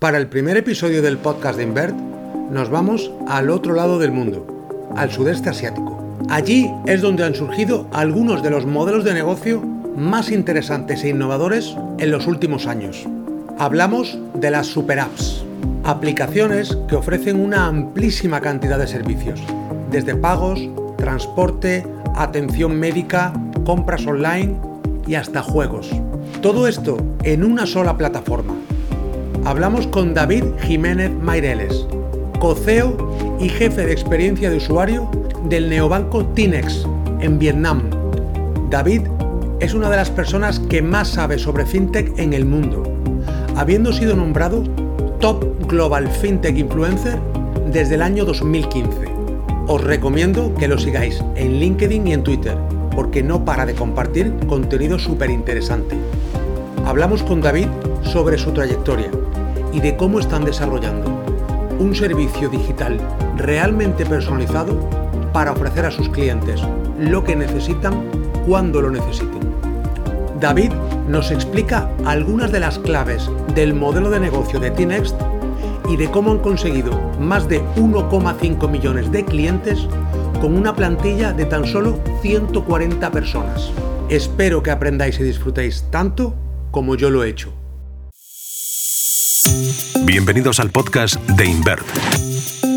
Para 0.00 0.16
el 0.16 0.28
primer 0.28 0.56
episodio 0.56 1.02
del 1.02 1.18
podcast 1.18 1.58
de 1.58 1.64
Invert, 1.64 1.94
nos 1.94 2.70
vamos 2.70 3.12
al 3.28 3.50
otro 3.50 3.74
lado 3.74 3.98
del 3.98 4.12
mundo, 4.12 4.46
al 4.96 5.10
sudeste 5.10 5.50
asiático. 5.50 6.16
Allí 6.30 6.70
es 6.86 7.02
donde 7.02 7.22
han 7.22 7.34
surgido 7.34 7.86
algunos 7.92 8.42
de 8.42 8.48
los 8.48 8.64
modelos 8.64 9.04
de 9.04 9.12
negocio 9.12 9.60
más 9.60 10.30
interesantes 10.30 11.04
e 11.04 11.10
innovadores 11.10 11.76
en 11.98 12.10
los 12.10 12.26
últimos 12.26 12.66
años. 12.66 13.06
Hablamos 13.58 14.18
de 14.32 14.50
las 14.50 14.68
super 14.68 15.00
apps, 15.00 15.44
aplicaciones 15.84 16.78
que 16.88 16.96
ofrecen 16.96 17.38
una 17.38 17.66
amplísima 17.66 18.40
cantidad 18.40 18.78
de 18.78 18.86
servicios, 18.86 19.38
desde 19.90 20.16
pagos, 20.16 20.66
transporte, 20.96 21.86
atención 22.16 22.74
médica, 22.74 23.34
compras 23.66 24.06
online 24.06 24.56
y 25.06 25.16
hasta 25.16 25.42
juegos. 25.42 25.90
Todo 26.40 26.66
esto 26.68 26.96
en 27.22 27.44
una 27.44 27.66
sola 27.66 27.98
plataforma 27.98 28.54
hablamos 29.44 29.86
con 29.86 30.14
David 30.14 30.44
Jiménez 30.62 31.10
Maireles, 31.10 31.86
coceo 32.38 32.96
y 33.40 33.48
jefe 33.48 33.86
de 33.86 33.92
experiencia 33.92 34.50
de 34.50 34.56
usuario 34.56 35.10
del 35.48 35.68
neobanco 35.68 36.26
Tinex 36.26 36.86
en 37.20 37.38
Vietnam. 37.38 37.82
David 38.70 39.02
es 39.60 39.74
una 39.74 39.90
de 39.90 39.96
las 39.96 40.10
personas 40.10 40.58
que 40.58 40.82
más 40.82 41.08
sabe 41.08 41.38
sobre 41.38 41.66
fintech 41.66 42.18
en 42.18 42.32
el 42.32 42.44
mundo, 42.44 42.82
habiendo 43.56 43.92
sido 43.92 44.14
nombrado 44.16 44.62
Top 45.20 45.44
Global 45.68 46.08
Fintech 46.08 46.56
Influencer 46.56 47.18
desde 47.72 47.96
el 47.96 48.02
año 48.02 48.24
2015. 48.24 48.90
Os 49.66 49.84
recomiendo 49.84 50.54
que 50.54 50.68
lo 50.68 50.78
sigáis 50.78 51.22
en 51.36 51.60
LinkedIn 51.60 52.06
y 52.06 52.12
en 52.12 52.22
Twitter, 52.22 52.56
porque 52.94 53.22
no 53.22 53.44
para 53.44 53.66
de 53.66 53.74
compartir 53.74 54.34
contenido 54.48 54.98
súper 54.98 55.30
interesante. 55.30 55.96
Hablamos 56.86 57.22
con 57.22 57.40
David 57.40 57.68
sobre 58.02 58.38
su 58.38 58.52
trayectoria, 58.52 59.10
y 59.72 59.80
de 59.80 59.96
cómo 59.96 60.20
están 60.20 60.44
desarrollando 60.44 61.10
un 61.78 61.94
servicio 61.94 62.48
digital 62.48 62.98
realmente 63.36 64.04
personalizado 64.04 64.78
para 65.32 65.52
ofrecer 65.52 65.86
a 65.86 65.90
sus 65.90 66.08
clientes 66.08 66.60
lo 66.98 67.24
que 67.24 67.36
necesitan 67.36 68.04
cuando 68.46 68.82
lo 68.82 68.90
necesiten. 68.90 69.40
David 70.40 70.72
nos 71.08 71.30
explica 71.30 71.88
algunas 72.04 72.52
de 72.52 72.60
las 72.60 72.78
claves 72.78 73.30
del 73.54 73.74
modelo 73.74 74.10
de 74.10 74.20
negocio 74.20 74.60
de 74.60 74.70
T-Next 74.70 75.16
y 75.88 75.96
de 75.96 76.10
cómo 76.10 76.32
han 76.32 76.38
conseguido 76.38 76.92
más 77.18 77.48
de 77.48 77.62
1,5 77.76 78.68
millones 78.70 79.10
de 79.10 79.24
clientes 79.24 79.86
con 80.40 80.56
una 80.56 80.74
plantilla 80.74 81.32
de 81.32 81.44
tan 81.44 81.66
solo 81.66 81.98
140 82.22 83.10
personas. 83.10 83.70
Espero 84.08 84.62
que 84.62 84.70
aprendáis 84.70 85.20
y 85.20 85.24
disfrutéis 85.24 85.84
tanto 85.90 86.34
como 86.70 86.94
yo 86.94 87.10
lo 87.10 87.24
he 87.24 87.28
hecho. 87.28 87.59
Bienvenidos 90.12 90.58
al 90.58 90.72
podcast 90.72 91.14
de 91.30 91.46
Invert, 91.46 91.86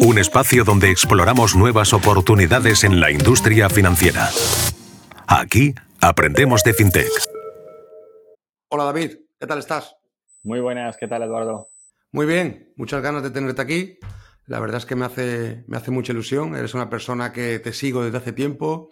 un 0.06 0.20
espacio 0.20 0.64
donde 0.64 0.92
exploramos 0.92 1.56
nuevas 1.56 1.92
oportunidades 1.92 2.84
en 2.84 3.00
la 3.00 3.09
industria 3.09 3.72
financiera. 3.72 4.30
Aquí 5.25 5.73
aprendemos 6.00 6.64
de 6.64 6.75
FinTech. 6.75 7.09
Hola 8.70 8.84
David, 8.84 9.14
¿qué 9.40 9.48
tal 9.48 9.58
estás? 9.58 9.95
Muy 10.44 10.59
buenas, 10.59 10.95
¿qué 10.95 11.08
tal 11.08 11.23
Eduardo? 11.23 11.72
Muy 12.12 12.28
bien, 12.28 12.72
muchas 12.75 13.02
ganas 13.02 13.23
de 13.23 13.31
tenerte 13.31 13.64
aquí. 13.64 13.97
La 14.45 14.59
verdad 14.59 14.78
es 14.78 14.86
que 14.86 14.95
me 14.95 15.06
hace, 15.06 15.64
me 15.66 15.78
hace 15.78 15.90
mucha 15.90 16.14
ilusión. 16.14 16.56
Eres 16.56 16.75
una 16.75 16.92
persona 16.92 17.34
que 17.34 17.58
te 17.58 17.73
sigo 17.73 18.03
desde 18.03 18.20
hace 18.20 18.34
tiempo 18.34 18.92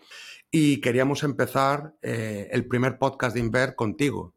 y 0.50 0.82
queríamos 0.82 1.22
empezar 1.22 1.94
eh, 2.02 2.50
el 2.52 2.66
primer 2.66 2.98
podcast 2.98 3.36
de 3.36 3.42
Invert 3.42 3.76
contigo. 3.76 4.34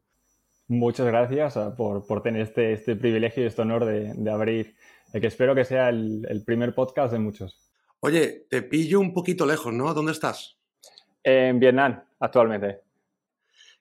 Muchas 0.67 1.05
gracias 1.05 1.57
ah, 1.57 1.75
por, 1.75 2.23
tener 2.23 2.41
este, 2.41 2.73
este, 2.73 2.95
privilegio 2.95 3.43
y 3.43 3.45
este 3.45 3.61
honor 3.61 3.85
de, 3.85 4.31
abrir, 4.31 4.75
el 5.13 5.21
que 5.21 5.27
espero 5.27 5.53
que 5.53 5.63
sea 5.63 5.89
el, 5.89 6.43
primer 6.45 6.73
podcast 6.73 7.13
de 7.13 7.19
muchos. 7.19 7.71
Oye, 7.99 8.47
te 8.49 8.63
pillo 8.63 8.99
un 8.99 9.13
poquito 9.13 9.45
lejos, 9.45 9.71
¿no? 9.73 9.93
¿Dónde 9.93 10.11
estás? 10.11 10.57
En 11.23 11.59
Vietnam, 11.59 12.03
actualmente. 12.19 12.81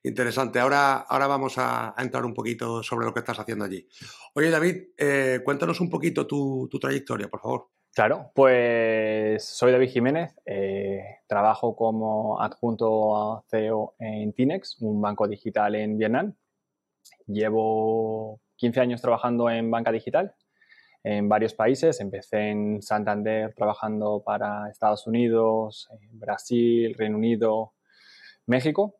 Interesante. 0.02 0.60
Ahora, 0.60 0.96
ahora 1.08 1.26
vamos 1.26 1.54
a, 1.56 1.94
entrar 1.96 2.26
un 2.26 2.34
poquito 2.34 2.82
sobre 2.82 3.06
lo 3.06 3.14
que 3.14 3.20
estás 3.20 3.38
haciendo 3.38 3.64
allí. 3.64 3.88
Oye, 4.34 4.50
David, 4.50 4.76
eh, 4.98 5.40
cuéntanos 5.42 5.80
un 5.80 5.88
poquito 5.88 6.26
tu, 6.26 6.68
trayectoria, 6.78 7.28
por 7.28 7.40
favor. 7.40 7.68
Claro, 7.94 8.30
pues 8.34 9.42
soy 9.44 9.72
David 9.72 9.88
Jiménez, 9.88 10.34
eh, 10.44 11.20
trabajo 11.26 11.76
como 11.76 12.42
adjunto 12.42 13.44
CEO 13.48 13.94
en 13.98 14.32
Tinex, 14.34 14.78
un 14.80 15.00
banco 15.00 15.26
digital 15.28 15.76
en 15.76 15.96
Vietnam. 15.96 16.34
Llevo 17.26 18.40
15 18.56 18.80
años 18.80 19.02
trabajando 19.02 19.50
en 19.50 19.70
banca 19.70 19.90
digital 19.92 20.34
en 21.04 21.28
varios 21.28 21.54
países. 21.54 22.00
Empecé 22.00 22.50
en 22.50 22.82
Santander 22.82 23.54
trabajando 23.54 24.22
para 24.24 24.68
Estados 24.70 25.06
Unidos, 25.06 25.88
Brasil, 26.12 26.94
Reino 26.98 27.18
Unido, 27.18 27.74
México. 28.46 28.96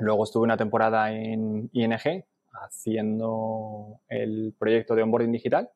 Luego 0.00 0.24
estuve 0.24 0.44
una 0.44 0.56
temporada 0.56 1.12
en 1.12 1.70
ING 1.72 2.24
haciendo 2.52 4.00
el 4.08 4.54
proyecto 4.58 4.94
de 4.94 5.02
onboarding 5.02 5.32
digital. 5.32 5.70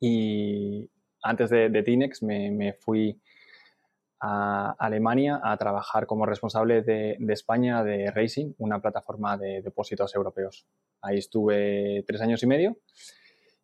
Y 0.00 0.90
antes 1.22 1.50
de, 1.50 1.82
Tinex 1.82 2.22
me 2.22 2.72
fui 2.80 3.20
a 4.20 4.76
Alemania 4.78 5.40
a 5.42 5.56
trabajar 5.56 6.06
como 6.06 6.26
responsable 6.26 6.82
de, 6.82 7.16
España 7.28 7.82
de 7.82 8.10
Racing, 8.10 8.52
una 8.58 8.80
plataforma 8.80 9.36
de 9.36 9.62
depósitos 9.62 10.14
europeos. 10.14 10.66
Ahí 11.00 11.18
estuve 11.18 12.04
tres 12.06 12.20
años 12.20 12.42
y 12.42 12.46
medio 12.46 12.76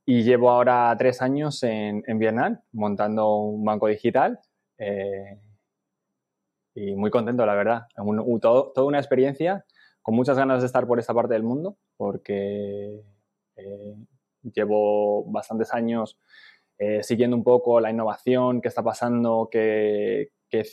y 0.06 0.22
llevo 0.22 0.50
ahora 0.50 0.94
tres 0.99 1.21
años 1.21 1.62
en, 1.62 2.03
Vietnam 2.19 2.61
montando 2.72 3.37
un 3.37 3.65
banco 3.65 3.89
digital 3.89 4.41
eh, 4.78 5.41
y 6.75 6.94
muy 6.94 7.11
contento, 7.11 7.44
la 7.44 7.55
verdad. 7.55 7.83
toda 8.41 8.87
una 8.87 8.99
experiencia 8.99 9.65
con 10.00 10.15
muchas 10.15 10.38
ganas 10.38 10.61
de 10.62 10.67
estar 10.67 10.87
por 10.87 10.99
esta 10.99 11.12
parte 11.12 11.34
del 11.34 11.43
mundo 11.43 11.77
porque 11.97 13.03
eh, 13.56 13.97
llevo 14.43 15.25
bastantes 15.25 15.75
años 15.75 16.19
eh, 16.78 17.03
siguiendo 17.03 17.37
un 17.37 17.43
poco 17.43 17.81
la 17.81 17.91
innovación, 17.91 18.61
qué 18.61 18.69
está 18.69 18.83
pasando, 18.83 19.49
qué, 20.48 20.64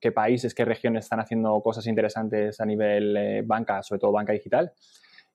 qué, 0.00 0.12
países, 0.12 0.54
qué 0.54 0.64
regiones 0.64 1.04
están 1.04 1.20
haciendo 1.20 1.60
cosas 1.60 1.86
interesantes 1.86 2.60
a 2.60 2.66
nivel 2.66 3.16
eh, 3.16 3.42
banca, 3.44 3.82
sobre 3.82 4.00
todo 4.00 4.12
banca 4.12 4.32
digital. 4.32 4.72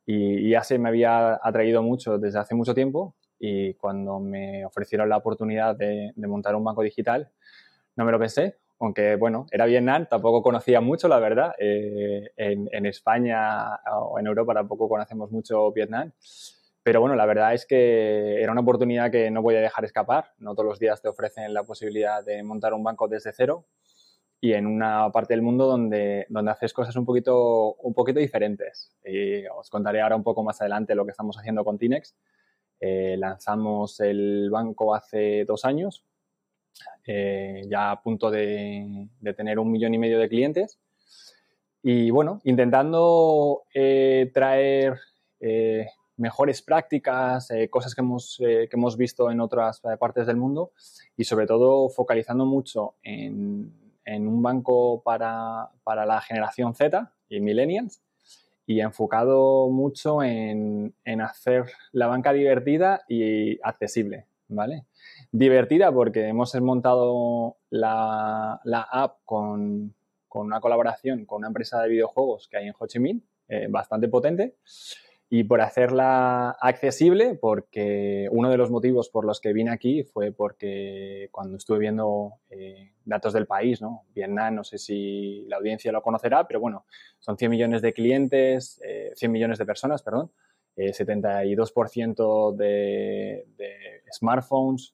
Y, 0.06 0.50
ya 0.50 0.64
se 0.64 0.80
me 0.80 0.90
había 0.90 1.40
atraído 1.42 1.84
mucho 1.84 2.18
desde 2.18 2.40
hace 2.40 2.56
mucho 2.56 2.74
tiempo 2.74 3.16
y 3.40 3.74
cuando 3.76 4.20
me 4.20 4.66
ofrecieron 4.66 5.10
la 5.10 5.18
oportunidad 5.18 5.76
de, 5.76 6.14
montar 6.16 6.56
un 6.56 6.64
banco 6.64 6.82
digital, 6.82 7.30
no 7.96 8.06
me 8.06 8.12
lo 8.12 8.20
pensé, 8.20 8.58
aunque 8.80 9.16
bueno, 9.16 9.48
era 9.52 9.66
Vietnam, 9.66 10.08
tampoco 10.10 10.42
conocía 10.42 10.82
mucho, 10.82 11.08
la 11.08 11.20
verdad. 11.20 11.54
Eh, 11.60 12.32
en, 12.38 12.70
en, 12.72 12.86
España 12.86 13.76
o 13.92 14.20
en 14.20 14.28
Europa 14.28 14.54
tampoco 14.54 14.88
conocemos 14.88 15.32
mucho 15.32 15.72
Vietnam. 15.72 16.12
Pero 16.88 17.02
bueno, 17.02 17.18
la 17.18 17.26
verdad 17.26 17.54
es 17.54 17.66
que 17.66 18.42
era 18.42 18.54
una 18.54 18.62
oportunidad 18.62 19.12
que 19.12 19.30
no 19.30 19.42
voy 19.42 19.56
a 19.56 19.60
dejar 19.60 19.84
escapar. 19.84 20.32
No 20.38 20.56
todos 20.56 20.70
los 20.70 20.80
días 20.80 21.02
te 21.02 21.10
ofrecen 21.10 21.54
la 21.54 21.64
posibilidad 21.64 22.24
de 22.24 22.42
montar 22.44 22.74
un 22.74 22.82
banco 22.82 23.10
desde 23.10 23.34
cero 23.34 23.66
y 24.40 24.54
en 24.54 24.66
una 24.66 25.12
parte 25.12 25.34
del 25.34 25.42
mundo 25.42 25.66
donde, 25.66 26.26
donde 26.30 26.50
haces 26.50 26.72
cosas 26.72 26.96
un 26.96 27.04
poquito, 27.04 27.74
un 27.74 27.94
poquito 27.94 28.22
diferentes. 28.22 28.96
Y 29.04 29.46
os 29.48 29.70
contaré 29.70 30.00
ahora 30.00 30.16
un 30.16 30.24
poco 30.24 30.44
más 30.44 30.62
adelante 30.62 30.96
lo 30.96 31.04
que 31.04 31.12
estamos 31.12 31.38
haciendo 31.38 31.66
con 31.66 31.78
Tinex. 31.78 32.16
Eh, 32.80 33.18
lanzamos 33.18 34.00
el 34.00 34.50
banco 34.50 34.96
hace 34.96 35.44
dos 35.44 35.66
años, 35.66 36.06
eh, 37.06 37.64
ya 37.70 37.92
a 37.92 38.02
punto 38.02 38.32
de, 38.32 39.10
tener 39.36 39.60
un 39.60 39.72
millón 39.74 39.94
y 39.94 39.98
medio 39.98 40.20
de 40.20 40.30
clientes. 40.30 40.80
Y 41.84 42.12
bueno, 42.12 42.40
intentando 42.46 43.64
eh, 43.74 44.32
traer 44.34 44.98
mejores 46.18 46.62
prácticas, 46.62 47.50
cosas 47.70 47.96
que 47.96 48.02
hemos, 48.02 48.38
que 48.40 48.70
hemos 48.72 48.98
visto 48.98 49.32
en 49.32 49.40
otras 49.40 49.82
partes 50.00 50.28
del 50.28 50.38
mundo 50.38 50.72
y 51.16 51.24
sobre 51.24 51.48
todo 51.48 51.90
focalizando 51.90 52.46
mucho 52.46 52.96
en 53.04 53.88
en 54.08 54.26
un 54.26 54.42
banco 54.42 55.04
para, 55.04 55.70
la 55.86 56.22
generación 56.22 56.74
Z 56.74 57.12
y 57.30 57.42
millennials 57.42 58.02
y 58.66 58.80
enfocado 58.80 59.70
mucho 59.70 60.24
en, 60.24 60.94
hacer 61.22 61.66
la 61.92 62.08
banca 62.08 62.34
divertida 62.34 63.04
y 63.08 63.60
accesible, 63.62 64.26
¿vale? 64.48 64.86
Divertida 65.32 65.92
porque 65.92 66.28
hemos 66.28 66.56
montado 66.62 67.58
la, 67.70 68.60
app 68.64 69.18
con, 69.26 69.94
una 70.30 70.62
colaboración 70.62 71.26
con 71.26 71.40
una 71.40 71.48
empresa 71.48 71.82
de 71.82 71.90
videojuegos 71.90 72.48
que 72.48 72.58
hay 72.58 72.68
en 72.68 72.74
Ho 72.78 72.88
Chi 72.88 73.00
Minh, 73.00 73.24
eh, 73.50 73.68
bastante 73.70 74.08
potente, 74.08 74.56
y 75.30 75.44
por 75.44 75.60
hacerla 75.60 76.52
accesible, 76.62 77.36
porque 77.36 78.30
uno 78.32 78.50
de 78.50 78.56
los 78.58 78.72
motivos 78.72 79.10
por 79.10 79.26
los 79.26 79.42
que 79.42 79.52
vine 79.52 79.72
aquí 79.72 80.04
fue 80.04 80.32
porque 80.32 81.28
cuando 81.32 81.58
estuve 81.58 81.80
viendo 81.80 82.36
eh, 82.50 82.94
datos 83.04 83.34
del 83.34 83.46
país, 83.46 83.82
¿no? 83.82 84.06
Vietnam, 84.16 84.56
no 84.56 84.64
sé 84.64 84.78
si 84.78 85.44
la 85.48 85.58
audiencia 85.58 85.92
lo 85.92 86.02
conocerá, 86.02 86.48
pero 86.48 86.62
bueno, 86.62 86.86
son 87.20 87.38
100 87.38 87.52
millones 87.52 87.82
de 87.82 87.92
clientes, 87.92 88.80
100 89.16 89.30
eh, 89.30 89.32
millones 89.32 89.58
de 89.58 89.66
personas, 89.66 90.02
perdón, 90.02 90.32
72% 90.78 92.56
de, 92.56 93.48
smartphones, 94.12 94.94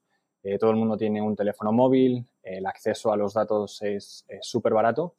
todo 0.58 0.72
el 0.72 0.78
mundo 0.78 0.96
tiene 0.96 1.22
un 1.22 1.36
teléfono 1.36 1.74
móvil, 1.74 2.26
el 2.42 2.66
acceso 2.66 3.12
a 3.12 3.18
los 3.18 3.34
datos 3.34 3.82
es 3.82 4.26
súper 4.42 4.74
barato. 4.74 5.16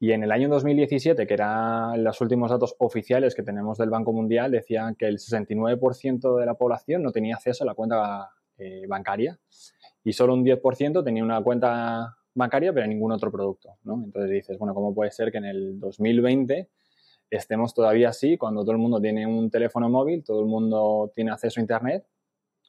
Y 0.00 0.12
en 0.12 0.22
el 0.22 0.30
año 0.30 0.48
2017, 0.48 1.26
que 1.26 1.34
eran 1.34 2.04
los 2.04 2.20
últimos 2.20 2.50
datos 2.50 2.76
oficiales 2.78 3.34
que 3.34 3.42
tenemos 3.42 3.78
del 3.78 3.90
Banco 3.90 4.12
Mundial, 4.12 4.52
decían 4.52 4.94
que 4.94 5.06
el 5.06 5.18
69% 5.18 6.38
de 6.38 6.46
la 6.46 6.54
población 6.54 7.02
no 7.02 7.10
tenía 7.10 7.34
acceso 7.34 7.64
a 7.64 7.66
la 7.66 7.74
cuenta 7.74 8.30
eh, 8.58 8.86
bancaria 8.88 9.38
y 10.04 10.12
solo 10.12 10.34
un 10.34 10.44
10% 10.44 11.02
tenía 11.02 11.24
una 11.24 11.42
cuenta 11.42 12.16
bancaria, 12.32 12.72
pero 12.72 12.86
ningún 12.86 13.10
otro 13.10 13.32
producto. 13.32 13.76
¿no? 13.82 13.94
Entonces 14.04 14.30
dices, 14.30 14.58
bueno, 14.58 14.72
¿cómo 14.72 14.94
puede 14.94 15.10
ser 15.10 15.32
que 15.32 15.38
en 15.38 15.46
el 15.46 15.80
2020 15.80 16.68
estemos 17.30 17.74
todavía 17.74 18.10
así 18.10 18.38
cuando 18.38 18.62
todo 18.62 18.72
el 18.72 18.78
mundo 18.78 19.00
tiene 19.00 19.26
un 19.26 19.50
teléfono 19.50 19.88
móvil, 19.88 20.22
todo 20.22 20.40
el 20.40 20.46
mundo 20.46 21.12
tiene 21.14 21.32
acceso 21.32 21.58
a 21.58 21.62
Internet, 21.62 22.06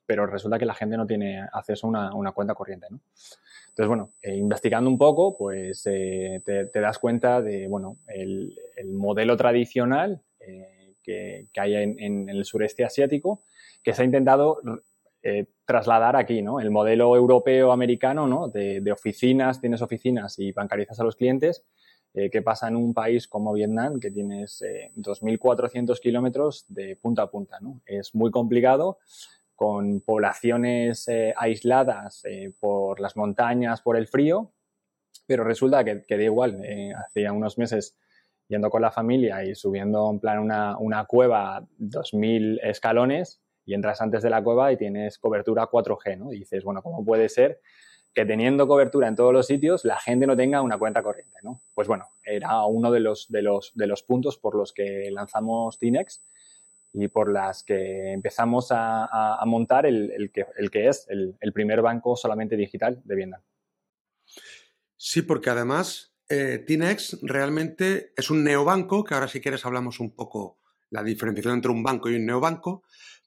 pero 0.08 0.25
resulta 0.25 0.58
que 0.58 0.66
la 0.66 0.74
gente 0.74 0.98
no 0.98 1.06
tiene 1.06 1.48
acceso 1.54 1.86
a 1.86 1.90
una, 1.92 2.16
una 2.16 2.32
cuenta 2.32 2.56
corriente? 2.56 2.88
¿no? 2.90 3.00
Entonces, 3.80 3.88
bueno, 3.88 4.14
eh, 4.22 4.36
investigando 4.36 4.90
un 4.90 4.98
poco, 4.98 5.38
pues 5.38 5.84
eh, 5.86 6.42
te, 6.44 6.81
das 6.81 7.00
cuenta 7.00 7.42
de, 7.42 7.66
bueno, 7.70 8.00
el, 8.08 8.54
modelo 8.88 9.38
tradicional 9.38 10.22
eh, 10.42 10.96
que, 11.02 11.48
hay 11.56 11.76
en, 11.76 12.28
el 12.28 12.44
sureste 12.44 12.84
asiático, 12.84 13.44
que 13.81 13.94
se 13.94 14.02
ha 14.02 14.06
intentado 14.06 14.60
trasladar 15.64 16.18
aquí, 16.18 16.42
¿no? 16.42 16.60
El 16.60 16.72
modelo 16.72 17.16
europeo-americano, 17.16 18.28
¿no? 18.28 18.50
De, 18.50 18.92
oficinas, 18.92 19.62
tienes 19.62 19.82
oficinas 19.82 20.38
y 20.40 20.52
bancarizas 20.52 21.00
a 21.00 21.06
los 21.06 21.16
clientes, 21.16 21.64
¿qué 22.14 22.42
pasa 22.42 22.68
en 22.68 22.75
un 22.75 22.94
país 22.94 23.30
como 23.30 23.54
Vietnam, 23.54 24.02
que 24.02 24.12
tienes 24.12 24.62
2.400 24.98 25.98
kilómetros 26.02 26.66
de 26.68 26.98
punta 26.98 27.22
a 27.22 27.32
punta, 27.32 27.60
¿no? 27.62 27.80
Es 27.86 28.14
muy 28.14 28.30
complicado 28.30 28.98
con 29.60 30.00
poblaciones 30.00 31.06
eh, 31.10 31.34
aisladas 31.36 32.24
eh, 32.24 32.54
por 32.62 33.02
las 33.02 33.18
montañas, 33.18 33.82
por 33.82 33.98
el 33.98 34.08
frío, 34.08 34.54
pero 35.28 35.44
resulta 35.44 35.84
que, 35.84 36.02
da 36.08 36.24
igual. 36.24 36.64
Eh, 36.64 36.94
hacía 36.94 37.34
unos 37.34 37.58
meses 37.58 37.98
yendo 38.48 38.70
con 38.70 38.82
la 38.82 38.90
familia 38.90 39.44
y 39.44 39.56
subiendo 39.56 40.10
en 40.12 40.22
plan 40.22 40.40
una, 40.40 40.78
una 40.78 41.04
cueva 41.04 41.68
2.000 41.78 42.62
escalones 42.64 43.42
y 43.66 43.74
entras 43.74 44.00
antes 44.00 44.24
de 44.24 44.30
la 44.30 44.42
cueva 44.42 44.72
y 44.72 44.78
tienes 44.78 45.20
cobertura 45.20 45.68
4G, 45.70 46.18
¿no? 46.18 46.30
Dices, 46.30 46.64
bueno, 46.64 46.82
¿cómo 46.82 47.04
puede 47.04 47.28
ser 47.28 47.60
que 48.14 48.26
teniendo 48.26 48.66
cobertura 48.66 49.10
en 49.10 49.18
todos 49.18 49.34
los 49.34 49.46
sitios 49.46 49.84
la 49.84 50.00
gente 50.00 50.26
no 50.26 50.38
tenga 50.38 50.62
una 50.62 50.78
cuenta 50.78 51.04
corriente, 51.04 51.40
¿no? 51.44 51.62
Pues 51.74 51.90
bueno, 51.90 52.06
era 52.24 52.64
uno 52.64 52.92
de 52.94 53.02
los, 53.02 53.30
de 53.30 53.42
los, 53.42 53.74
de 53.76 53.88
los 53.88 54.04
puntos 54.04 54.38
por 54.38 54.56
los 54.56 54.72
que 54.72 55.12
lanzamos 55.12 55.78
Tinex 55.80 56.24
y 56.94 57.07
por 57.07 57.31
las 57.31 57.63
que 57.63 58.13
empezamos 58.13 58.69
a, 58.71 59.41
montar 59.45 59.86
el, 59.86 60.31
que, 60.33 60.45
el, 60.57 60.71
que, 60.71 60.88
es 60.88 61.07
el, 61.09 61.53
primer 61.53 61.81
banco 61.81 62.15
solamente 62.15 62.56
digital 62.56 63.01
de 63.03 63.15
Vietnam. 63.15 63.41
Sí, 64.95 65.21
porque 65.21 65.50
además 65.50 66.13
eh, 66.27 66.63
Tinex 66.65 67.19
realmente 67.21 68.12
es 68.15 68.30
un 68.30 68.44
neobanco, 68.44 69.03
que 69.03 69.13
ahora 69.13 69.27
si 69.27 69.39
quieres 69.41 69.65
hablamos 69.65 70.00
un 70.00 70.15
poco 70.15 70.57
la 70.89 71.03
diferenciación 71.03 71.56
entre 71.56 71.71
un 71.71 71.83
banco 71.83 72.09
y 72.09 72.15
un 72.15 72.25
neobanco, 72.25 72.83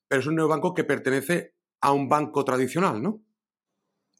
pero 0.09 0.21
es 0.21 0.27
un 0.27 0.37
neobanco 0.37 0.75
que 0.75 0.85
pertenece 0.85 1.55
a 1.81 1.93
un 1.93 2.09
banco 2.09 2.45
tradicional, 2.45 3.03
¿no? 3.03 3.21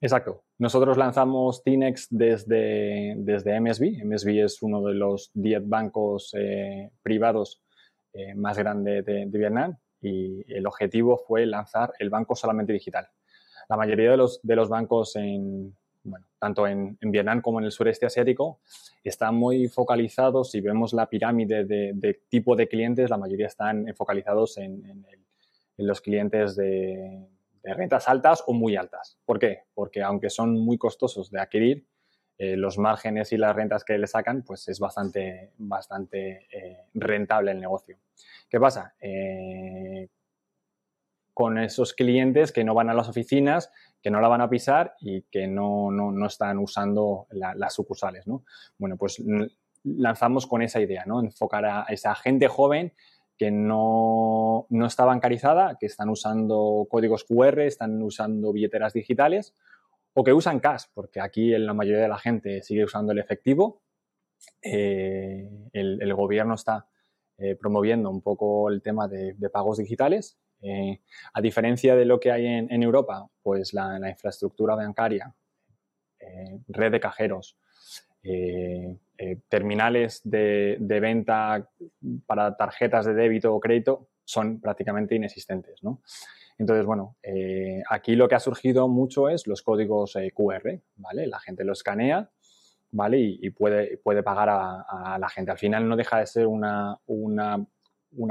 Exacto. 0.01 0.45
Nosotros 0.59 0.97
lanzamos 0.97 1.63
Tinex 1.63 2.09
desde, 2.11 3.15
desde 3.19 3.61
MSB. 3.61 4.05
MSB 4.05 4.45
es 4.45 4.61
uno 4.63 4.83
de 4.83 4.95
los 4.95 5.31
10 5.35 5.69
bancos 5.69 6.35
eh, 6.37 6.91
privados 7.03 7.62
eh, 8.13 8.35
más 8.35 8.59
grande 8.59 9.03
de, 9.03 9.27
Vietnam 9.27 9.77
y 10.01 10.45
el 10.53 10.67
objetivo 10.67 11.17
fue 11.17 11.47
lanzar 11.47 11.93
el 11.99 12.11
banco 12.11 12.35
solamente 12.35 12.73
digital. 12.73 13.09
La 13.69 13.77
mayoría 13.77 14.11
de 14.11 14.17
los, 14.17 14.41
de 14.43 14.55
bancos 14.55 15.17
en, 15.17 15.75
tanto 16.39 16.67
en, 16.67 16.99
Vietnam 17.01 17.41
como 17.41 17.61
en 17.61 17.67
el 17.67 17.73
sureste 17.73 18.07
asiático, 18.07 18.61
están 19.05 19.35
muy 19.35 19.69
focalizados. 19.69 20.51
Si 20.51 20.61
vemos 20.61 20.93
la 20.93 21.09
pirámide 21.09 21.65
de, 21.65 22.21
tipo 22.29 22.57
de 22.57 22.69
clientes, 22.69 23.11
la 23.11 23.17
mayoría 23.17 23.47
están 23.47 23.87
focalizados 23.97 24.59
en, 24.59 25.07
los 25.79 26.01
clientes 26.01 26.57
de, 26.57 27.27
rentas 27.63 28.09
altas 28.09 28.43
o 28.47 28.53
muy 28.53 28.77
altas. 28.77 29.19
¿Por 29.25 29.39
qué? 29.39 29.61
Porque 29.75 30.03
aunque 30.03 30.31
son 30.31 30.59
muy 30.59 30.79
costosos 30.79 31.31
de 31.31 31.41
adquirir, 31.41 31.87
eh, 32.45 32.57
los 32.57 32.77
márgenes 32.77 33.31
y 33.31 33.37
las 33.37 33.55
rentas 33.55 33.85
que 33.85 33.97
le 33.97 34.09
sacan, 34.09 34.43
pues 34.43 34.67
es 34.67 34.81
bastante, 34.81 35.53
bastante 35.59 36.49
eh, 36.51 36.87
rentable 36.93 37.53
el 37.53 37.61
negocio. 37.61 37.99
¿Qué 38.51 38.59
pasa? 38.59 38.97
Eh, 39.01 40.09
con 41.33 41.57
esos 41.57 41.95
clientes 41.95 42.51
que 42.51 42.65
no 42.65 42.75
van 42.75 42.91
a 42.91 42.95
las 42.95 43.09
oficinas, 43.09 43.71
que 44.03 44.11
no 44.11 44.21
la 44.21 44.27
van 44.27 44.41
a 44.41 44.51
pisar 44.51 44.97
y 44.99 45.23
que 45.31 45.47
no, 45.47 45.93
no, 45.93 46.27
están 46.27 46.59
usando 46.59 47.29
las 47.31 47.75
sucursales, 47.75 48.27
¿no? 48.27 48.43
Bueno, 48.77 48.97
pues 48.97 49.23
lanzamos 49.85 50.49
con 50.49 50.63
esa 50.63 50.81
idea, 50.81 51.05
¿no? 51.07 51.21
Enfocar 51.21 51.65
a 51.65 51.85
esa 51.91 52.13
gente 52.17 52.49
joven 52.49 52.93
que 53.39 53.53
no, 53.53 54.67
no 54.69 54.87
está 54.87 55.05
bancarizada, 55.05 55.77
que 55.79 55.87
están 55.87 56.09
usando 56.09 56.89
códigos 56.91 57.23
QR, 57.23 57.61
están 57.61 58.03
usando 58.03 58.53
billeteras 58.53 58.95
digitales 58.95 59.55
o 60.15 60.25
que 60.25 60.33
usan 60.33 60.61
cash, 60.61 60.85
porque 60.93 61.21
aquí 61.21 61.51
la 61.57 61.75
mayoría 61.75 62.03
de 62.03 62.09
la 62.09 62.19
gente 62.19 62.63
sigue 62.63 62.85
usando 62.85 63.13
el 63.13 63.19
efectivo. 63.19 63.83
Eh, 64.61 65.49
el, 65.73 66.15
gobierno 66.15 66.55
está 66.55 66.87
eh, 67.39 67.55
promoviendo 67.57 68.11
un 68.11 68.21
poco 68.21 68.69
el 68.69 68.83
tema 68.83 69.09
de, 69.09 69.35
pagos 69.51 69.79
digitales. 69.79 70.39
Eh, 70.61 71.01
a 71.33 71.41
diferencia 71.41 71.97
de 71.97 72.05
lo 72.05 72.21
que 72.21 72.31
hay 72.31 72.47
en, 72.47 72.83
Europa, 72.83 73.29
pues 73.43 73.73
la, 73.73 73.99
infraestructura 74.09 74.75
bancaria, 74.75 75.35
red 76.69 76.93
de 76.93 77.01
cajeros, 77.01 77.57
terminales 79.49 80.21
de, 80.25 80.77
venta 81.01 81.69
para 82.27 82.57
tarjetas 82.57 83.07
de 83.07 83.15
débito 83.15 83.53
o 83.53 83.61
crédito 83.61 84.09
son 84.25 84.61
prácticamente 84.61 85.17
inexistentes. 85.17 85.81
Entonces, 86.63 86.87
bueno, 86.87 87.17
eh, 87.25 87.83
aquí 87.91 88.15
lo 88.15 88.29
que 88.29 88.37
ha 88.37 88.41
surgido 88.41 88.87
mucho 88.87 89.29
es 89.29 89.49
los 89.49 89.63
códigos 89.63 90.15
eh, 90.15 90.31
QR, 90.31 90.81
¿vale? 90.95 91.27
La 91.27 91.41
gente 91.41 91.65
lo 91.65 91.73
escanea, 91.73 92.31
¿vale? 92.93 93.19
Y, 93.19 93.51
puede, 93.51 93.97
puede 93.97 94.23
pagar 94.23 94.49
a, 94.49 95.19
la 95.19 95.29
gente. 95.29 95.51
Al 95.51 95.59
final 95.59 95.89
no 95.89 95.97
deja 95.97 96.21
de 96.21 96.27
ser 96.29 96.47
una, 96.47 96.97
una, 97.07 97.67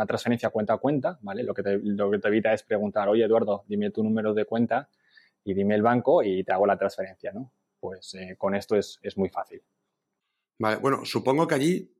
transferencia 0.07 0.49
cuenta 0.49 0.75
a 0.75 0.77
cuenta, 0.77 1.19
¿vale? 1.23 1.43
Lo 1.43 1.53
que, 1.53 1.61
te, 1.61 1.77
lo 1.83 2.09
que 2.09 2.19
te 2.19 2.29
evita 2.29 2.53
es 2.53 2.63
preguntar, 2.63 3.09
oye, 3.09 3.25
Eduardo, 3.25 3.65
dime 3.67 3.91
tu 3.91 4.01
número 4.01 4.33
de 4.33 4.45
cuenta 4.45 4.87
y 5.43 5.53
dime 5.53 5.75
el 5.75 5.81
banco 5.81 6.23
y 6.23 6.45
te 6.45 6.53
hago 6.53 6.65
la 6.65 6.77
transferencia, 6.77 7.33
¿no? 7.33 7.51
Pues 7.81 8.13
eh, 8.13 8.37
con 8.37 8.55
esto 8.55 8.77
es, 8.77 8.97
muy 9.17 9.27
fácil. 9.27 9.61
Vale, 10.57 10.77
bueno, 10.77 11.03
supongo 11.03 11.45
que 11.45 11.55
allí 11.55 11.93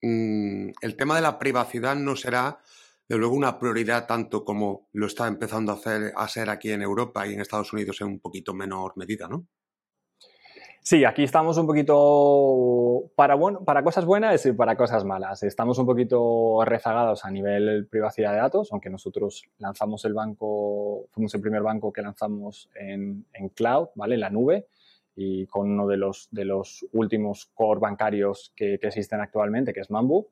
mm, 0.00 0.70
el 0.80 0.96
tema 0.96 1.14
de 1.14 1.20
la 1.20 1.38
privacidad 1.38 1.94
no 1.94 2.16
será 2.16 2.58
de 3.08 3.18
luego 3.18 3.34
una 3.34 3.58
prioridad 3.58 4.06
tanto 4.06 4.44
como 4.44 4.88
lo 4.92 5.06
está 5.06 5.26
empezando 5.26 5.72
a 5.72 5.76
hacer 5.76 6.12
a 6.16 6.26
ser 6.28 6.50
aquí 6.50 6.70
en 6.70 6.82
Europa 6.82 7.26
y 7.26 7.34
en 7.34 7.40
Estados 7.40 7.72
Unidos 7.72 8.00
en 8.00 8.08
un 8.08 8.20
poquito 8.20 8.54
menor 8.54 8.92
medida, 8.96 9.28
¿no? 9.28 9.46
Sí, 10.86 11.02
aquí 11.06 11.22
estamos 11.22 11.56
un 11.56 11.66
poquito 11.66 13.10
para, 13.16 13.36
bueno, 13.36 13.64
para 13.64 13.82
cosas 13.82 14.04
buenas 14.04 14.44
y 14.44 14.52
para 14.52 14.76
cosas 14.76 15.02
malas. 15.02 15.42
Estamos 15.42 15.78
un 15.78 15.86
poquito 15.86 16.62
rezagados 16.62 17.24
a 17.24 17.30
nivel 17.30 17.86
privacidad 17.86 18.32
de 18.32 18.36
datos, 18.36 18.70
aunque 18.70 18.90
nosotros 18.90 19.44
lanzamos 19.56 20.04
el 20.04 20.12
banco, 20.12 21.06
fuimos 21.10 21.34
el 21.34 21.40
primer 21.40 21.62
banco 21.62 21.90
que 21.90 22.02
lanzamos 22.02 22.68
en, 22.74 23.24
cloud, 23.54 23.88
¿vale? 23.94 24.16
En 24.16 24.20
la 24.20 24.28
nube 24.28 24.66
y 25.16 25.46
con 25.46 25.70
uno 25.70 25.86
de 25.86 25.96
los, 25.96 26.28
de 26.30 26.44
los 26.44 26.84
últimos 26.92 27.46
core 27.54 27.80
bancarios 27.80 28.52
que, 28.54 28.78
que 28.78 28.88
existen 28.88 29.22
actualmente, 29.22 29.72
que 29.72 29.80
es 29.80 29.90
Mambu. 29.90 30.26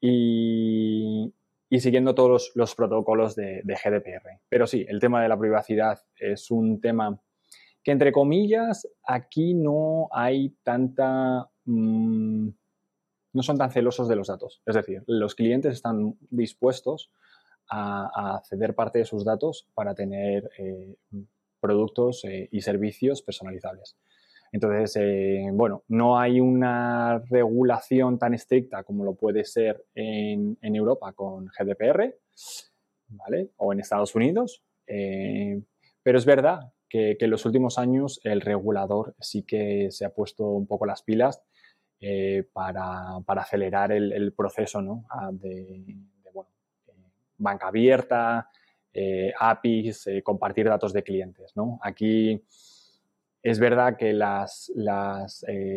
Y, 0.00 1.32
y 1.70 1.80
siguiendo 1.80 2.14
todos 2.14 2.52
los, 2.54 2.74
protocolos 2.74 3.34
de, 3.34 3.62
GDPR. 3.64 4.40
Pero 4.48 4.66
sí, 4.66 4.86
el 4.88 5.00
tema 5.00 5.22
de 5.22 5.28
la 5.28 5.38
privacidad 5.38 6.00
es 6.18 6.50
un 6.50 6.80
tema 6.80 7.20
que, 7.82 7.92
entre 7.92 8.12
comillas, 8.12 8.88
aquí 9.04 9.54
no 9.54 10.08
hay 10.12 10.56
tanta... 10.62 11.48
Mm, 11.64 12.48
no 13.34 13.42
son 13.42 13.58
tan 13.58 13.70
celosos 13.70 14.08
de 14.08 14.16
los 14.16 14.28
datos. 14.28 14.62
Es 14.64 14.74
decir, 14.74 15.04
los 15.06 15.34
clientes 15.34 15.74
están 15.74 16.16
dispuestos 16.30 17.12
a, 17.70 18.40
ceder 18.48 18.74
parte 18.74 19.00
de 19.00 19.04
sus 19.04 19.24
datos 19.24 19.68
para 19.74 19.94
tener 19.94 20.50
eh, 20.58 20.96
productos 21.60 22.24
eh, 22.24 22.48
y 22.50 22.62
servicios 22.62 23.22
personalizables. 23.22 23.96
Entonces, 24.52 24.96
eh, 24.96 25.48
bueno, 25.52 25.84
no 25.88 26.18
hay 26.18 26.40
una 26.40 27.18
regulación 27.30 28.18
tan 28.18 28.34
estricta 28.34 28.82
como 28.82 29.04
lo 29.04 29.14
puede 29.14 29.44
ser 29.44 29.84
en, 29.94 30.56
Europa 30.62 31.12
con 31.12 31.46
GDPR, 31.46 32.14
¿vale? 33.08 33.50
O 33.56 33.72
en 33.72 33.80
Estados 33.80 34.14
Unidos. 34.14 34.62
Eh, 34.86 35.60
pero 36.02 36.18
es 36.18 36.24
verdad 36.24 36.72
que, 36.88 37.16
en 37.20 37.30
los 37.30 37.44
últimos 37.44 37.78
años 37.78 38.20
el 38.24 38.40
regulador 38.40 39.14
sí 39.20 39.42
que 39.42 39.90
se 39.90 40.04
ha 40.06 40.10
puesto 40.10 40.44
un 40.46 40.66
poco 40.66 40.86
las 40.86 41.02
pilas 41.02 41.42
eh, 42.00 42.44
para, 42.52 43.16
acelerar 43.26 43.92
el, 43.92 44.32
proceso 44.32 44.80
¿no? 44.80 45.04
de, 45.32 45.96
banca 47.36 47.68
abierta, 47.68 48.48
APIs, 49.38 50.08
compartir 50.24 50.66
datos 50.66 50.92
de 50.92 51.02
clientes. 51.02 51.52
¿no? 51.54 51.78
Aquí 51.82 52.42
es 53.42 53.58
verdad 53.58 53.96
que 53.96 54.12
las, 54.12 54.72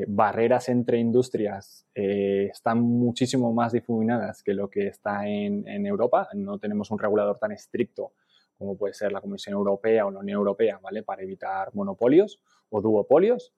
barreras 0.08 0.70
entre 0.70 0.98
industrias 0.98 1.86
están 1.94 2.82
muchísimo 2.82 3.54
más 3.54 3.72
difuminadas 3.72 4.44
que 4.44 4.54
lo 4.54 4.70
que 4.70 4.88
está 4.88 5.28
en, 5.28 5.68
en, 5.68 5.86
Europa. 5.86 6.28
No 6.34 6.58
tenemos 6.60 6.92
un 6.92 7.00
regulador 7.00 7.38
tan 7.38 7.52
estricto 7.52 8.14
como 8.62 8.78
puede 8.78 8.94
ser 8.94 9.12
la 9.12 9.22
Comisión 9.22 9.56
Europea 9.56 10.06
o 10.06 10.12
la 10.12 10.20
Unión 10.20 10.38
Europea, 10.38 10.80
¿vale? 10.84 11.02
Para 11.02 11.24
evitar 11.24 11.74
monopolios 11.74 12.40
o 12.70 12.80
duopolios. 12.80 13.54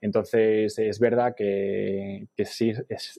Entonces, 0.00 0.76
es 0.80 0.98
verdad 0.98 1.36
que, 1.36 2.26
sí 2.44 2.72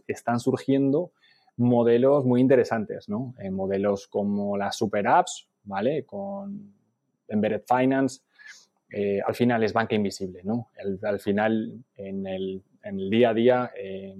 están 0.05 0.41
surgiendo 0.41 1.13
modelos 1.55 2.25
muy 2.25 2.41
interesantes, 2.41 3.07
¿no? 3.07 3.35
Eh, 3.39 3.51
modelos 3.51 4.07
como 4.07 4.57
las 4.57 4.75
super 4.75 5.07
apps, 5.07 5.47
¿vale? 5.63 6.05
Con 6.05 6.73
Embedded 7.29 7.63
Finance, 7.65 8.21
eh, 8.91 9.21
al 9.25 9.35
final 9.35 9.63
es 9.63 9.73
banca 9.73 9.95
invisible, 9.95 10.41
¿no? 10.43 10.69
al 11.03 11.19
final, 11.19 11.83
en 11.95 12.25
el, 12.25 12.63
día 13.09 13.29
a 13.29 13.33
día, 13.33 13.71
eh, 13.77 14.15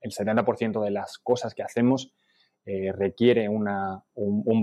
el 0.00 0.10
70% 0.10 0.84
de 0.84 0.90
las 0.90 1.18
cosas 1.18 1.54
que 1.54 1.62
hacemos 1.62 2.12
eh, 2.66 2.92
requiere 2.92 3.48
un, 3.48 3.64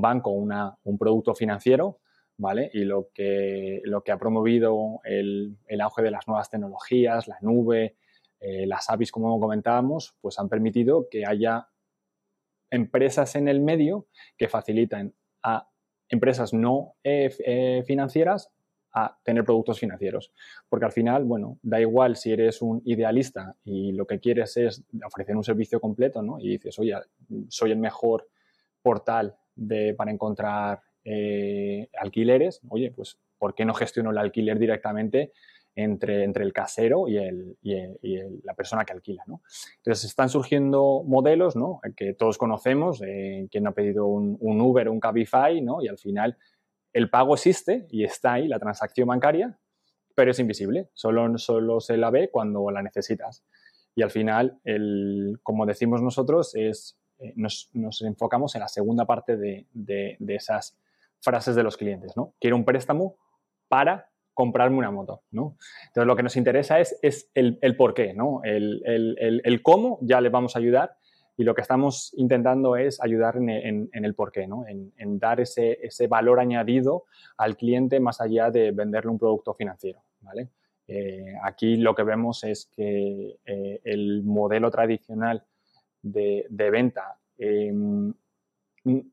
banco, 0.01 0.29
un 0.31 0.97
producto 0.99 1.33
financiero, 1.33 1.99
¿vale? 2.37 2.69
Y 2.73 2.83
lo 2.83 3.09
que, 3.13 3.81
lo 3.85 4.03
que 4.03 4.11
ha 4.11 4.17
promovido 4.17 4.99
el, 5.03 5.57
auge 5.81 6.03
de 6.03 6.11
las 6.11 6.27
nuevas 6.27 6.49
tecnologías, 6.49 7.27
la 7.27 7.37
nube, 7.41 7.95
eh, 8.39 8.67
las 8.67 8.89
APIs, 8.89 9.11
como 9.11 9.39
comentábamos, 9.39 10.15
pues 10.21 10.37
han 10.37 10.49
permitido 10.49 11.07
que 11.09 11.25
haya 11.25 11.69
empresas 12.69 13.35
en 13.35 13.47
el 13.47 13.61
medio 13.61 14.07
que 14.37 14.47
facilitan 14.47 15.13
a 15.41 15.69
empresas 16.09 16.53
no 16.53 16.95
financieras 17.85 18.51
a 18.93 19.17
tener 19.23 19.43
productos 19.43 19.79
financieros. 19.79 20.31
Porque 20.69 20.85
al 20.85 20.91
final, 20.91 21.25
bueno, 21.25 21.57
da 21.61 21.81
igual 21.81 22.15
si 22.15 22.31
eres 22.31 22.61
un 22.61 22.81
idealista 22.85 23.55
y 23.63 23.91
lo 23.91 24.05
que 24.05 24.19
quieres 24.19 24.55
es 24.57 24.83
ofrecer 25.05 25.35
un 25.35 25.43
servicio 25.43 25.79
completo, 25.81 26.21
¿no? 26.21 26.39
Y 26.39 26.49
dices, 26.49 26.77
oye, 26.79 26.95
soy 27.49 27.71
el 27.71 27.79
mejor 27.79 28.27
portal 28.81 29.35
de, 29.55 29.93
para 29.95 30.11
encontrar 30.11 30.81
eh, 31.03 31.89
alquileres, 31.99 32.61
oye, 32.69 32.91
pues, 32.91 33.17
¿por 33.37 33.55
qué 33.55 33.65
no 33.65 33.73
gestiono 33.73 34.11
el 34.11 34.17
alquiler 34.17 34.59
directamente 34.59 35.31
entre, 35.75 36.23
entre 36.23 36.43
el 36.43 36.53
casero 36.53 37.07
y, 37.07 37.17
el, 37.17 37.57
y, 37.61 37.73
la 38.43 38.53
persona 38.53 38.85
que 38.85 38.93
alquila, 38.93 39.23
¿no? 39.25 39.41
Entonces, 39.77 40.05
están 40.05 40.29
surgiendo 40.29 41.03
modelos, 41.05 41.55
¿no? 41.55 41.81
Que 41.95 42.13
todos 42.13 42.37
conocemos, 42.37 43.01
eh, 43.01 43.47
quien 43.51 43.65
ha 43.65 43.71
pedido 43.71 44.05
un, 44.05 44.37
un 44.39 44.61
Uber, 44.61 44.87
un 44.87 44.99
Cabify, 44.99 45.61
¿no? 45.61 45.81
Y 45.81 45.87
al 45.87 45.97
final 45.97 46.37
el 46.93 47.09
pago 47.09 47.33
existe 47.33 47.87
y 47.89 48.03
está 48.03 48.33
ahí 48.33 48.47
la 48.47 48.59
transacción 48.59 49.07
bancaria, 49.07 49.57
pero 50.15 50.31
es 50.31 50.39
invisible, 50.39 50.89
solo, 50.93 51.37
solo 51.37 51.79
se 51.79 51.97
la 51.97 52.11
ve 52.11 52.29
cuando 52.31 52.69
la 52.69 52.81
necesitas. 52.81 53.43
Y 53.95 54.01
al 54.01 54.11
final, 54.11 54.59
el, 54.63 55.39
como 55.43 55.65
decimos 55.65 56.01
nosotros, 56.01 56.55
es, 56.55 56.97
eh, 57.19 57.33
nos, 57.35 57.69
enfocamos 58.01 58.55
en 58.55 58.61
la 58.61 58.67
segunda 58.67 59.05
parte 59.05 59.37
de, 59.37 59.67
esas 60.27 60.77
frases 61.19 61.55
de 61.55 61.63
los 61.63 61.77
clientes. 61.77 62.13
¿no? 62.15 62.33
Quiero 62.39 62.55
un 62.55 62.65
préstamo 62.65 63.17
para 63.67 64.09
comprarme 64.33 64.77
una 64.77 64.91
moto. 64.91 65.23
¿no? 65.31 65.57
Entonces, 65.87 66.07
lo 66.07 66.15
que 66.15 66.23
nos 66.23 66.35
interesa 66.35 66.79
es, 66.79 66.97
es 67.01 67.29
el, 67.33 67.59
el 67.61 67.75
por 67.75 67.93
qué. 67.93 68.13
¿no? 68.13 68.41
El, 68.43 68.81
el, 68.85 69.61
cómo 69.63 69.99
ya 70.01 70.21
le 70.21 70.29
vamos 70.29 70.55
a 70.55 70.59
ayudar 70.59 70.95
y 71.35 71.43
lo 71.43 71.55
que 71.55 71.61
estamos 71.61 72.13
intentando 72.15 72.75
es 72.75 73.01
ayudar 73.01 73.37
en, 73.37 73.89
el 73.91 74.15
porqué, 74.15 74.47
¿no? 74.47 74.65
en, 74.67 75.19
dar 75.19 75.39
ese, 75.41 75.79
valor 76.07 76.39
añadido 76.39 77.05
al 77.37 77.57
cliente 77.57 77.99
más 77.99 78.21
allá 78.21 78.51
de 78.51 78.71
venderle 78.71 79.11
un 79.11 79.19
producto 79.19 79.53
financiero. 79.53 80.03
¿vale? 80.21 80.49
Eh, 80.87 81.33
aquí 81.43 81.77
lo 81.77 81.95
que 81.95 82.03
vemos 82.03 82.43
es 82.43 82.67
que 82.75 83.39
eh, 83.45 83.81
el 83.83 84.23
modelo 84.23 84.69
tradicional 84.69 85.43
de, 86.01 86.45
venta 86.49 87.17
em, 87.37 88.13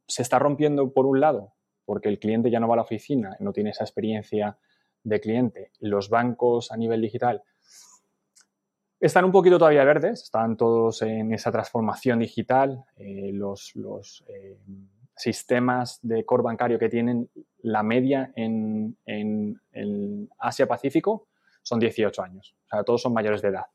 se 0.07 0.23
está 0.23 0.39
rompiendo 0.39 0.93
por 0.93 1.07
un 1.07 1.21
lado, 1.21 1.55
porque 1.87 2.09
el 2.09 2.19
cliente 2.19 2.51
ya 2.51 2.61
no 2.61 2.69
va 2.69 2.75
a 2.75 2.77
la 2.77 2.83
oficina, 2.83 3.37
no 3.41 3.53
tiene 3.53 3.71
esa 3.71 3.85
experiencia 3.85 4.59
de 5.05 5.21
cliente. 5.21 5.71
Los 5.79 6.11
bancos 6.11 6.71
a 6.71 6.77
nivel 6.77 7.01
digital 7.01 7.43
están 9.01 9.25
un 9.25 9.33
poquito 9.33 9.59
todavía 9.59 9.85
verdes, 9.85 10.25
están 10.25 10.57
todos 10.57 11.01
en 11.03 11.33
esa 11.33 11.51
transformación 11.51 12.19
digital. 12.19 12.85
Eh, 12.97 13.31
los, 13.33 14.25
eh, 14.29 14.59
sistemas 15.17 15.99
de 16.03 16.25
core 16.25 16.43
bancario 16.43 16.79
que 16.79 16.89
tienen 16.89 17.29
la 17.63 17.83
media 17.83 18.33
en, 18.37 18.97
Asia-Pacífico 20.39 21.29
son 21.63 21.81
18 21.81 22.23
años. 22.23 22.55
O 22.65 22.69
sea, 22.69 22.85
todos 22.85 23.03
son 23.03 23.13
mayores 23.13 23.43
de 23.43 23.49
edad. 23.49 23.67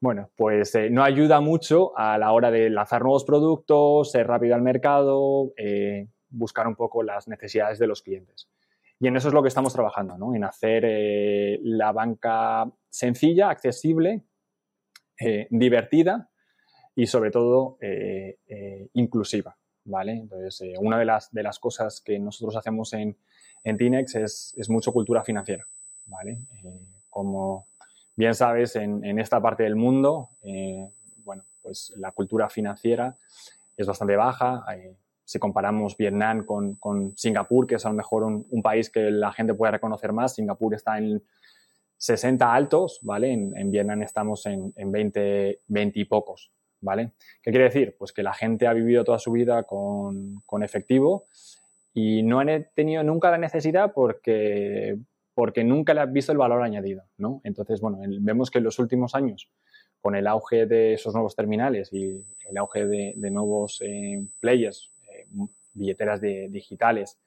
Bueno, 0.00 0.30
pues 0.36 0.74
eh, 0.74 0.90
no 0.90 1.02
ayuda 1.02 1.40
mucho 1.40 1.96
a 1.96 2.16
la 2.18 2.32
hora 2.32 2.50
de 2.50 2.70
lanzar 2.70 3.02
nuevos 3.02 3.24
productos, 3.24 4.10
ser 4.10 4.26
rápido 4.26 4.54
al 4.54 4.62
mercado, 4.62 5.52
buscar 6.28 6.66
un 6.66 6.76
poco 6.76 7.02
las 7.02 7.28
necesidades 7.28 7.78
de 7.78 7.86
los 7.86 8.02
clientes. 8.02 8.48
Y 9.00 9.08
en 9.08 9.16
eso 9.16 9.28
es 9.28 9.34
lo 9.34 9.42
que 9.42 9.48
estamos 9.48 9.72
trabajando, 9.72 10.16
¿no? 10.16 10.34
en 10.34 10.44
hacer 10.44 11.58
la 11.62 11.92
banca 11.92 12.70
sencilla, 12.88 13.50
accesible, 13.50 14.22
eh, 15.18 15.46
divertida 15.50 16.28
y 16.96 17.06
sobre 17.06 17.30
todo 17.30 17.76
eh, 17.80 18.38
eh, 18.48 18.88
inclusiva. 18.94 19.56
¿vale? 19.84 20.12
Entonces, 20.12 20.76
una 20.80 20.98
de 20.98 21.04
las, 21.04 21.32
de 21.32 21.42
las 21.42 21.58
cosas 21.58 22.00
que 22.00 22.18
nosotros 22.18 22.56
hacemos 22.56 22.92
en, 22.94 23.16
en 23.62 23.76
Tinex 23.76 24.14
es, 24.16 24.54
es 24.56 24.68
mucho 24.70 24.92
cultura 24.92 25.22
financiera. 25.22 25.66
¿vale? 26.06 26.38
como 27.08 27.66
bien 28.14 28.34
sabes, 28.34 28.76
en, 28.76 29.04
en, 29.04 29.18
esta 29.18 29.40
parte 29.40 29.62
del 29.62 29.76
mundo, 29.76 30.28
bueno, 31.24 31.44
pues 31.62 31.94
la 31.96 32.10
cultura 32.10 32.50
financiera 32.50 33.16
es 33.76 33.86
bastante 33.86 34.16
baja. 34.16 34.64
si 35.24 35.38
comparamos 35.38 35.96
Vietnam 35.96 36.44
con, 36.44 36.74
con, 36.74 37.16
Singapur, 37.16 37.66
que 37.66 37.76
es 37.76 37.86
a 37.86 37.88
lo 37.88 37.94
mejor 37.94 38.24
un, 38.24 38.46
un, 38.50 38.62
país 38.62 38.90
que 38.90 39.10
la 39.10 39.32
gente 39.32 39.54
puede 39.54 39.72
reconocer 39.72 40.12
más, 40.12 40.34
Singapur 40.34 40.74
está 40.74 40.98
en 40.98 41.22
60 41.96 42.54
altos, 42.54 42.98
¿vale? 43.02 43.32
En, 43.32 43.70
Vietnam 43.70 44.02
estamos 44.02 44.46
en, 44.46 44.72
20, 44.76 45.60
20 45.66 46.00
y 46.00 46.04
pocos, 46.04 46.52
¿vale? 46.80 47.12
¿Qué 47.42 47.50
quiere 47.50 47.64
decir? 47.64 47.96
Pues 47.98 48.12
que 48.12 48.22
la 48.22 48.34
gente 48.34 48.66
ha 48.66 48.72
vivido 48.72 49.04
toda 49.04 49.18
su 49.18 49.32
vida 49.32 49.64
con, 49.64 50.42
efectivo 50.62 51.26
y 51.92 52.22
no 52.22 52.40
han 52.40 52.68
tenido 52.74 53.02
nunca 53.02 53.30
la 53.30 53.38
necesidad 53.38 53.92
porque, 53.94 54.98
nunca 55.64 55.94
le 55.94 56.00
han 56.00 56.12
visto 56.12 56.32
el 56.32 56.38
valor 56.38 56.62
añadido, 56.62 57.04
¿no? 57.16 57.40
Entonces, 57.44 57.80
bueno, 57.80 57.98
vemos 58.20 58.50
que 58.50 58.58
en 58.58 58.64
los 58.64 58.78
últimos 58.78 59.14
años, 59.14 59.50
con 60.00 60.14
el 60.14 60.26
auge 60.26 60.66
de 60.66 60.94
esos 60.94 61.14
nuevos 61.14 61.34
terminales 61.34 61.92
y 61.92 62.22
el 62.48 62.56
auge 62.58 62.86
de, 62.86 63.30
nuevos 63.30 63.80
eh, 63.82 64.22
players, 64.40 64.90
eh, 65.10 65.26
billeteras 65.72 66.20
digitales, 66.20 67.18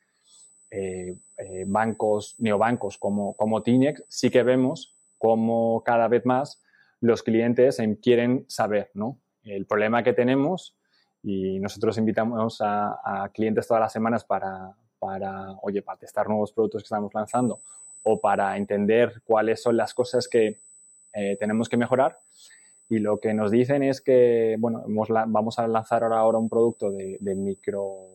eh, 0.69 1.15
eh, 1.37 1.63
bancos, 1.65 2.35
neobancos 2.39 2.97
como, 2.97 3.33
como 3.35 3.63
Tinex, 3.63 4.03
sí 4.09 4.29
que 4.29 4.43
vemos 4.43 4.95
como 5.17 5.81
cada 5.83 6.09
vez 6.09 6.25
más 6.25 6.61
los 6.99 7.23
clientes 7.23 7.81
quieren 8.01 8.43
saber 8.49 8.91
¿no? 8.93 9.17
el 9.43 9.65
problema 9.65 10.03
que 10.03 10.13
tenemos 10.13 10.75
y 11.23 11.59
nosotros 11.59 11.97
invitamos 11.97 12.59
a, 12.61 13.29
clientes 13.33 13.67
todas 13.67 13.81
las 13.81 13.93
semanas 13.93 14.25
para, 14.25 14.75
para, 14.99 15.53
oye, 15.61 15.81
para 15.81 15.99
testar 15.99 16.27
nuevos 16.27 16.51
productos 16.51 16.83
que 16.83 16.87
estamos 16.87 17.13
lanzando 17.13 17.61
o 18.03 18.19
para 18.19 18.57
entender 18.57 19.21
cuáles 19.23 19.61
son 19.61 19.77
las 19.77 19.93
cosas 19.93 20.27
que 20.27 20.57
eh, 21.13 21.37
tenemos 21.39 21.69
que 21.69 21.77
mejorar. 21.77 22.19
Y 22.89 22.99
lo 22.99 23.19
que 23.19 23.33
nos 23.33 23.51
dicen 23.51 23.83
es 23.83 24.01
que, 24.01 24.55
bueno, 24.59 24.83
vamos 24.87 25.59
a 25.59 25.67
lanzar 25.67 26.03
ahora, 26.03 26.37
un 26.37 26.49
producto 26.49 26.91
de, 26.91 27.35
micro 27.35 28.05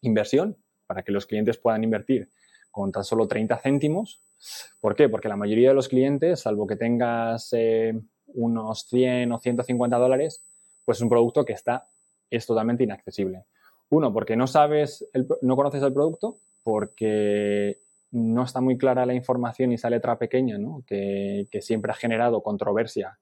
inversión 0.00 0.56
para 0.88 1.02
que 1.02 1.12
los 1.12 1.26
clientes 1.26 1.58
puedan 1.58 1.84
invertir 1.84 2.28
con 2.72 2.90
tan 2.90 3.04
solo 3.04 3.28
30 3.28 3.58
céntimos. 3.58 4.20
¿Por 4.80 4.96
qué? 4.96 5.08
Porque 5.08 5.28
la 5.28 5.36
mayoría 5.36 5.68
de 5.68 5.74
los 5.74 5.88
clientes, 5.88 6.40
salvo 6.40 6.66
que 6.66 6.76
tengas 6.76 7.52
eh, 7.52 7.92
unos 8.28 8.86
100 8.86 9.32
o 9.32 9.38
150 9.38 9.96
dólares, 9.98 10.42
pues 10.84 10.98
es 10.98 11.02
un 11.02 11.08
producto 11.08 11.44
que 11.44 11.52
está, 11.52 11.88
es 12.30 12.46
totalmente 12.46 12.84
inaccesible. 12.84 13.44
Uno, 13.90 14.12
porque 14.12 14.36
no 14.36 14.46
sabes, 14.46 15.06
no 15.42 15.56
conoces 15.56 15.82
el 15.82 15.92
producto, 15.92 16.36
porque 16.62 17.78
no 18.10 18.44
está 18.44 18.60
muy 18.60 18.78
clara 18.78 19.06
la 19.06 19.14
información 19.14 19.72
y 19.72 19.74
esa 19.74 19.90
letra 19.90 20.18
pequeña, 20.18 20.58
¿no? 20.58 20.82
que, 20.86 21.46
siempre 21.60 21.92
ha 21.92 21.94
generado 21.94 22.42
controversia 22.42 23.18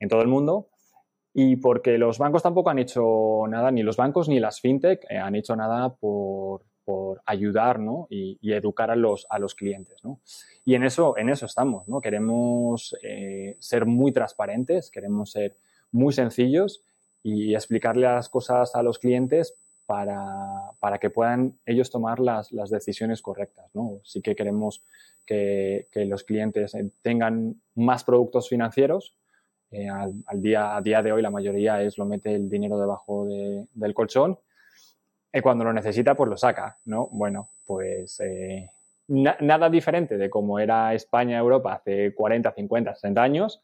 en 0.00 0.08
todo 0.08 0.22
el 0.22 0.28
mundo. 0.28 0.68
Y 1.36 1.56
porque 1.56 1.98
los 1.98 2.18
bancos 2.18 2.44
tampoco 2.44 2.70
han 2.70 2.78
hecho 2.78 3.42
nada, 3.48 3.72
ni 3.72 3.82
los 3.82 3.96
bancos 3.96 4.28
ni 4.28 4.38
las 4.38 4.60
fintech 4.60 5.04
eh, 5.10 5.18
han 5.18 5.34
hecho 5.34 5.56
nada 5.56 5.92
por, 5.92 6.62
por 6.84 7.22
ayudar 7.24 7.80
y, 8.10 8.52
educar 8.52 8.90
a 8.90 8.96
los, 8.96 9.26
a 9.30 9.38
los 9.38 9.54
clientes. 9.54 10.02
Y 10.64 10.74
en 10.74 10.84
eso, 10.84 11.16
en 11.16 11.28
eso 11.28 11.46
estamos. 11.46 11.88
¿no? 11.88 12.00
Queremos 12.00 12.94
eh, 13.02 13.56
ser 13.58 13.86
muy 13.86 14.12
transparentes, 14.12 14.90
queremos 14.90 15.30
ser 15.30 15.56
muy 15.90 16.12
sencillos 16.12 16.82
y 17.22 17.54
explicarle 17.54 18.02
las 18.02 18.28
cosas 18.28 18.74
a 18.74 18.82
los 18.82 18.98
clientes 18.98 19.54
para, 19.86 20.98
que 21.00 21.10
puedan 21.10 21.58
ellos 21.66 21.90
tomar 21.90 22.20
las, 22.20 22.50
decisiones 22.70 23.22
correctas. 23.22 23.66
¿no? 23.74 24.00
Sí 24.02 24.20
que 24.20 24.36
queremos 24.36 24.84
que, 25.24 25.88
los 25.94 26.24
clientes 26.24 26.74
eh, 26.74 26.90
tengan 27.02 27.60
más 27.74 28.04
productos 28.04 28.48
financieros. 28.48 29.14
Eh, 29.70 29.88
al, 29.88 30.42
día, 30.42 30.76
a 30.76 30.82
día 30.82 31.02
de 31.02 31.12
hoy 31.12 31.22
la 31.22 31.30
mayoría 31.30 31.82
es 31.82 31.98
lo 31.98 32.04
mete 32.04 32.34
el 32.34 32.48
dinero 32.48 32.78
debajo 32.78 33.26
del 33.26 33.94
colchón 33.94 34.38
y 35.34 35.40
cuando 35.40 35.64
lo 35.64 35.72
necesita 35.72 36.14
pues 36.14 36.30
lo 36.30 36.36
saca. 36.36 36.78
¿no? 36.84 37.08
Bueno, 37.10 37.50
pues 37.66 38.20
eh, 38.20 38.70
nada 39.08 39.68
diferente 39.68 40.16
de 40.16 40.30
como 40.30 40.58
era 40.60 40.94
España, 40.94 41.38
Europa 41.38 41.74
hace 41.74 42.14
40, 42.14 42.52
50, 42.52 42.94
60 42.94 43.22
años. 43.22 43.62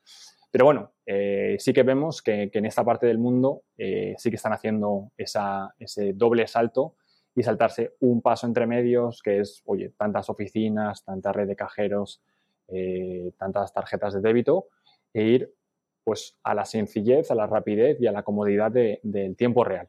Pero 0.50 0.64
bueno, 0.64 0.92
eh, 1.06 1.56
sí 1.60 1.72
que 1.72 1.84
vemos 1.84 2.22
que, 2.22 2.50
en 2.52 2.66
esta 2.66 2.84
parte 2.84 3.06
del 3.06 3.18
mundo 3.18 3.62
eh, 3.78 4.14
sí 4.18 4.30
que 4.30 4.36
están 4.36 4.52
haciendo 4.52 5.12
ese 5.16 6.12
doble 6.12 6.48
salto 6.48 6.96
y 7.36 7.44
saltarse 7.44 7.94
un 8.00 8.20
paso 8.20 8.48
entre 8.48 8.66
medios, 8.66 9.22
que 9.22 9.38
es, 9.38 9.62
oye, 9.64 9.92
tantas 9.96 10.28
oficinas, 10.28 11.04
tanta 11.04 11.32
red 11.32 11.46
de 11.46 11.54
cajeros, 11.54 12.20
eh, 12.66 13.32
tantas 13.38 13.72
tarjetas 13.72 14.12
de 14.14 14.20
débito, 14.20 14.66
e 15.14 15.22
ir 15.22 15.54
pues 16.02 16.36
a 16.42 16.54
la 16.54 16.64
sencillez, 16.64 17.30
a 17.30 17.36
la 17.36 17.46
rapidez 17.46 18.00
y 18.00 18.08
a 18.08 18.12
la 18.12 18.24
comodidad 18.24 18.72
del 18.72 19.36
tiempo 19.36 19.62
real. 19.62 19.88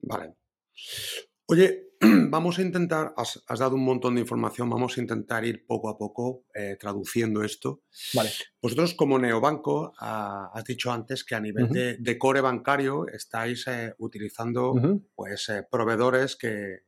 Vale. 0.00 0.34
Oye, 1.46 1.88
vamos 2.30 2.58
a 2.58 2.62
intentar, 2.62 3.14
has, 3.16 3.58
dado 3.58 3.74
un 3.74 3.84
montón 3.84 4.14
de 4.14 4.20
información, 4.20 4.70
vamos 4.70 4.96
a 4.96 5.00
intentar 5.00 5.44
ir 5.44 5.66
poco 5.66 5.88
a 5.88 5.98
poco 5.98 6.44
eh, 6.54 6.76
traduciendo 6.78 7.42
esto. 7.42 7.82
Vale. 8.14 8.30
Vosotros 8.60 8.94
como 8.94 9.18
neobanco, 9.18 9.94
ah, 9.98 10.50
has 10.54 10.64
dicho 10.64 10.92
antes 10.92 11.24
que 11.24 11.34
a 11.34 11.40
nivel 11.40 11.68
de, 11.70 12.18
core 12.18 12.40
bancario 12.40 13.08
estáis 13.08 13.66
eh, 13.66 13.94
utilizando 13.98 14.74
pues, 15.14 15.48
eh, 15.48 15.66
proveedores 15.70 16.36
que, 16.36 16.80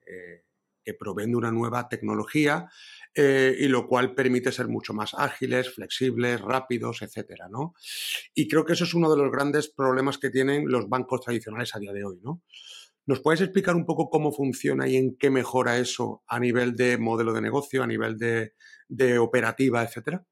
que, 0.85 0.95
proveen 0.99 1.31
de 1.31 1.37
una 1.37 1.53
nueva 1.53 1.89
tecnología 1.89 2.69
y 3.15 3.69
lo 3.69 3.87
cual 3.87 4.13
permite 4.13 4.51
ser 4.51 4.67
mucho 4.67 4.93
más 4.93 5.15
ágiles, 5.15 5.73
flexibles, 5.73 6.41
rápidos, 6.41 7.03
etcétera, 7.03 7.49
¿no? 7.49 7.75
Y 8.35 8.49
creo 8.49 8.65
que 8.65 8.73
eso 8.73 8.83
es 8.83 8.95
uno 8.95 9.09
de 9.09 9.17
los 9.17 9.31
grandes 9.31 9.69
problemas 9.69 10.19
que 10.19 10.31
tienen 10.31 10.69
los 10.69 10.89
bancos 10.89 11.21
tradicionales 11.21 11.77
a 11.77 11.79
día 11.79 11.93
de 11.93 12.05
hoy, 12.05 12.19
¿no? 12.25 12.43
¿Nos 13.07 13.21
puedes 13.21 13.41
explicar 13.41 13.75
un 13.75 13.87
poco 13.87 14.11
cómo 14.11 14.31
funciona 14.31 14.87
y 14.87 14.97
en 14.97 15.17
qué 15.17 15.31
mejora 15.31 15.79
eso 15.79 16.23
a 16.27 16.39
nivel 16.39 16.77
de 16.77 16.99
modelo 16.99 17.33
de 17.33 17.41
negocio, 17.41 17.83
a 17.83 17.87
nivel 17.87 18.19
de, 18.19 19.19
operativa, 19.19 19.83
etcétera? 19.83 20.25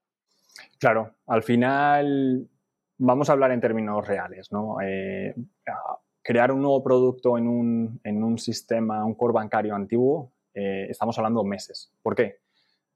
Claro, 0.78 1.16
al 1.26 1.42
final 1.42 2.48
vamos 2.98 3.28
a 3.28 3.32
hablar 3.32 3.52
en 3.52 3.60
términos 3.60 4.06
reales, 4.06 4.52
¿no? 4.52 4.80
Eh, 4.82 5.34
crear 6.22 6.52
un 6.52 6.60
nuevo 6.60 6.82
producto 6.82 7.38
en 7.38 7.48
un, 7.48 8.38
sistema, 8.38 9.04
un 9.04 9.14
core 9.14 9.32
bancario 9.32 9.74
antiguo, 9.74 10.32
eh, 10.54 10.86
estamos 10.90 11.16
hablando 11.18 11.42
meses. 11.42 11.92
¿Por 12.02 12.14
qué? 12.14 12.40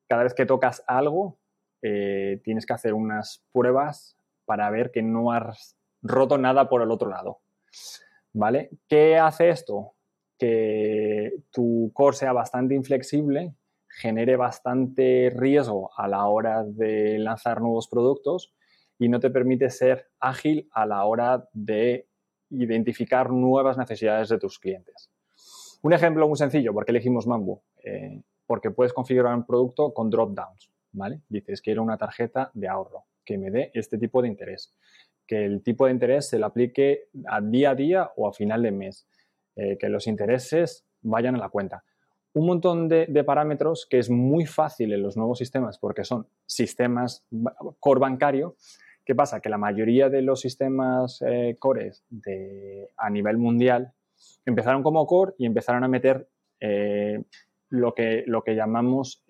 Cada 0.06 0.24
vez 0.24 0.34
que 0.34 0.46
tocas 0.46 0.84
algo, 0.86 1.38
eh, 1.80 2.40
tienes 2.44 2.66
que 2.66 2.74
hacer 2.74 2.94
unas 2.94 3.44
pruebas 3.52 4.16
para 4.44 4.68
ver 4.70 4.90
que 4.90 5.02
no 5.02 5.32
has 5.32 5.76
roto 6.02 6.36
nada 6.36 6.68
por 6.68 6.82
el 6.82 6.90
otro 6.90 7.08
lado. 7.08 7.40
¿Vale? 8.32 8.70
¿Qué 8.88 9.18
hace 9.18 9.50
esto? 9.50 9.94
Que 10.38 11.32
tu 11.50 11.90
core 11.94 12.16
sea 12.16 12.32
bastante 12.32 12.74
inflexible, 12.74 13.54
genere 13.88 14.36
bastante 14.36 15.32
riesgo 15.34 15.90
a 15.96 16.08
la 16.08 16.26
hora 16.26 16.64
de 16.64 17.18
lanzar 17.18 17.60
nuevos 17.60 17.88
productos 17.88 18.54
y 18.98 19.08
no 19.08 19.20
te 19.20 19.30
permite 19.30 19.70
ser 19.70 20.10
ágil 20.20 20.68
a 20.72 20.86
la 20.86 21.04
hora 21.04 21.48
de 21.52 22.08
identificar 22.50 23.30
nuevas 23.30 23.76
necesidades 23.76 24.28
de 24.28 24.38
tus 24.38 24.58
clientes. 24.58 25.10
Un 25.82 25.92
ejemplo 25.92 26.28
muy 26.28 26.36
sencillo, 26.36 26.72
¿por 26.72 26.84
qué 26.84 26.92
elegimos 26.92 27.26
Mambo? 27.26 27.62
Eh, 27.82 28.22
porque 28.46 28.70
puedes 28.70 28.92
configurar 28.92 29.34
un 29.34 29.44
producto 29.44 29.92
con 29.92 30.10
drop-downs, 30.10 30.70
¿vale? 30.92 31.22
Dices, 31.28 31.60
quiero 31.60 31.82
una 31.82 31.96
tarjeta 31.96 32.50
de 32.54 32.68
ahorro 32.68 33.04
que 33.24 33.38
me 33.38 33.50
dé 33.50 33.70
este 33.74 33.98
tipo 33.98 34.22
de 34.22 34.28
interés 34.28 34.72
que 35.32 35.46
el 35.46 35.62
tipo 35.62 35.86
de 35.86 35.92
interés 35.92 36.28
se 36.28 36.38
le 36.38 36.44
aplique 36.44 37.08
a 37.26 37.40
día 37.40 37.70
a 37.70 37.74
día 37.74 38.10
o 38.16 38.28
a 38.28 38.34
final 38.34 38.62
de 38.62 38.70
mes, 38.70 39.08
eh, 39.56 39.78
que 39.78 39.88
los 39.88 40.06
intereses 40.06 40.84
vayan 41.00 41.36
a 41.36 41.38
la 41.38 41.48
cuenta. 41.48 41.84
Un 42.34 42.44
montón 42.44 42.86
de, 42.86 43.24
parámetros 43.24 43.86
que 43.88 43.98
es 43.98 44.10
muy 44.10 44.44
fácil 44.44 44.92
en 44.92 45.02
los 45.02 45.16
nuevos 45.16 45.38
sistemas 45.38 45.78
porque 45.78 46.04
son 46.04 46.26
sistemas 46.44 47.26
core 47.80 48.00
bancario. 48.00 48.56
¿Qué 49.06 49.14
pasa? 49.14 49.40
Que 49.40 49.48
la 49.48 49.56
mayoría 49.56 50.10
de 50.10 50.20
los 50.20 50.38
sistemas 50.38 51.22
eh, 51.26 51.56
cores 51.58 52.04
a 52.98 53.08
nivel 53.08 53.38
mundial 53.38 53.94
empezaron 54.44 54.82
como 54.82 55.06
core 55.06 55.32
y 55.38 55.46
empezaron 55.46 55.82
a 55.82 55.88
meter 55.88 56.28
eh, 56.60 57.24
lo, 57.70 57.94
que, 57.94 58.24
lo 58.26 58.42
que 58.44 58.54
llamamos 58.54 59.24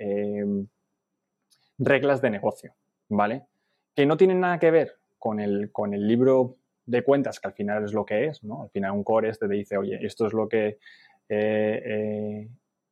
reglas 1.78 2.20
de 2.20 2.30
negocio, 2.30 2.74
¿vale? 3.08 3.46
Que 3.94 4.04
no 4.04 4.16
tienen 4.16 4.40
nada 4.40 4.58
que 4.58 4.72
ver 4.72 5.01
con 5.22 5.38
el, 5.38 5.70
con 5.70 5.94
el 5.94 6.08
libro 6.08 6.56
de 6.84 7.04
cuentas, 7.04 7.38
que 7.38 7.46
al 7.46 7.54
final 7.54 7.84
es 7.84 7.92
lo 7.92 8.04
que 8.04 8.26
es, 8.26 8.42
¿no? 8.42 8.64
Al 8.64 8.70
final 8.70 8.90
un 8.90 9.04
core 9.04 9.28
este 9.28 9.46
te 9.46 9.54
dice, 9.54 9.76
oye, 9.76 10.04
esto 10.04 10.26
es 10.26 10.32
lo 10.32 10.48
que, 10.48 10.66
eh, 11.28 11.82
eh, 11.84 12.48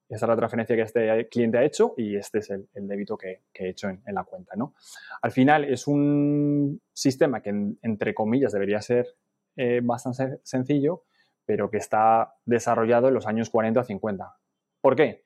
esta 0.08 0.26
es 0.26 0.28
la 0.28 0.36
transferencia 0.36 0.76
que 0.76 0.82
este 0.82 1.28
cliente 1.28 1.58
ha 1.58 1.64
hecho 1.64 1.94
y 1.96 2.14
este 2.14 2.38
es 2.38 2.50
el, 2.50 2.68
débito 2.72 3.18
que, 3.18 3.40
he 3.52 3.70
hecho 3.70 3.88
en, 3.88 4.00
la 4.06 4.22
cuenta, 4.22 4.54
¿no? 4.54 4.74
Al 5.22 5.32
final 5.32 5.64
es 5.64 5.88
un 5.88 6.80
sistema 6.92 7.42
que, 7.42 7.48
entre 7.82 8.14
comillas, 8.14 8.52
debería 8.52 8.80
ser 8.80 9.08
eh, 9.56 9.80
bastante 9.82 10.38
sencillo, 10.44 11.02
pero 11.44 11.68
que 11.68 11.78
está 11.78 12.36
desarrollado 12.44 13.08
en 13.08 13.14
los 13.14 13.26
años 13.26 13.50
40 13.50 13.80
o 13.80 13.84
50. 13.84 14.36
¿Por 14.80 14.94
qué? 14.94 15.24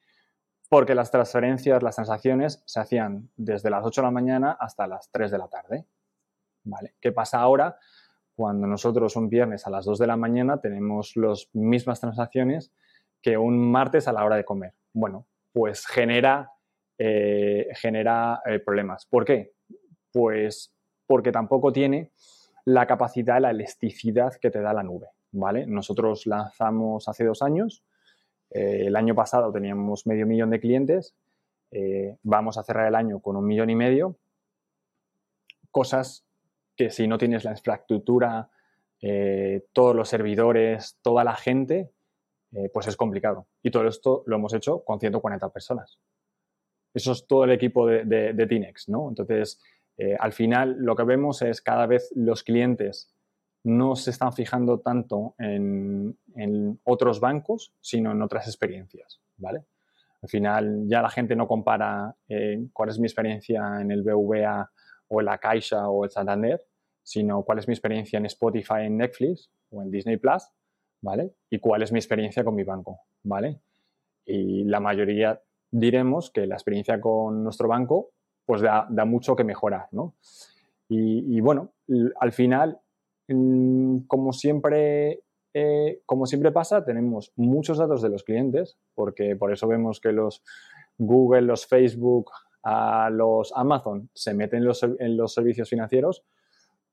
Porque 0.70 0.94
las 0.94 1.10
transferencias, 1.10 1.82
las 1.82 1.96
transacciones 1.96 2.62
se 2.64 2.80
hacían 2.80 3.28
desde 3.36 3.68
las 3.68 3.84
8 3.84 4.00
de 4.00 4.06
la 4.06 4.10
mañana 4.10 4.56
hasta 4.58 4.86
las 4.86 5.10
3 5.10 5.30
de 5.30 5.38
la 5.38 5.48
tarde. 5.48 5.84
¿Qué 7.00 7.12
pasa 7.12 7.40
ahora 7.40 7.78
cuando 8.34 8.66
nosotros 8.66 9.16
un 9.16 9.28
viernes 9.28 9.66
a 9.66 9.70
las 9.70 9.84
2 9.84 9.98
de 9.98 10.06
la 10.06 10.16
mañana 10.16 10.60
tenemos 10.60 11.16
las 11.16 11.48
mismas 11.52 12.00
transacciones 12.00 12.72
que 13.22 13.36
un 13.36 13.58
martes 13.70 14.08
a 14.08 14.12
la 14.12 14.24
hora 14.24 14.36
de 14.36 14.44
comer? 14.44 14.74
Bueno, 14.92 15.26
pues 15.52 15.86
genera, 15.86 16.50
eh, 16.98 17.68
genera 17.74 18.42
eh, 18.44 18.58
problemas. 18.58 19.06
¿Por 19.06 19.24
qué? 19.24 19.52
Pues 20.12 20.74
porque 21.06 21.32
tampoco 21.32 21.72
tiene 21.72 22.12
la 22.64 22.86
capacidad, 22.86 23.40
la 23.40 23.50
elasticidad 23.50 24.34
que 24.40 24.50
te 24.50 24.60
da 24.60 24.72
la 24.72 24.82
nube, 24.82 25.08
¿vale? 25.32 25.66
Nosotros 25.66 26.26
lanzamos 26.26 27.08
hace 27.08 27.24
dos 27.24 27.42
años, 27.42 27.84
eh, 28.50 28.84
el 28.86 28.96
año 28.96 29.14
pasado 29.14 29.52
teníamos 29.52 30.06
medio 30.06 30.26
millón 30.26 30.50
de 30.50 30.60
clientes, 30.60 31.14
vamos 32.22 32.56
a 32.56 32.62
cerrar 32.62 32.86
el 32.86 32.94
año 32.94 33.18
con 33.18 33.34
un 33.34 33.44
millón 33.44 33.68
y 33.68 33.74
medio, 33.74 34.16
cosas 35.72 36.24
que 36.76 36.90
si 36.90 37.06
no 37.06 37.18
tienes 37.18 37.44
la 37.44 37.52
infraestructura, 37.52 38.48
eh, 39.06 39.66
todos 39.74 39.94
los 39.94 40.08
servidores, 40.08 40.98
toda 41.02 41.24
la 41.24 41.34
gente, 41.34 41.90
eh, 42.52 42.70
pues 42.72 42.86
es 42.86 42.96
complicado. 42.96 43.46
Y 43.62 43.70
todo 43.70 43.86
esto 43.86 44.22
lo 44.26 44.36
hemos 44.36 44.54
hecho 44.54 44.82
con 44.82 44.98
140 44.98 45.48
personas. 45.50 45.98
Eso 46.94 47.12
es 47.12 47.26
todo 47.26 47.44
el 47.44 47.50
equipo 47.50 47.86
de, 47.86 48.04
de, 48.04 48.46
Tinex, 48.46 48.88
¿no? 48.88 49.08
Entonces, 49.08 49.60
eh, 49.98 50.16
al 50.18 50.32
final 50.32 50.76
lo 50.78 50.96
que 50.96 51.02
vemos 51.02 51.42
es 51.42 51.60
cada 51.60 51.86
vez 51.86 52.10
los 52.14 52.44
clientes 52.44 53.12
no 53.64 53.94
se 53.96 54.10
están 54.10 54.32
fijando 54.32 54.80
tanto 54.80 55.34
en, 55.38 56.16
otros 56.84 57.20
bancos, 57.20 57.74
sino 57.80 58.12
en 58.12 58.22
otras 58.22 58.46
experiencias, 58.46 59.20
¿vale? 59.36 59.64
Al 60.22 60.28
final 60.28 60.84
ya 60.86 61.02
la 61.02 61.10
gente 61.10 61.36
no 61.36 61.46
compara 61.46 62.14
cuál 62.72 62.88
es 62.88 62.98
mi 62.98 63.06
experiencia 63.06 63.80
en 63.80 63.90
el 63.90 64.02
BVA 64.02 64.70
o 65.08 65.20
la 65.20 65.38
Caixa 65.38 65.88
o 65.88 66.04
el 66.04 66.10
Santander, 66.10 66.64
sino 67.02 67.42
cuál 67.42 67.58
es 67.58 67.68
mi 67.68 67.74
experiencia 67.74 68.18
en 68.18 68.26
Spotify, 68.26 68.82
en 68.82 68.96
Netflix 68.96 69.50
o 69.70 69.82
en 69.82 69.90
Disney 69.90 70.16
Plus, 70.16 70.48
¿vale? 71.02 71.34
Y 71.50 71.58
cuál 71.58 71.82
es 71.82 71.92
mi 71.92 71.98
experiencia 71.98 72.44
con 72.44 72.54
mi 72.54 72.64
banco, 72.64 73.00
¿vale? 73.22 73.60
Y 74.24 74.64
la 74.64 74.80
mayoría 74.80 75.40
diremos 75.70 76.30
que 76.30 76.46
la 76.46 76.54
experiencia 76.54 77.00
con 77.00 77.42
nuestro 77.42 77.68
banco 77.68 78.10
pues 78.46 78.62
da, 78.62 78.86
mucho 79.06 79.36
que 79.36 79.44
mejorar, 79.44 79.88
¿no? 79.92 80.14
Y, 80.88 81.40
bueno, 81.40 81.72
al 82.20 82.32
final, 82.32 82.78
mm, 83.26 84.00
como 84.06 84.32
siempre, 84.32 85.22
eh, 85.54 86.02
como 86.06 86.26
siempre 86.26 86.52
pasa, 86.52 86.84
tenemos 86.84 87.32
muchos 87.36 87.78
datos 87.78 88.02
de 88.02 88.10
los 88.10 88.22
clientes, 88.22 88.76
porque 88.94 89.34
por 89.34 89.52
eso 89.52 89.66
vemos 89.66 89.98
que 89.98 90.12
los 90.12 90.42
Google, 90.98 91.42
los 91.42 91.66
Facebook, 91.66 92.30
a 92.64 93.10
los 93.10 93.52
Amazon 93.54 94.08
se 94.14 94.32
meten 94.34 94.64
en 94.98 95.16
los, 95.16 95.32
servicios 95.32 95.68
financieros 95.68 96.24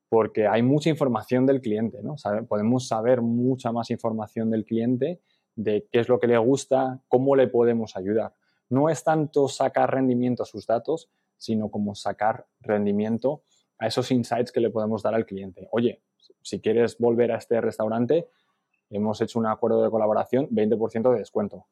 porque 0.08 0.46
hay 0.46 0.62
mucha 0.62 0.90
información 0.90 1.46
del 1.46 1.62
cliente, 1.62 2.02
¿no? 2.02 2.16
podemos 2.46 2.86
saber 2.86 3.22
mucha 3.22 3.72
más 3.72 3.90
información 3.90 4.50
del 4.50 4.66
cliente 4.66 5.20
de 5.56 5.88
qué 5.90 6.00
es 6.00 6.08
lo 6.08 6.20
que 6.20 6.26
le 6.26 6.36
gusta, 6.36 7.00
cómo 7.08 7.34
le 7.34 7.48
podemos 7.48 7.96
ayudar. 7.96 8.34
No 8.68 8.90
es 8.90 9.02
tanto 9.04 9.48
sacar 9.48 9.92
rendimiento 9.92 10.42
a 10.42 10.46
sus 10.46 10.66
datos, 10.66 11.10
sino 11.36 11.70
como 11.70 11.94
sacar 11.94 12.46
rendimiento 12.60 13.42
a 13.78 13.86
esos 13.86 14.10
insights 14.10 14.52
que 14.52 14.60
le 14.60 14.70
podemos 14.70 15.02
dar 15.02 15.14
al 15.14 15.26
cliente. 15.26 15.68
Oye, 15.72 16.02
si 16.42 16.60
quieres 16.60 16.98
volver 16.98 17.32
a 17.32 17.38
este 17.38 17.60
restaurante, 17.60 18.28
hemos 18.90 19.20
hecho 19.20 19.38
un 19.38 19.46
acuerdo 19.46 19.82
de 19.82 19.90
colaboración, 19.90 20.48
20% 20.50 21.12
de 21.12 21.18
descuento. 21.18 21.66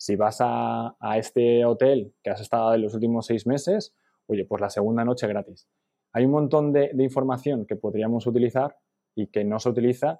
Si 0.00 0.16
vas 0.16 0.38
a, 0.40 0.96
este 1.18 1.62
hotel 1.66 2.14
que 2.22 2.30
has 2.30 2.40
estado 2.40 2.72
en 2.74 2.80
los 2.80 2.94
últimos 2.94 3.26
seis 3.26 3.46
meses, 3.46 3.94
oye, 4.28 4.46
pues 4.46 4.58
la 4.58 4.70
segunda 4.70 5.04
noche 5.04 5.26
gratis. 5.26 5.68
Hay 6.14 6.24
un 6.24 6.30
montón 6.30 6.72
de, 6.72 6.90
información 6.98 7.66
que 7.66 7.76
podríamos 7.76 8.26
utilizar 8.26 8.78
y 9.14 9.26
que 9.26 9.44
no 9.44 9.58
se 9.58 9.68
utiliza 9.68 10.18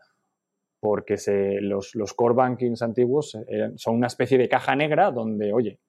porque 0.80 1.16
los, 1.62 1.94
core 2.14 2.34
bankings 2.34 2.82
antiguos 2.82 3.34
eh, 3.48 3.72
son 3.76 3.96
una 3.96 4.08
especie 4.08 4.36
de 4.36 4.50
caja 4.50 4.76
negra 4.76 5.10
donde, 5.10 5.50
oye, 5.54 5.80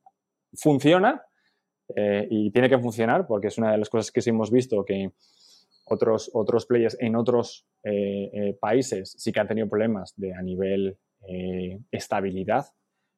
funciona 0.54 1.26
eh, 1.94 2.26
y 2.32 2.50
tiene 2.52 2.70
que 2.70 2.80
funcionar 2.80 3.28
porque 3.28 3.48
es 3.48 3.58
una 3.58 3.74
de 3.74 3.78
las 3.78 3.90
cosas 3.90 4.10
que 4.10 4.22
sí 4.22 4.30
hemos 4.30 4.52
visto 4.52 4.86
que 4.86 5.12
otros, 5.84 6.32
otros 6.34 6.66
players 6.66 6.96
en 7.02 7.18
otros 7.18 7.68
eh, 7.84 8.58
países 8.62 9.14
sí 9.18 9.34
que 9.34 9.42
han 9.42 9.50
tenido 9.50 9.68
problemas 9.68 10.14
de 10.16 10.34
a 10.34 10.42
nivel 10.42 10.98
estabilidad 11.92 12.66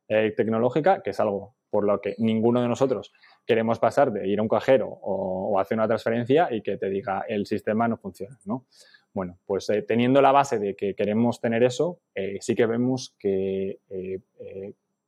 tecnológica, 0.07 1.01
que 1.01 1.11
es 1.11 1.19
algo 1.19 1.55
por 1.73 1.85
lo 1.85 1.99
que 2.01 2.13
ninguno 2.19 2.61
de 2.61 2.67
nosotros 2.67 3.11
queremos 3.47 3.79
pasar 3.79 4.11
de 4.11 4.27
ir 4.27 4.37
a 4.37 4.43
un 4.43 4.47
cajero 4.47 4.87
o, 4.87 5.59
hacer 5.59 5.75
una 5.75 5.87
transferencia 5.87 6.49
y 6.51 6.61
que 6.61 6.77
te 6.77 6.87
diga 6.87 7.25
el 7.27 7.47
sistema 7.47 7.87
no 7.87 7.97
funciona, 7.97 8.37
¿no? 8.45 8.67
Bueno, 9.11 9.39
pues 9.47 9.67
eh, 9.71 9.81
teniendo 9.81 10.21
la 10.21 10.31
base 10.31 10.59
de 10.59 10.75
que 10.75 10.93
queremos 10.93 11.41
tener 11.41 11.63
eso, 11.63 11.99
eh, 12.13 12.37
sí 12.41 12.53
que 12.53 12.67
vemos 12.67 13.15
que 13.17 13.79
eh, 13.89 14.21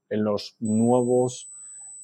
en 0.10 0.24
los 0.24 0.56
nuevos, 0.60 1.52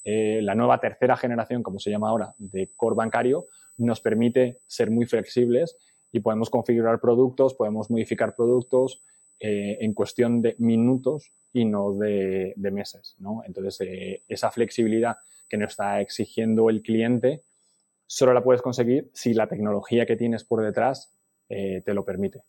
la 0.04 0.54
nueva 0.54 0.80
tercera 0.80 1.17
generación, 1.17 1.63
como 1.63 1.80
se 1.80 1.89
llama 1.89 2.10
ahora, 2.10 2.36
de 2.38 2.69
core 2.75 2.95
bancario, 2.95 3.45
nos 3.77 3.99
permite 3.99 4.60
ser 4.67 4.91
muy 4.91 5.08
flexibles 5.08 5.75
y 6.12 6.19
podemos 6.19 6.51
configurar 6.51 6.99
productos, 6.99 7.56
podemos 7.56 7.89
modificar 7.89 8.36
productos 8.36 9.04
en 9.43 9.93
cuestión 9.93 10.41
de 10.41 10.56
minutos 10.60 11.32
y 11.51 11.65
no 11.65 11.93
de, 11.93 12.54
meses. 12.58 13.15
¿no? 13.17 13.41
Entonces, 13.45 14.21
esa 14.27 14.51
flexibilidad 14.51 15.17
que 15.49 15.58
nos 15.58 15.71
está 15.71 15.99
exigiendo 15.99 16.69
el 16.69 16.82
cliente, 16.82 17.43
solo 18.06 18.34
la 18.34 18.43
puedes 18.43 18.62
conseguir 18.62 19.10
si 19.13 19.34
la 19.34 19.47
tecnología 19.47 20.06
que 20.06 20.15
tienes 20.15 20.43
por 20.43 20.63
detrás 20.63 21.17
eh, 21.49 21.82
te 21.84 21.93
lo 21.93 22.06
permite. 22.06 22.43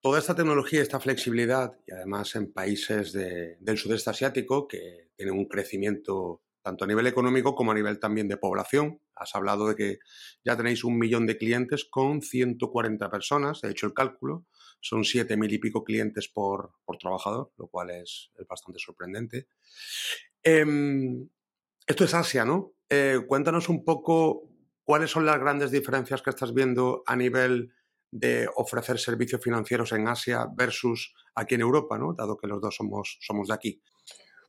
Toda 0.00 0.18
esta 0.18 0.34
tecnología, 0.34 0.82
esta 0.82 0.98
flexibilidad, 0.98 1.78
y 1.86 1.92
además 1.92 2.34
en 2.34 2.52
países 2.52 3.12
del 3.12 3.78
sudeste 3.78 4.10
asiático 4.10 4.66
que 4.66 5.10
tienen 5.14 5.36
un 5.36 5.44
crecimiento 5.44 6.42
tanto 6.62 6.84
a 6.84 6.86
nivel 6.88 7.06
económico 7.06 7.54
como 7.54 7.72
a 7.72 7.74
nivel 7.74 7.98
también 7.98 8.28
de 8.28 8.36
población. 8.36 9.00
Has 9.14 9.34
hablado 9.34 9.68
de 9.68 9.76
que 9.76 9.98
ya 10.44 10.56
tenéis 10.56 10.84
un 10.84 10.98
millón 10.98 11.26
de 11.26 11.36
clientes 11.36 11.84
con 11.84 12.22
140 12.22 13.10
personas, 13.10 13.62
he 13.64 13.70
hecho 13.70 13.86
el 13.86 13.94
cálculo, 13.94 14.46
son 14.80 15.04
siete 15.04 15.36
mil 15.36 15.52
y 15.52 15.58
pico 15.58 15.84
clientes 15.84 16.28
por, 16.28 16.72
trabajador, 17.00 17.52
lo 17.56 17.68
cual 17.68 17.90
es, 17.90 18.30
bastante 18.48 18.78
sorprendente. 18.78 19.48
Em, 20.42 21.28
esto 21.86 22.04
es 22.04 22.14
Asia, 22.14 22.44
¿no? 22.44 22.74
Eh, 22.88 23.20
cuéntanos 23.26 23.68
un 23.68 23.84
poco 23.84 24.52
¿Cuáles 24.84 25.10
son 25.10 25.24
las 25.24 25.38
grandes 25.38 25.70
diferencias 25.70 26.22
que 26.22 26.30
estás 26.30 26.52
viendo 26.52 27.02
a 27.06 27.14
nivel 27.14 27.72
de 28.10 28.48
ofrecer 28.56 28.98
servicios 28.98 29.40
financieros 29.40 29.92
en 29.92 30.08
Asia 30.08 30.48
versus 30.54 31.14
aquí 31.34 31.54
en 31.54 31.60
Europa, 31.60 31.98
¿no? 31.98 32.14
dado 32.14 32.36
que 32.36 32.48
los 32.48 32.60
dos 32.60 32.76
somos, 32.76 33.16
somos 33.20 33.48
de 33.48 33.54
aquí? 33.54 33.82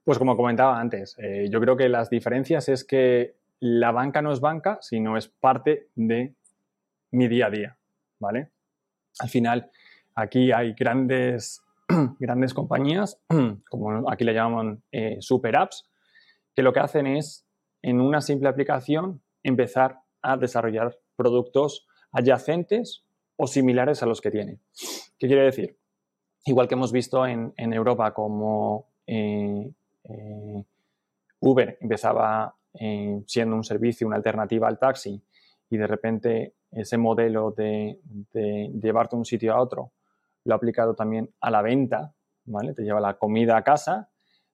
Pues 0.03 0.17
como 0.17 0.35
comentaba 0.35 0.79
antes, 0.79 1.15
eh, 1.17 1.47
yo 1.49 1.61
creo 1.61 1.77
que 1.77 1.87
las 1.87 2.09
diferencias 2.09 2.67
es 2.67 2.83
que 2.83 3.37
la 3.59 3.91
banca 3.91 4.21
no 4.21 4.33
es 4.33 4.41
banca, 4.41 4.77
sino 4.81 5.15
es 5.15 5.29
parte 5.29 5.87
de 5.95 6.35
mi 7.11 7.29
día 7.29 7.47
a 7.47 7.49
día, 7.49 7.77
¿vale? 8.19 8.51
Al 9.19 9.29
final, 9.29 9.71
aquí 10.15 10.51
hay 10.51 10.73
grandes, 10.73 11.61
grandes 12.19 12.53
compañías, 12.53 13.21
como 13.69 14.11
aquí 14.11 14.25
le 14.25 14.33
llaman 14.33 14.83
eh, 14.91 15.17
super 15.21 15.55
apps, 15.55 15.89
que 16.53 16.63
lo 16.63 16.73
que 16.73 16.81
hacen 16.81 17.07
es, 17.07 17.45
en 17.81 18.01
una 18.01 18.19
simple 18.19 18.49
aplicación, 18.49 19.21
empezar 19.43 19.99
a 20.21 20.35
desarrollar 20.35 20.97
productos 21.15 21.87
adyacentes 22.11 23.05
o 23.37 23.47
similares 23.47 24.03
a 24.03 24.05
los 24.05 24.19
que 24.19 24.31
tiene. 24.31 24.59
¿Qué 25.17 25.27
quiere 25.27 25.43
decir? 25.43 25.77
Igual 26.45 26.67
que 26.67 26.75
hemos 26.75 26.91
visto 26.91 27.25
en, 27.25 27.53
Europa 27.57 28.13
como 28.13 28.89
eh, 29.07 29.71
eh, 30.05 30.63
Uber 31.39 31.77
empezaba 31.81 32.55
eh, 32.73 33.21
siendo 33.27 33.55
un 33.55 33.63
servicio, 33.63 34.07
una 34.07 34.15
alternativa 34.15 34.67
al 34.67 34.79
taxi, 34.79 35.21
y 35.69 35.77
de 35.77 35.87
repente 35.87 36.55
ese 36.71 36.97
modelo 36.97 37.51
de, 37.51 37.99
llevarte 38.33 39.15
de 39.15 39.19
un 39.19 39.25
sitio 39.25 39.53
a 39.53 39.61
otro 39.61 39.91
lo 40.45 40.53
ha 40.53 40.57
aplicado 40.57 40.93
también 40.95 41.33
a 41.39 41.51
la 41.51 41.61
venta, 41.61 42.13
¿vale? 42.45 42.73
Te 42.73 42.83
lleva 42.83 42.99
la 42.99 43.17
comida 43.17 43.55
a 43.55 43.63
casa 43.63 44.09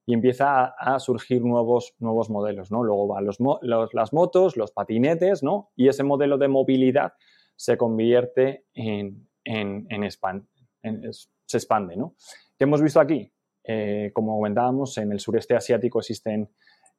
y 0.06 0.14
empieza 0.14 0.66
a, 0.66 1.00
surgir 1.00 1.44
nuevos, 1.44 1.96
nuevos 2.00 2.30
modelos, 2.30 2.72
¿no? 2.72 2.84
Luego 2.84 3.08
van 3.08 3.26
las 3.26 4.14
motos, 4.14 4.56
los 4.56 4.72
patinetes, 4.72 5.42
¿no? 5.42 5.72
Y 5.76 5.88
ese 5.88 6.04
modelo 6.04 6.38
de 6.38 6.48
movilidad 6.48 7.14
se 7.56 7.78
convierte 7.78 8.66
en, 8.74 9.28
en, 9.44 10.12
se 10.12 11.58
expande, 11.58 11.98
¿no? 11.98 12.16
¿Qué 12.58 12.66
hemos 12.66 12.82
visto 12.82 13.00
aquí? 13.00 13.32
Eh, 13.72 14.10
como 14.14 14.36
comentábamos, 14.36 14.98
en 14.98 15.12
el 15.12 15.20
sureste 15.20 15.56
asiático 15.56 16.00
existen 16.00 16.50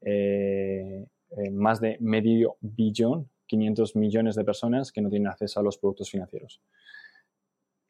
eh, 0.02 1.04
eh, 1.36 1.50
más 1.50 1.80
de 1.80 1.96
medio 1.98 2.58
billón, 2.60 3.28
500 3.46 3.96
millones 3.96 4.36
de 4.36 4.44
personas 4.44 4.92
que 4.92 5.00
no 5.00 5.10
tienen 5.10 5.26
acceso 5.26 5.58
a 5.58 5.64
los 5.64 5.78
productos 5.78 6.12
financieros. 6.12 6.62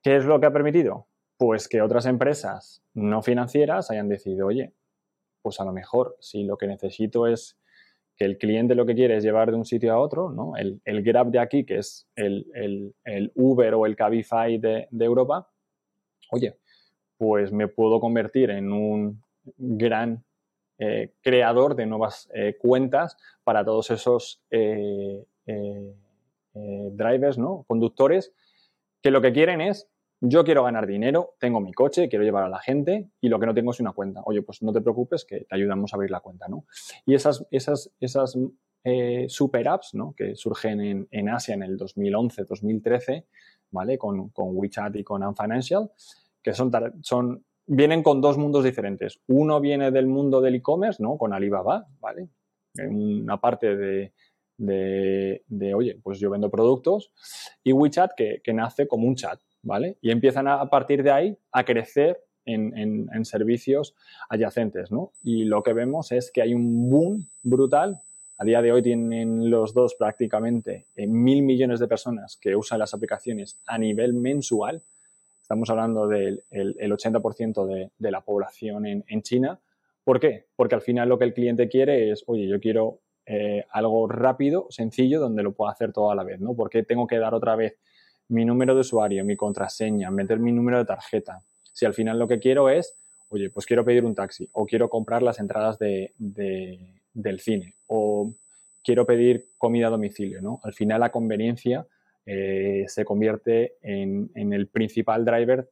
¿Qué 0.03 0.17
es 0.17 0.25
lo 0.25 0.41
que 0.41 0.47
ha 0.47 0.53
permitido? 0.55 1.09
Pues 1.37 1.69
que 1.69 1.83
otras 1.83 2.07
empresas 2.07 2.83
no 2.95 3.21
financieras 3.21 3.91
hayan 3.91 4.09
decidido, 4.09 4.47
oye, 4.47 4.73
pues 5.43 5.61
a 5.61 5.67
lo 5.67 5.73
mejor 5.73 6.17
si 6.19 6.45
lo 6.45 6.57
que 6.57 6.67
necesito 6.67 7.27
es 7.27 7.59
que 8.17 8.25
el 8.25 8.39
cliente 8.39 8.75
lo 8.75 8.87
que 8.87 8.95
quiere 8.95 9.15
es 9.15 9.23
llevar 9.23 9.51
de 9.51 9.59
un 9.59 9.67
sitio 9.67 9.93
a 9.93 9.99
otro, 9.99 10.31
¿no? 10.31 10.55
el, 10.57 11.03
Grab 11.03 11.31
de 11.31 11.39
aquí, 11.39 11.67
que 11.67 11.77
es 11.77 12.09
el, 12.17 12.95
Uber 13.35 13.75
o 13.75 13.85
el 13.85 13.95
Cabify 13.95 14.57
de, 14.57 14.89
Europa, 14.91 15.51
oye, 16.31 16.57
pues 17.21 17.53
me 17.53 17.69
puedo 17.69 18.01
convertir 18.01 18.49
en 18.49 18.73
un 18.73 19.23
gran 19.59 20.25
eh, 20.79 21.13
creador 21.21 21.77
de 21.77 21.85
nuevas 21.85 22.31
eh, 22.33 22.57
cuentas 22.59 23.19
para 23.45 23.63
todos 23.63 23.91
esos 23.91 24.43
eh, 24.51 25.23
drivers, 26.55 27.37
¿no? 27.37 27.67
conductores, 27.69 28.33
que 29.03 29.11
lo 29.11 29.21
que 29.21 29.35
quieren 29.35 29.61
es 29.61 29.87
yo 30.23 30.45
quiero 30.45 30.65
ganar 30.65 30.87
dinero, 30.87 31.35
tengo 31.39 31.61
mi 31.61 31.75
coche, 31.75 32.09
quiero 32.09 32.25
llevar 32.25 32.45
a 32.45 32.49
la 32.49 32.59
gente 32.59 33.11
y 33.21 33.29
lo 33.29 33.39
que 33.39 33.45
no 33.45 33.53
tengo 33.53 33.73
es 33.73 33.81
una 33.81 33.93
cuenta. 33.93 34.23
Oye, 34.25 34.41
pues 34.41 34.63
no 34.63 34.73
te 34.73 34.81
preocupes 34.81 35.27
que 35.27 35.41
te 35.41 35.55
ayudamos 35.55 35.93
a 35.93 35.97
abrir 35.97 36.11
la 36.11 36.21
cuenta, 36.21 36.49
¿no? 36.49 36.65
Y 37.05 37.15
esas, 37.15 37.47
esas, 37.51 37.93
esas 38.01 38.39
super 39.29 39.69
apps, 39.69 39.93
¿no? 39.93 40.15
Que 40.17 40.35
surgen 40.37 41.07
en, 41.11 41.29
Asia 41.29 41.53
en 41.53 41.65
el 41.65 41.77
2011, 41.77 42.45
2013, 42.45 43.27
¿vale? 43.73 43.99
Con, 43.99 44.31
con 44.31 44.57
WeChat 44.57 44.97
y 44.97 45.05
con 45.05 45.23
Unfinancial, 45.23 45.91
que 46.43 46.55
son, 46.55 46.71
son, 47.03 47.45
vienen 47.67 48.03
con 48.03 48.21
dos 48.21 48.39
mundos 48.39 48.65
diferentes. 48.65 49.21
Uno 49.27 49.61
viene 49.61 49.91
del 49.91 50.07
mundo 50.07 50.41
del 50.41 50.57
e-commerce, 50.57 51.03
¿no? 51.03 51.17
Con 51.19 51.33
Alibaba, 51.33 51.87
¿vale? 52.01 52.29
Una 52.89 53.41
parte 53.41 53.77
de, 53.77 54.13
de, 54.61 55.75
oye, 55.75 55.99
pues 56.03 56.19
yo 56.21 56.31
vendo 56.31 56.51
productos, 56.51 57.13
y 57.65 57.73
WeChat 57.73 58.13
que, 58.17 58.41
que 58.43 58.53
nace 58.53 58.87
como 58.87 59.07
un 59.07 59.17
chat, 59.17 59.41
¿vale? 59.63 59.97
Y 60.01 60.11
empiezan 60.11 60.49
a, 60.49 60.69
partir 60.69 61.03
de 61.03 61.11
ahí 61.11 61.39
a 61.53 61.65
crecer 61.65 62.21
en, 62.45 63.25
servicios 63.25 63.95
adyacentes, 64.29 64.91
¿no? 64.91 65.13
Y 65.23 65.45
lo 65.45 65.63
que 65.63 65.73
vemos 65.73 66.13
es 66.13 66.31
que 66.33 66.43
hay 66.43 66.55
un 66.55 66.89
boom 66.91 67.29
brutal. 67.43 68.01
A 68.39 68.45
día 68.45 68.63
de 68.63 68.73
hoy 68.73 68.83
tienen 68.83 69.51
los 69.51 69.75
dos 69.75 69.95
prácticamente 69.95 70.87
eh, 70.97 71.07
mil 71.07 71.43
millones 71.43 71.79
de 71.79 71.89
personas 71.89 72.39
que 72.41 72.57
usan 72.57 72.79
las 72.79 72.95
aplicaciones 72.95 73.61
a 73.67 73.79
nivel 73.79 74.15
mensual. 74.15 74.83
Estamos 75.51 75.69
hablando 75.69 76.07
del 76.07 76.45
el, 76.53 76.93
80% 76.93 77.67
de, 77.67 77.91
de, 77.99 78.11
la 78.13 78.21
población 78.21 78.87
en, 78.87 79.05
en 79.09 79.23
China. 79.23 79.59
¿Por 80.05 80.21
qué? 80.21 80.47
Porque 80.55 80.77
al 80.77 80.81
final 80.81 81.09
lo 81.09 81.19
que 81.19 81.25
el 81.25 81.35
cliente 81.35 81.69
quiere 81.69 82.13
es, 82.13 82.23
oye, 82.29 82.47
yo 82.47 82.61
quiero 82.61 83.01
eh, 83.27 83.65
algo 83.73 84.07
rápido, 84.07 84.69
sencillo, 84.71 85.19
donde 85.19 85.43
lo 85.43 85.51
pueda 85.51 85.73
hacer 85.73 85.93
todo 85.93 86.13
a 86.13 86.15
la 86.15 86.23
vez, 86.23 86.39
¿no? 86.39 86.55
Porque 86.55 86.85
tengo 86.85 87.09
que 87.09 87.19
dar 87.19 87.35
otra 87.35 87.57
vez 87.57 87.75
mi 88.29 88.45
número 88.45 88.77
de 88.77 88.83
usuario, 88.83 89.25
mi 89.25 89.35
contraseña, 89.35 90.09
meter 90.13 90.39
mi 90.39 90.53
número 90.53 90.79
de 90.79 90.85
tarjeta. 90.85 91.43
Si 91.73 91.85
al 91.85 91.95
final 91.95 92.17
lo 92.17 92.29
que 92.29 92.39
quiero 92.39 92.71
es, 92.71 92.95
oye, 93.31 93.51
pues 93.51 93.67
quiero 93.67 93.85
pedir 93.85 94.05
un 94.05 94.15
taxi 94.15 94.49
o 94.53 94.65
quiero 94.67 94.89
comprar 94.89 95.21
las 95.21 95.41
entradas 95.41 95.81
de, 95.81 96.15
del 96.17 97.41
cine 97.41 97.75
o 97.89 98.33
quiero 98.85 99.05
pedir 99.05 99.47
comida 99.59 99.89
a 99.89 99.91
domicilio, 99.91 100.41
¿no? 100.43 100.61
Al 100.63 100.75
final 100.75 101.01
la 101.01 101.11
conveniencia 101.11 101.89
eh, 102.27 102.85
se 102.87 103.05
convierte 103.05 103.77
en, 103.83 104.31
el 104.35 104.69
principal 104.69 105.25
driver 105.25 105.69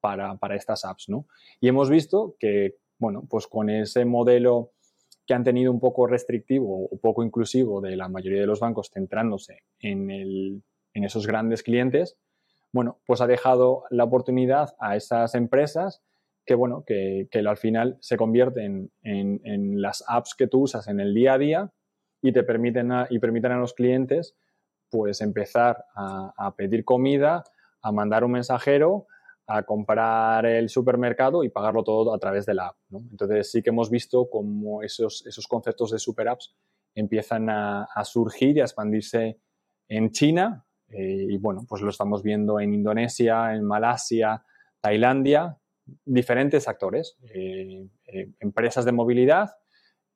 para, 0.00 0.36
para, 0.36 0.56
estas 0.56 0.84
apps, 0.84 1.08
¿no? 1.08 1.26
Y 1.60 1.68
hemos 1.68 1.88
visto 1.90 2.36
que, 2.38 2.76
bueno, 2.98 3.26
pues 3.28 3.46
con 3.46 3.70
ese 3.70 4.04
modelo 4.04 4.72
que 5.26 5.34
han 5.34 5.44
tenido 5.44 5.70
un 5.70 5.80
poco 5.80 6.06
restrictivo 6.06 6.86
o 6.86 6.98
poco 6.98 7.22
inclusivo 7.22 7.80
de 7.80 7.96
la 7.96 8.08
mayoría 8.08 8.40
de 8.40 8.46
los 8.46 8.60
bancos 8.60 8.90
centrándose 8.92 9.62
en 9.78 10.10
el 10.10 10.62
en 10.94 11.04
esos 11.04 11.26
grandes 11.26 11.62
clientes, 11.62 12.18
bueno, 12.72 13.00
pues 13.06 13.20
ha 13.20 13.26
dejado 13.26 13.84
la 13.90 14.04
oportunidad 14.04 14.74
a 14.78 14.96
esas 14.96 15.34
empresas 15.34 16.02
que, 16.44 16.54
bueno, 16.54 16.84
que, 16.86 17.28
al 17.34 17.56
final 17.56 17.98
se 18.00 18.16
convierten 18.16 18.90
en, 19.02 19.80
las 19.80 20.04
apps 20.08 20.34
que 20.34 20.46
tú 20.46 20.62
usas 20.62 20.88
en 20.88 21.00
el 21.00 21.14
día 21.14 21.34
a 21.34 21.38
día 21.38 21.72
y 22.22 22.32
te 22.32 22.42
permiten 22.42 22.90
y 23.10 23.18
permiten 23.18 23.52
a 23.52 23.58
los 23.58 23.74
clientes 23.74 24.36
pues 24.92 25.22
empezar 25.22 25.86
a, 25.94 26.54
pedir 26.54 26.84
comida, 26.84 27.42
a 27.80 27.92
mandar 27.92 28.24
un 28.24 28.32
mensajero, 28.32 29.06
a 29.46 29.62
comprar 29.62 30.44
el 30.44 30.68
supermercado 30.68 31.44
y 31.44 31.48
pagarlo 31.48 31.82
todo 31.82 32.14
a 32.14 32.18
través 32.18 32.44
de 32.44 32.52
la 32.52 32.66
app. 32.66 32.76
Entonces 32.92 33.50
sí 33.50 33.62
que 33.62 33.70
hemos 33.70 33.88
visto 33.88 34.28
cómo 34.30 34.82
esos, 34.82 35.26
esos 35.26 35.48
conceptos 35.48 35.92
de 35.92 35.98
super 35.98 36.28
apps 36.28 36.54
empiezan 36.94 37.48
a, 37.48 37.88
surgir 38.04 38.58
y 38.58 38.60
a 38.60 38.64
expandirse 38.64 39.40
en 39.88 40.10
China 40.10 40.66
eh, 40.90 41.26
y 41.30 41.38
bueno, 41.38 41.64
pues 41.66 41.80
lo 41.80 41.88
estamos 41.88 42.22
viendo 42.22 42.60
en 42.60 42.74
Indonesia, 42.74 43.54
en 43.54 43.64
Malasia, 43.64 44.44
Tailandia, 44.82 45.56
diferentes 46.04 46.68
actores, 46.68 47.16
eh, 47.32 47.88
eh, 48.08 48.30
empresas 48.40 48.84
de 48.84 48.92
movilidad, 48.92 49.56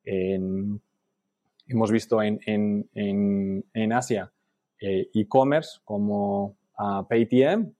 hemos 0.05 1.91
visto 1.91 2.23
en, 2.23 2.39
en, 2.45 3.93
Asia 3.93 4.33
e-commerce 4.81 5.81
como 5.85 6.57
Paytm, 7.09 7.73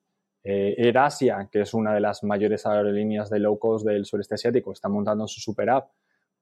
AirAsia, 0.45 1.49
que 1.51 1.63
es 1.63 1.75
una 1.75 1.93
de 1.95 2.01
las 2.01 2.23
mayores 2.23 2.67
aerolíneas 2.67 3.31
de 3.31 3.41
low 3.41 3.59
cost 3.59 3.87
del 3.87 4.05
sureste 4.05 4.35
asiático, 4.35 4.73
está 4.73 4.89
montando 4.89 5.27
su 5.27 5.41
super 5.41 5.71
app 5.71 5.91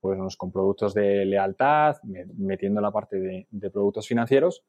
pues, 0.00 0.36
con 0.36 0.52
productos 0.52 0.92
de 0.92 1.24
lealtad, 1.24 1.96
metiendo 2.36 2.82
la 2.82 2.90
parte 2.90 3.46
de, 3.50 3.70
productos 3.70 4.06
financieros, 4.06 4.62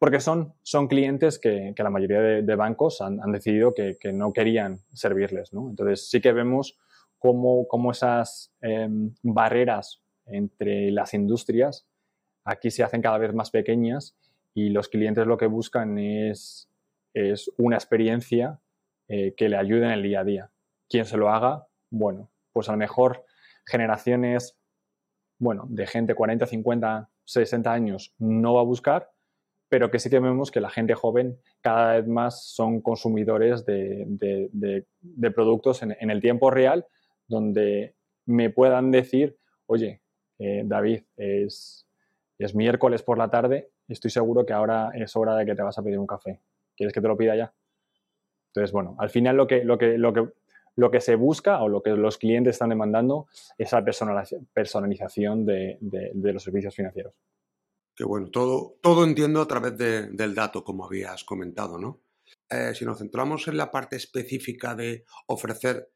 porque 0.00 0.18
son, 0.18 0.52
son 0.62 0.88
clientes 0.88 1.38
que, 1.38 1.72
la 1.76 1.90
mayoría 1.90 2.20
de, 2.20 2.56
bancos 2.56 3.00
han, 3.00 3.30
decidido 3.30 3.72
que, 3.72 3.96
no 4.12 4.32
querían 4.32 4.80
servirles. 4.92 5.52
Entonces 5.52 6.10
sí 6.10 6.20
que 6.20 6.32
vemos 6.32 6.76
cómo, 7.20 7.90
esas 7.92 8.52
em, 8.60 9.14
barreras 9.22 10.02
entre 10.26 10.90
las 10.90 11.14
industrias 11.14 11.86
aquí 12.44 12.70
se 12.70 12.82
hacen 12.82 13.00
cada 13.00 13.18
vez 13.18 13.32
más 13.34 13.50
pequeñas 13.50 14.16
y 14.58 14.70
los 14.70 14.88
clientes 14.88 15.24
lo 15.24 15.38
que 15.38 15.46
buscan 15.46 15.98
es, 15.98 16.68
es 17.14 17.48
una 17.58 17.76
experiencia 17.76 18.60
eh, 19.06 19.32
que 19.36 19.48
le 19.48 19.56
ayude 19.56 19.84
en 19.84 19.92
el 19.92 20.02
día 20.02 20.20
a 20.20 20.24
día. 20.24 20.50
Quien 20.88 21.04
se 21.04 21.16
lo 21.16 21.30
haga, 21.30 21.68
bueno, 21.90 22.32
pues 22.52 22.68
a 22.68 22.72
lo 22.72 22.78
mejor 22.78 23.24
generaciones, 23.64 24.58
bueno, 25.38 25.66
de 25.68 25.86
gente 25.86 26.16
40, 26.16 26.44
50, 26.46 27.08
60 27.24 27.72
años 27.72 28.14
no 28.18 28.54
va 28.54 28.62
a 28.62 28.64
buscar, 28.64 29.12
pero 29.68 29.92
que 29.92 30.00
sí 30.00 30.10
que 30.10 30.18
vemos 30.18 30.50
que 30.50 30.60
la 30.60 30.70
gente 30.70 30.94
joven 30.94 31.38
cada 31.60 31.92
vez 31.92 32.08
más 32.08 32.44
son 32.48 32.80
consumidores 32.80 33.64
de, 33.64 34.84
productos 35.36 35.84
en, 35.84 36.10
el 36.10 36.20
tiempo 36.20 36.50
real, 36.50 36.84
donde 37.28 37.94
me 38.26 38.50
puedan 38.50 38.90
decir, 38.90 39.38
oye, 39.66 40.02
eh, 40.40 40.62
David, 40.64 41.04
es, 41.16 41.86
es 42.38 42.56
miércoles 42.56 43.04
por 43.04 43.18
la 43.18 43.30
tarde, 43.30 43.70
estoy 43.92 44.10
seguro 44.10 44.44
que 44.44 44.52
ahora 44.52 44.90
es 44.94 45.14
hora 45.16 45.36
de 45.36 45.46
que 45.46 45.54
te 45.54 45.62
vas 45.62 45.78
a 45.78 45.82
pedir 45.82 45.98
un 45.98 46.06
café. 46.06 46.40
¿Quieres 46.76 46.92
que 46.92 47.00
te 47.00 47.08
lo 47.08 47.16
pida 47.16 47.36
ya? 47.36 47.52
Entonces, 48.48 48.72
bueno, 48.72 48.96
al 48.98 49.10
final 49.10 49.36
lo 49.36 49.46
que, 49.46 49.64
lo 49.64 49.78
que, 49.78 49.98
lo 49.98 50.12
que 50.12 50.28
lo 50.78 50.92
que 50.92 51.00
se 51.00 51.16
busca 51.16 51.60
o 51.60 51.68
lo 51.68 51.82
que 51.82 51.90
los 51.90 52.18
clientes 52.18 52.54
están 52.54 52.68
demandando 52.68 53.26
es 53.58 53.72
la 53.72 53.84
personalización 53.84 55.44
de, 55.44 55.76
los 56.12 56.42
servicios 56.42 56.72
financieros. 56.72 57.14
Qué 57.96 58.04
bueno, 58.04 58.30
todo, 58.30 58.76
todo 58.80 59.02
entiendo 59.02 59.40
a 59.40 59.48
través 59.48 59.76
del 59.76 60.34
dato, 60.36 60.62
como 60.62 60.84
habías 60.84 61.24
comentado, 61.24 61.78
¿no? 61.78 62.00
Eh, 62.48 62.74
si 62.76 62.84
nos 62.84 62.98
centramos 62.98 63.48
en 63.48 63.56
la 63.56 63.72
parte 63.72 63.96
específica 63.96 64.76
de 64.76 65.04
ofrecer 65.26 65.90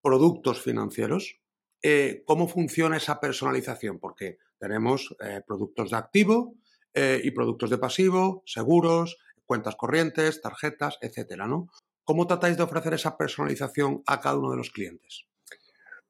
productos 0.00 0.62
financieros, 0.62 1.40
eh, 1.82 2.22
¿cómo 2.24 2.46
funciona 2.46 2.96
esa 2.96 3.18
personalización? 3.18 3.98
Porque 3.98 4.38
tenemos 4.56 5.16
eh, 5.18 5.42
productos 5.44 5.90
de 5.90 5.96
activo 5.96 6.54
y 6.94 7.30
productos 7.30 7.70
de 7.70 7.78
pasivo, 7.78 8.42
seguros, 8.44 9.18
cuentas 9.46 9.76
corrientes, 9.76 10.40
tarjetas, 10.40 10.98
etcétera, 11.00 11.46
¿no? 11.46 11.68
¿Cómo 12.04 12.26
tratáis 12.26 12.56
de 12.56 12.62
ofrecer 12.62 12.94
esa 12.94 13.16
personalización 13.16 14.02
a 14.06 14.20
cada 14.20 14.38
uno 14.38 14.50
de 14.50 14.56
los 14.56 14.70
clientes? 14.70 15.26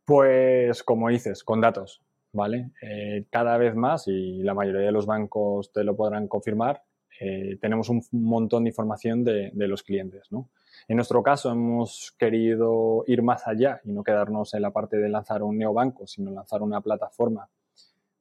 Pues 0.04 0.82
como 0.82 1.08
dices, 1.08 1.44
con 1.44 1.60
datos, 1.60 2.02
¿vale? 2.32 2.70
Eh, 2.82 3.26
cada 3.30 3.58
vez 3.58 3.74
más, 3.74 4.06
y 4.06 4.42
la 4.42 4.54
mayoría 4.54 4.82
de 4.82 4.92
los 4.92 5.06
bancos 5.06 5.72
te 5.72 5.84
lo 5.84 5.96
podrán 5.96 6.28
confirmar, 6.28 6.82
eh, 7.20 7.58
tenemos 7.60 7.88
un 7.88 8.02
montón 8.12 8.64
de 8.64 8.70
información 8.70 9.24
de, 9.24 9.50
los 9.54 9.82
clientes, 9.82 10.30
¿no? 10.30 10.50
En 10.86 10.96
nuestro 10.96 11.22
caso 11.22 11.50
hemos 11.50 12.14
querido 12.16 13.04
ir 13.06 13.22
más 13.22 13.46
allá 13.46 13.80
y 13.84 13.90
no 13.90 14.04
quedarnos 14.04 14.54
en 14.54 14.62
la 14.62 14.72
parte 14.72 14.98
de 14.98 15.08
lanzar 15.08 15.42
un 15.42 15.58
neobanco, 15.58 16.06
sino 16.06 16.30
lanzar 16.30 16.62
una 16.62 16.80
plataforma 16.80 17.48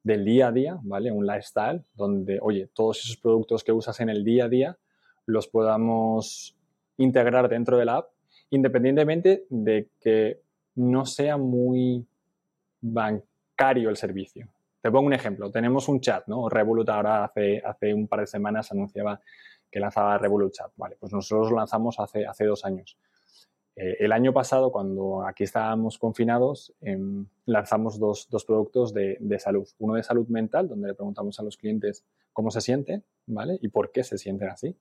del 0.08 0.24
día 0.24 0.48
a 0.48 0.52
día, 0.52 0.78
¿vale? 0.82 1.12
Un 1.12 1.26
lifestyle 1.26 1.84
donde, 1.94 2.38
oye, 2.40 2.70
todos 2.74 3.04
esos 3.04 3.18
productos 3.18 3.62
que 3.62 3.72
usas 3.72 4.00
en 4.00 4.08
el 4.08 4.24
día 4.24 4.46
a 4.46 4.48
día 4.48 4.78
los 5.26 5.48
podamos 5.48 6.56
integrar 6.96 7.50
dentro 7.50 7.76
de 7.76 7.84
la 7.84 7.98
app, 7.98 8.10
independientemente 8.48 9.44
de 9.50 9.90
que 10.00 10.40
no 10.76 11.04
sea 11.04 11.36
muy 11.36 12.06
bancario 12.80 13.90
el 13.90 13.98
servicio. 13.98 14.48
Te 14.80 14.90
pongo 14.90 15.06
un 15.06 15.12
ejemplo. 15.12 15.50
Tenemos 15.50 15.88
un 15.88 16.00
chat, 16.00 16.26
¿no? 16.26 16.48
Revolut 16.48 16.88
ahora 16.88 17.24
hace, 17.24 17.60
hace 17.62 17.92
un 17.92 18.08
par 18.08 18.20
de 18.20 18.26
semanas 18.26 18.72
anunciaba 18.72 19.20
que 19.70 19.78
lanzaba 19.78 20.16
Revolut 20.16 20.54
Chat. 20.54 20.72
Vale, 20.76 20.96
pues 20.98 21.12
nosotros 21.12 21.50
lo 21.50 21.58
lanzamos 21.58 22.00
hace, 22.00 22.24
hace 22.24 22.46
dos 22.46 22.64
años. 22.64 22.96
Eh, 23.78 23.96
el 24.00 24.10
año 24.10 24.32
pasado, 24.32 24.72
cuando 24.72 25.24
aquí 25.24 25.44
estábamos 25.44 25.98
confinados, 25.98 26.74
em, 26.80 27.24
lanzamos 27.46 27.98
dos, 27.98 28.28
dos 28.28 28.44
productos 28.44 28.92
de, 28.92 29.16
de, 29.20 29.38
salud. 29.38 29.68
Uno 29.78 29.94
de 29.94 30.02
salud 30.02 30.26
mental, 30.26 30.68
donde 30.68 30.88
le 30.88 30.94
preguntamos 30.94 31.38
a 31.38 31.44
los 31.44 31.56
clientes 31.56 32.04
cómo 32.32 32.50
se 32.50 32.60
sienten, 32.60 33.04
¿vale? 33.26 33.56
Y 33.62 33.68
por 33.68 33.92
qué 33.92 34.02
se 34.02 34.18
sienten 34.18 34.48
así. 34.48 34.76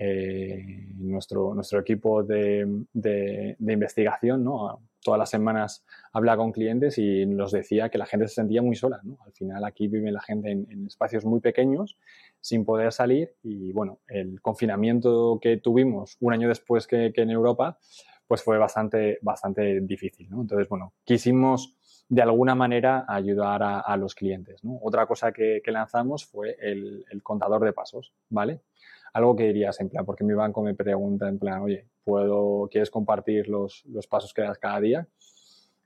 Eh, 0.00 0.86
nuestro, 0.96 1.54
nuestro 1.54 1.78
equipo 1.78 2.24
de, 2.24 2.84
de, 2.92 3.56
investigación, 3.58 4.44
¿no? 4.44 4.80
Todas 5.02 5.18
las 5.18 5.30
semanas 5.30 5.84
habla 6.12 6.36
con 6.36 6.52
clientes 6.52 6.98
y 6.98 7.24
nos 7.26 7.52
decía 7.52 7.88
que 7.88 7.98
la 7.98 8.06
gente 8.06 8.28
se 8.28 8.34
sentía 8.34 8.62
muy 8.62 8.74
sola, 8.74 9.00
¿no? 9.04 9.18
Al 9.24 9.32
final 9.32 9.64
aquí 9.64 9.88
vive 9.88 10.10
la 10.10 10.20
gente 10.20 10.50
en, 10.50 10.86
espacios 10.86 11.24
muy 11.24 11.40
pequeños, 11.40 11.96
sin 12.40 12.64
poder 12.64 12.92
salir 12.92 13.34
y, 13.42 13.72
bueno, 13.72 14.00
el 14.08 14.40
confinamiento 14.40 15.38
que 15.40 15.56
tuvimos 15.58 16.16
un 16.20 16.32
año 16.32 16.48
después 16.48 16.86
que, 16.86 17.12
en 17.14 17.30
Europa, 17.30 17.78
pues 18.26 18.42
fue 18.42 18.58
bastante, 18.58 19.18
bastante 19.22 19.80
difícil, 19.80 20.28
¿no? 20.30 20.42
Entonces, 20.42 20.68
bueno, 20.68 20.92
quisimos 21.04 21.76
de 22.08 22.22
alguna 22.22 22.54
manera 22.54 23.04
ayudar 23.06 23.62
a, 23.62 23.96
los 23.96 24.14
clientes. 24.14 24.60
Otra 24.82 25.06
cosa 25.06 25.30
que, 25.32 25.62
lanzamos 25.66 26.24
fue 26.24 26.56
el, 26.60 27.04
el 27.10 27.22
contador 27.22 27.64
de 27.64 27.72
pasos, 27.72 28.12
¿vale? 28.30 28.62
Algo 29.12 29.36
que 29.36 29.44
dirías 29.44 29.80
en 29.80 29.88
plan, 29.88 30.04
porque 30.04 30.24
mi 30.24 30.34
banco 30.34 30.62
me 30.62 30.74
pregunta 30.74 31.28
en 31.28 31.38
plan, 31.38 31.62
oye, 31.62 31.86
¿puedo, 32.04 32.68
¿quieres 32.70 32.90
compartir 32.90 33.48
los, 33.48 33.84
los 33.86 34.06
pasos 34.06 34.32
que 34.32 34.42
das 34.42 34.58
cada 34.58 34.80
día? 34.80 35.08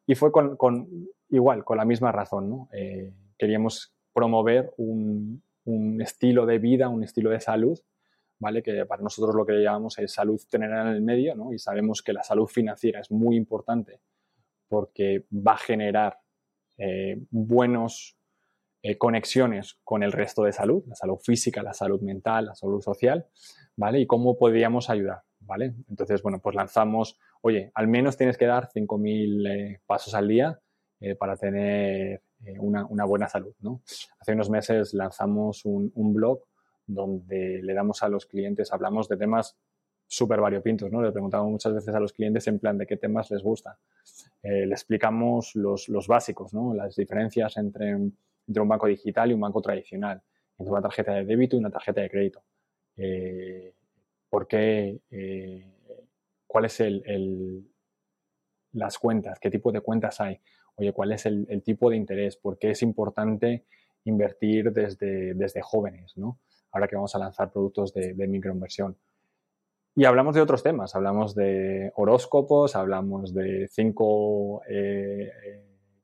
Y 0.06 0.14
fue 0.14 0.32
con, 0.32 0.56
con 0.56 0.88
igual, 1.30 1.64
con 1.64 1.76
la 1.76 1.84
misma 1.84 2.12
razón, 2.12 2.50
¿no? 2.50 2.68
Eh, 2.72 3.12
queríamos 3.38 3.94
promover 4.12 4.72
un, 4.76 5.42
un, 5.64 6.02
estilo 6.02 6.44
de 6.44 6.58
vida, 6.58 6.88
un 6.88 7.04
estilo 7.04 7.30
de 7.30 7.40
salud, 7.40 7.78
¿vale? 8.38 8.62
Que 8.62 8.84
para 8.84 9.02
nosotros 9.02 9.34
lo 9.34 9.46
que 9.46 9.54
llamamos 9.54 9.98
es 9.98 10.12
salud 10.12 10.40
tener 10.50 10.70
en 10.70 10.88
el 10.88 11.02
medio, 11.02 11.34
¿no? 11.34 11.52
Y 11.52 11.58
sabemos 11.58 12.02
que 12.02 12.12
la 12.12 12.22
salud 12.22 12.46
financiera 12.46 13.00
es 13.00 13.10
muy 13.10 13.36
importante 13.36 14.00
porque 14.68 15.26
va 15.30 15.52
a 15.52 15.58
generar 15.58 16.18
eh, 16.78 17.20
buenos 17.30 18.16
eh, 18.84 18.98
conexiones 18.98 19.78
con 19.84 20.02
el 20.02 20.10
resto 20.10 20.42
de 20.42 20.52
salud, 20.52 20.82
la 20.88 20.96
salud 20.96 21.18
física, 21.18 21.62
la 21.62 21.72
salud 21.72 22.00
mental, 22.00 22.46
la 22.46 22.56
salud 22.56 22.80
social, 22.80 23.28
¿vale? 23.76 24.00
Y 24.00 24.08
cómo 24.08 24.36
podríamos 24.36 24.90
ayudar, 24.90 25.22
¿vale? 25.38 25.76
Entonces, 25.88 26.20
bueno, 26.20 26.40
pues 26.40 26.56
lanzamos, 26.56 27.16
oye, 27.42 27.70
al 27.74 27.86
menos 27.86 28.16
tienes 28.16 28.36
que 28.36 28.46
dar 28.46 28.68
5.000 28.74 29.48
eh, 29.48 29.80
pasos 29.86 30.14
al 30.14 30.26
día 30.26 30.58
eh, 30.98 31.14
para 31.14 31.36
tener 31.36 32.22
una, 32.58 33.04
buena 33.04 33.28
salud, 33.28 33.54
¿no? 33.60 33.82
Hace 34.18 34.32
unos 34.32 34.50
meses 34.50 34.94
lanzamos 34.94 35.64
un, 35.64 35.92
blog 36.12 36.40
donde 36.84 37.60
le 37.62 37.74
damos 37.74 38.02
a 38.02 38.08
los 38.08 38.26
clientes, 38.26 38.72
hablamos 38.72 39.08
de 39.08 39.16
temas 39.16 39.56
súper 40.08 40.40
variopintos, 40.40 40.90
¿no? 40.90 41.00
Le 41.02 41.12
preguntamos 41.12 41.48
muchas 41.48 41.72
veces 41.72 41.94
a 41.94 42.00
los 42.00 42.12
clientes 42.12 42.48
en 42.48 42.58
plan 42.58 42.78
de 42.78 42.86
qué 42.88 42.96
temas 42.96 43.30
les 43.30 43.44
gusta. 43.44 43.78
le 44.42 44.72
explicamos 44.72 45.54
los, 45.54 45.88
los 45.88 46.08
básicos, 46.08 46.52
¿no? 46.52 46.74
Las 46.74 46.96
diferencias 46.96 47.56
entre 47.58 47.96
entre 48.46 48.62
un 48.62 48.68
banco 48.68 48.86
digital 48.86 49.30
y 49.30 49.34
un 49.34 49.40
banco 49.40 49.60
tradicional, 49.60 50.22
entre 50.58 50.72
una 50.72 50.82
tarjeta 50.82 51.12
de 51.14 51.24
débito 51.24 51.56
y 51.56 51.60
una 51.60 51.70
tarjeta 51.70 52.00
de 52.00 52.10
crédito. 52.10 52.42
Eh, 52.96 53.74
¿Por 54.28 54.46
qué? 54.46 55.00
Eh, 55.10 55.66
¿Cuál 56.46 56.66
es 56.66 56.80
el, 56.80 57.66
las 58.72 58.98
cuentas? 58.98 59.38
¿Qué 59.38 59.50
tipo 59.50 59.72
de 59.72 59.80
cuentas 59.80 60.20
hay? 60.20 60.40
Oye, 60.76 60.92
¿cuál 60.92 61.12
es 61.12 61.26
el, 61.26 61.62
tipo 61.62 61.90
de 61.90 61.96
interés? 61.96 62.36
¿Por 62.36 62.58
qué 62.58 62.70
es 62.70 62.82
importante 62.82 63.64
invertir 64.04 64.72
desde, 64.72 65.34
desde 65.34 65.62
jóvenes? 65.62 66.16
¿no? 66.16 66.38
Ahora 66.72 66.88
que 66.88 66.96
vamos 66.96 67.14
a 67.14 67.18
lanzar 67.18 67.52
productos 67.52 67.92
de, 67.92 68.14
de 68.14 68.26
microinversión. 68.26 68.96
y 69.94 70.04
hablamos 70.04 70.34
de 70.34 70.40
otros 70.40 70.62
temas, 70.62 70.94
hablamos 70.94 71.34
de 71.34 71.92
horóscopos, 71.94 72.76
hablamos 72.76 73.34
de 73.34 73.68
cinco 73.68 74.62
eh, 74.68 75.30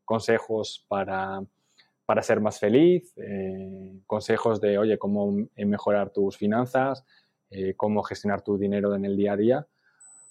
consejos 0.04 0.84
para, 0.88 1.42
ser 2.22 2.40
más 2.40 2.58
feliz, 2.58 3.12
eh, 3.16 4.00
consejos 4.06 4.60
de, 4.60 4.78
oye, 4.78 4.98
cómo 4.98 5.36
mejorar 5.56 6.10
tus 6.10 6.36
finanzas, 6.36 7.04
eh, 7.50 7.74
cómo 7.76 8.02
gestionar 8.02 8.42
tu 8.42 8.58
dinero 8.58 8.94
en 8.94 9.04
el 9.04 9.16
día 9.16 9.32
a 9.32 9.36
día. 9.36 9.66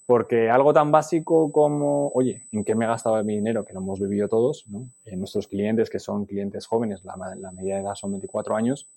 Porque 0.06 0.50
algo 0.50 0.74
tan 0.74 0.92
básico 0.92 1.52
como, 1.52 2.10
oye, 2.10 2.48
¿en 2.52 2.64
qué 2.64 2.76
me 2.76 2.86
he 2.86 2.88
gastado 2.88 3.22
mi 3.24 3.36
dinero? 3.36 3.66
Que 3.66 3.74
lo 3.74 3.80
hemos 3.80 4.00
vivido 4.00 4.30
todos, 4.30 4.66
¿no? 4.68 4.90
nuestros 5.18 5.48
clientes, 5.48 5.90
que 5.90 6.00
son 6.00 6.26
clientes 6.26 6.66
jóvenes, 6.66 7.04
la, 7.04 7.16
la 7.38 7.52
media 7.52 7.76
de 7.76 7.82
edad 7.82 7.96
son 7.96 8.12
24 8.12 8.56
años, 8.56 8.90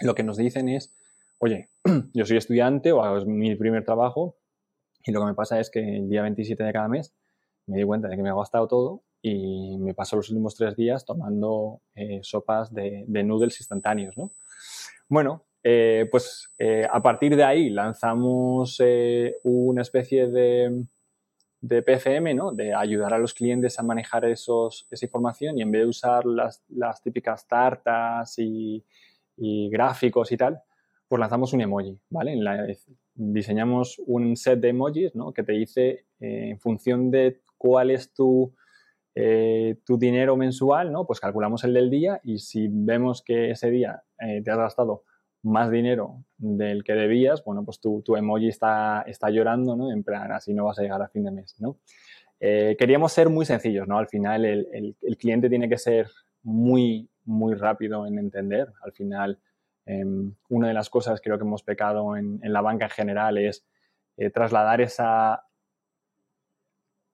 lo 0.00 0.14
que 0.14 0.22
nos 0.22 0.36
dicen 0.36 0.68
es, 0.68 0.94
oye, 1.38 1.70
yo 2.14 2.26
soy 2.26 2.36
estudiante 2.36 2.92
o 2.92 3.16
es 3.16 3.26
mi 3.26 3.54
primer 3.56 3.84
trabajo 3.84 4.36
y 5.04 5.12
lo 5.12 5.20
que 5.20 5.26
me 5.26 5.34
pasa 5.34 5.60
es 5.60 5.70
que 5.70 5.80
el 5.80 6.08
día 6.08 6.22
27 6.22 6.62
de 6.62 6.72
cada 6.72 6.88
mes 6.88 7.14
me 7.66 7.78
di 7.78 7.84
cuenta 7.84 8.08
de 8.08 8.16
que 8.16 8.22
me 8.22 8.30
ha 8.30 8.34
gastado 8.34 8.68
todo 8.68 9.02
y 9.28 9.76
me 9.78 9.92
paso 9.92 10.14
los 10.14 10.30
últimos 10.30 10.54
tres 10.54 10.76
días 10.76 11.04
tomando 11.04 11.80
eh, 11.96 12.20
sopas 12.22 12.72
de, 12.72 13.04
noodles 13.08 13.58
instantáneos, 13.58 14.16
¿no? 14.16 14.30
Bueno, 15.08 15.46
eh, 15.64 16.06
pues 16.12 16.54
eh, 16.58 16.86
a 16.88 17.02
partir 17.02 17.34
de 17.34 17.42
ahí 17.42 17.70
lanzamos 17.70 18.80
una 19.42 19.82
especie 19.82 20.28
de, 20.28 20.84
PFM, 21.60 22.34
¿no? 22.34 22.52
De 22.52 22.72
ayudar 22.72 23.14
a 23.14 23.18
los 23.18 23.34
clientes 23.34 23.76
a 23.80 23.82
manejar 23.82 24.26
esa 24.26 24.70
información 25.02 25.58
y 25.58 25.62
en 25.62 25.72
vez 25.72 25.82
de 25.82 25.88
usar 25.88 26.24
las, 26.24 27.02
típicas 27.02 27.48
tartas 27.48 28.38
y, 28.38 28.84
gráficos 29.36 30.30
y 30.30 30.36
tal, 30.36 30.62
pues 31.08 31.18
lanzamos 31.18 31.52
un 31.52 31.62
emoji, 31.62 31.98
¿vale? 32.10 32.38
diseñamos 33.12 34.00
un 34.06 34.36
set 34.36 34.60
de 34.60 34.68
emojis, 34.68 35.16
¿no? 35.16 35.32
Que 35.32 35.42
te 35.42 35.52
dice 35.52 36.06
en 36.20 36.60
función 36.60 37.10
de 37.10 37.40
cuál 37.58 37.90
es 37.90 38.12
tu, 38.12 38.54
eh, 39.16 39.76
tu 39.84 39.98
dinero 39.98 40.36
mensual, 40.36 40.92
¿no? 40.92 41.04
Pues 41.06 41.18
calculamos 41.18 41.64
el 41.64 41.74
del 41.74 41.90
día 41.90 42.20
y 42.22 42.38
si 42.38 42.68
vemos 42.70 43.22
que 43.22 43.50
ese 43.50 43.70
día 43.70 44.04
eh, 44.20 44.42
te 44.44 44.50
has 44.52 44.58
gastado 44.58 45.02
más 45.42 45.70
dinero 45.70 46.22
del 46.38 46.84
que 46.84 46.92
debías, 46.92 47.42
bueno, 47.44 47.64
pues 47.64 47.80
tu, 47.80 48.02
emoji 48.16 48.48
está, 48.48 49.02
está 49.06 49.30
llorando, 49.30 49.74
¿no? 49.74 49.90
En 49.90 50.04
plan, 50.04 50.30
así 50.30 50.54
no 50.54 50.66
vas 50.66 50.78
a 50.78 50.82
llegar 50.82 51.02
a 51.02 51.08
fin 51.08 51.24
de 51.24 51.32
mes, 51.32 51.56
¿no? 51.58 51.78
queríamos 52.38 53.12
ser 53.12 53.30
muy 53.30 53.46
sencillos, 53.46 53.88
¿no? 53.88 53.96
Al 53.96 54.08
final 54.08 54.44
el, 54.44 54.94
el, 55.00 55.16
cliente 55.16 55.48
tiene 55.48 55.70
que 55.70 55.78
ser 55.78 56.10
muy, 56.42 57.08
muy 57.24 57.54
rápido 57.54 58.06
en 58.06 58.18
entender. 58.18 58.68
Al 58.82 58.92
final 58.92 59.40
Em, 59.86 60.34
una 60.48 60.66
de 60.68 60.74
las 60.74 60.90
cosas 60.90 61.20
creo 61.22 61.38
que 61.38 61.44
hemos 61.44 61.62
pecado 61.62 62.16
en, 62.16 62.40
la 62.42 62.60
banca 62.60 62.86
en 62.86 62.90
general 62.90 63.38
es 63.38 63.64
eh, 64.16 64.30
trasladar 64.30 64.80
esa, 64.80 65.46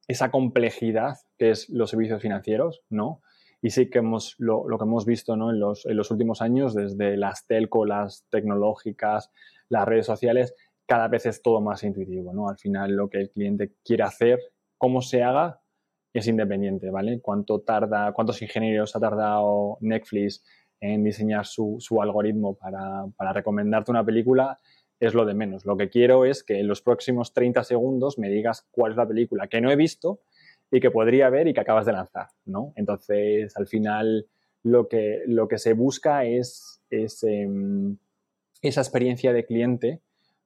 esa 0.09 0.31
complejidad 0.31 1.19
es 1.51 1.69
los 1.69 1.91
servicios 1.91 2.23
financieros, 2.23 2.83
¿no? 2.89 3.23
Y 3.61 3.71
sí 3.71 3.89
que 3.89 3.99
hemos, 3.99 4.35
lo, 4.39 4.67
que 4.67 4.85
hemos 4.85 5.07
visto 5.07 5.37
¿no? 5.37 5.51
en, 5.51 5.61
los, 5.61 5.87
en, 5.87 5.97
los, 5.97 6.11
últimos 6.11 6.43
años, 6.43 6.75
desde 6.75 7.17
las 7.17 7.47
telco, 7.47 7.87
las 7.87 8.27
tecnológicas, 8.29 9.31
las 9.69 9.87
redes 9.87 10.07
sociales, 10.07 10.55
cada 10.85 11.07
vez 11.07 11.27
es 11.27 11.43
todo 11.43 11.61
más 11.61 11.85
intuitivo, 11.85 12.33
¿no? 12.33 12.49
Al 12.49 12.59
final 12.59 12.91
lo 12.93 13.09
que 13.09 13.19
el 13.19 13.31
cliente 13.31 13.75
quiere 13.85 14.03
hacer, 14.03 14.41
cómo 14.79 15.01
se 15.01 15.23
haga, 15.23 15.61
es 16.13 16.27
independiente, 16.27 16.91
¿vale? 16.91 17.21
Cuánto 17.21 17.61
tarda, 17.61 18.13
cuántos 18.13 18.43
ingenieros 18.43 18.95
ha 18.97 19.01
tardado 19.01 19.79
Netflix 19.81 20.45
en 20.81 21.05
diseñar 21.05 21.47
su, 21.47 21.79
algoritmo 22.03 22.57
para, 22.57 23.33
recomendarte 23.33 23.93
una 23.93 24.05
película 24.05 24.59
es 24.99 25.15
lo 25.15 25.25
de 25.25 25.35
menos. 25.35 25.65
Lo 25.65 25.77
que 25.77 25.89
quiero 25.89 26.25
es 26.25 26.43
que 26.45 26.59
en 26.59 26.69
los 26.69 26.83
próximos 26.83 27.33
30 27.33 27.65
segundos 27.65 28.19
me 28.19 28.29
digas 28.29 28.69
cuál 28.71 28.93
es 28.93 28.97
la 28.97 29.07
película 29.07 29.49
que 29.49 29.61
no 29.61 29.71
he 29.71 29.77
visto 29.77 30.21
y 30.73 30.81
que 30.81 30.91
podría 30.91 31.29
ver 31.29 31.47
y 31.47 31.53
que 31.53 31.61
acabas 31.61 31.85
de 31.85 31.93
lanzar, 31.93 32.29
¿no? 32.47 32.73
Entonces, 32.77 33.55
al 33.59 33.67
final, 33.67 34.27
lo 34.63 34.89
que, 34.89 35.23
lo 35.27 35.47
que 35.47 35.59
se 35.59 35.75
busca 35.75 36.25
es, 36.25 36.83
em, 36.91 37.99
esa 38.63 38.81
experiencia 38.81 39.35
de 39.35 39.45
cliente 39.45 40.01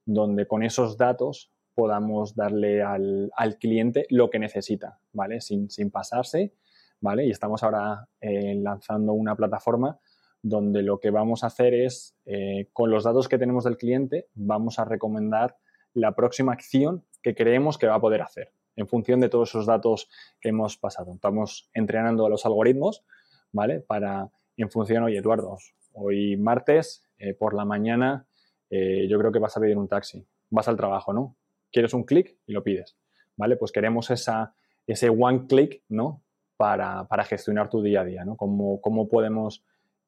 donde 0.05 0.47
con 0.47 0.65
esos 0.65 0.97
datos 0.97 1.53
podamos 1.75 2.35
darle 2.35 2.83
al, 2.83 3.31
cliente 3.61 4.07
lo 4.11 4.29
que 4.29 4.41
necesita, 4.41 4.99
¿vale? 5.13 5.41
Sin, 5.41 5.69
pasarse, 5.93 6.53
¿vale? 7.01 7.27
Y 7.27 7.31
estamos 7.31 7.63
ahora 7.63 8.09
eh, 8.21 8.57
lanzando 8.57 9.13
una 9.13 9.37
plataforma 9.37 10.01
donde 10.43 10.83
lo 10.83 10.99
que 10.99 11.11
vamos 11.11 11.45
a 11.45 11.49
hacer 11.49 11.73
es, 11.73 12.17
eh, 12.25 12.69
con 12.73 12.91
los 12.91 13.05
datos 13.05 13.29
que 13.29 13.39
tenemos 13.39 13.65
del 13.65 13.77
cliente, 13.77 14.27
vamos 14.35 14.79
a 14.81 14.85
recomendar 14.85 15.57
la 15.93 16.17
próxima 16.17 16.53
acción 16.53 17.05
que 17.23 17.35
creemos 17.35 17.79
que 17.79 17.87
va 17.87 17.97
a 17.97 18.01
poder 18.01 18.23
hacer 18.23 18.53
en 18.77 18.87
función 18.87 19.21
de 19.21 19.29
todos 19.29 19.49
esos 19.49 19.67
datos 19.67 20.09
que 20.41 20.51
hemos 20.51 20.77
pasado. 20.77 21.15
Estamos 21.15 21.71
entrenando 21.75 22.27
a 22.27 22.31
los 22.31 22.47
algoritmos, 22.47 23.05
¿vale? 23.53 23.81
Para, 23.81 24.31
en 24.57 24.71
función, 24.71 25.03
oye, 25.03 25.19
Eduardo, 25.19 25.57
hoy 25.93 26.37
martes, 26.37 27.05
eh, 27.19 27.35
por 27.35 27.55
la 27.55 27.65
mañana, 27.65 28.27
eh, 28.71 29.07
yo 29.09 29.19
creo 29.19 29.33
que 29.33 29.39
vas 29.39 29.57
a 29.57 29.61
pedir 29.61 29.79
un 29.79 29.89
taxi. 29.89 30.27
Vas 30.51 30.69
al 30.69 30.77
trabajo, 30.77 31.13
¿no? 31.13 31.37
Quieres 31.73 31.95
un 31.95 32.05
clic 32.05 32.37
y 32.47 32.53
lo 32.53 32.63
pides, 32.63 32.97
¿vale? 33.37 33.57
Pues 33.57 33.73
queremos 33.73 34.11
esa, 34.11 34.55
ese 34.87 35.09
one 35.09 35.47
click, 35.49 35.83
¿no? 35.89 36.23
Para, 36.57 37.07
gestionar 37.25 37.69
tu 37.69 37.83
día 37.83 38.01
a 38.01 38.05
día, 38.05 38.25
¿no? 38.25 38.37
Cómo, 38.37 38.81
cómo 38.81 39.09
podemos 39.09 39.65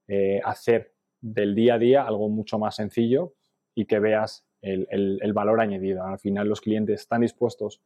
eh, 0.07 0.41
hacer 0.45 0.95
del 1.21 1.55
día 1.55 1.75
a 1.75 1.79
día 1.79 2.07
algo 2.07 2.29
mucho 2.29 2.59
más 2.59 2.77
sencillo 2.77 3.35
y 3.75 3.87
que 3.87 3.99
veas 3.99 4.47
el, 4.61 5.33
valor 5.33 5.61
añadido. 5.61 6.05
Al 6.05 6.19
final 6.19 6.49
los 6.49 6.61
clientes 6.61 7.01
están 7.01 7.21
dispuestos 7.21 7.83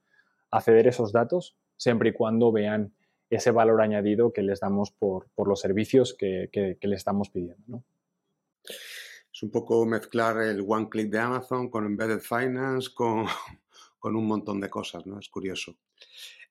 a 0.53 0.61
ceder 0.61 0.87
esos 0.87 1.13
datos 1.13 1.57
siempre 1.77 2.11
y 2.11 2.13
cuando 2.13 2.53
vean 2.53 2.95
ese 3.29 3.51
valor 3.51 3.81
añadido 3.81 4.33
que 4.33 4.43
les 4.43 4.61
damos 4.61 4.93
por, 4.93 5.27
los 5.45 5.61
servicios 5.61 6.15
que, 6.15 6.49
que, 6.53 6.79
les 6.87 6.99
estamos 6.99 7.31
pidiendo. 7.31 7.83
Es 8.63 9.43
un 9.43 9.51
poco 9.51 9.85
mezclar 9.87 10.41
el 10.43 10.65
one 10.67 10.89
click 10.89 11.11
de 11.11 11.19
Amazon 11.19 11.71
con 11.71 11.87
Embedded 11.87 12.21
Finance, 12.21 12.91
con, 12.95 13.27
un 14.03 14.27
montón 14.27 14.61
de 14.61 14.69
cosas, 14.69 15.07
¿no? 15.07 15.19
Es 15.19 15.29
curioso. 15.29 15.77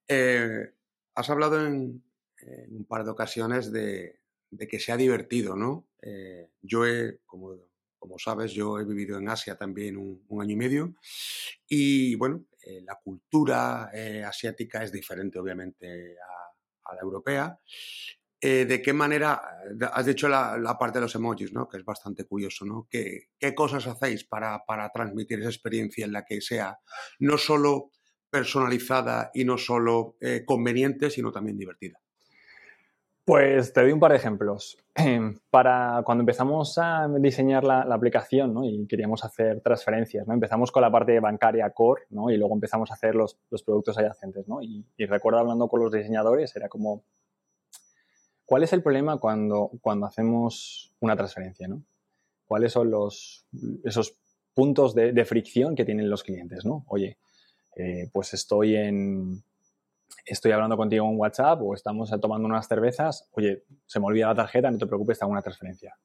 Eh, 0.07 0.73
has 1.15 1.29
hablado 1.29 1.65
en, 1.65 2.03
un 2.69 2.85
par 2.85 3.05
de 3.05 3.11
ocasiones 3.11 3.71
de, 3.71 4.19
de 4.49 4.67
que 4.67 4.79
sea 4.79 4.97
divertido, 4.97 5.55
¿no? 5.55 5.87
Eh, 6.01 6.49
yo 6.61 6.85
he, 6.85 7.19
como, 7.25 7.57
sabes, 8.17 8.51
yo 8.51 8.79
he 8.79 8.85
vivido 8.85 9.17
en 9.17 9.29
Asia 9.29 9.55
también 9.55 9.97
un, 9.97 10.41
año 10.41 10.53
y 10.53 10.55
medio 10.57 10.95
y, 11.67 12.15
bueno, 12.15 12.43
eh, 12.63 12.81
la 12.85 12.99
cultura 13.03 13.89
eh, 13.93 14.23
asiática 14.23 14.83
es 14.83 14.91
diferente, 14.91 15.39
obviamente, 15.39 16.15
a, 16.17 16.93
la 16.93 17.01
europea. 17.01 17.57
¿De 18.41 18.81
qué 18.81 18.91
manera, 18.91 19.39
has 19.93 20.05
dicho 20.05 20.27
la, 20.27 20.75
parte 20.77 20.97
de 20.97 21.03
los 21.03 21.15
emojis, 21.15 21.53
¿no? 21.53 21.69
que 21.69 21.77
es 21.77 21.85
bastante 21.85 22.25
curioso, 22.25 22.65
¿no? 22.65 22.87
¿Qué, 22.89 23.29
cosas 23.55 23.85
hacéis 23.87 24.25
para, 24.25 24.61
transmitir 24.93 25.39
esa 25.39 25.49
experiencia 25.49 26.03
en 26.03 26.11
la 26.11 26.25
que 26.25 26.41
sea 26.41 26.77
no 27.19 27.37
solo 27.37 27.91
personalizada 28.29 29.29
y 29.33 29.45
no 29.45 29.57
solo 29.57 30.17
conveniente, 30.45 31.11
sino 31.11 31.31
también 31.31 31.57
divertida? 31.57 32.00
Pues 33.23 33.71
te 33.71 33.81
doy 33.81 33.91
un 33.91 33.99
par 33.99 34.11
de 34.11 34.17
ejemplos. 34.17 34.77
Para 35.51 36.01
cuando 36.03 36.23
empezamos 36.23 36.77
a 36.77 37.07
diseñar 37.19 37.63
la, 37.63 37.81
aplicación 37.81 38.53
¿no? 38.53 38.65
y 38.65 38.87
queríamos 38.87 39.23
hacer 39.23 39.61
transferencias, 39.61 40.27
¿no? 40.27 40.33
empezamos 40.33 40.71
con 40.71 40.81
la 40.81 40.91
parte 40.91 41.19
bancaria 41.19 41.69
core 41.69 42.03
¿no? 42.09 42.31
y 42.31 42.37
luego 42.37 42.55
empezamos 42.55 42.89
a 42.89 42.95
hacer 42.95 43.15
los, 43.15 43.37
productos 43.63 43.97
adyacentes. 43.97 44.47
¿no? 44.47 44.61
Y, 44.61 44.85
recuerdo 45.05 45.39
hablando 45.39 45.67
con 45.67 45.81
los 45.81 45.91
diseñadores, 45.91 46.55
era 46.55 46.67
como, 46.67 47.03
¿cuál 48.45 48.63
es 48.63 48.73
el 48.73 48.81
problema 48.81 49.17
cuando, 49.17 49.71
cuando 49.81 50.07
hacemos 50.07 50.91
una 50.99 51.15
transferencia? 51.15 51.67
¿no? 51.67 51.83
¿Cuáles 52.47 52.71
son 52.71 52.89
los, 52.89 53.45
esos 53.83 54.17
puntos 54.55 54.95
de, 54.95 55.25
fricción 55.25 55.75
que 55.75 55.85
tienen 55.85 56.09
los 56.09 56.23
clientes? 56.23 56.65
¿no? 56.65 56.85
Oye, 56.87 57.17
eh, 57.75 58.09
pues 58.11 58.33
estoy 58.33 58.75
en, 58.75 59.43
estoy 60.25 60.51
hablando 60.51 60.77
contigo 60.77 61.07
en 61.09 61.17
WhatsApp 61.19 61.61
o 61.61 61.73
estamos 61.73 62.09
tomando 62.19 62.47
unas 62.47 62.67
cervezas, 62.67 63.27
oye, 63.31 63.63
se 63.85 63.99
me 63.99 64.05
olvida 64.05 64.27
la 64.27 64.35
tarjeta, 64.35 64.69
no 64.69 64.77
te 64.77 64.87
preocupes, 64.87 65.19
te 65.19 65.25
hago 65.25 65.31
una 65.31 65.41
transferencia. 65.41 65.97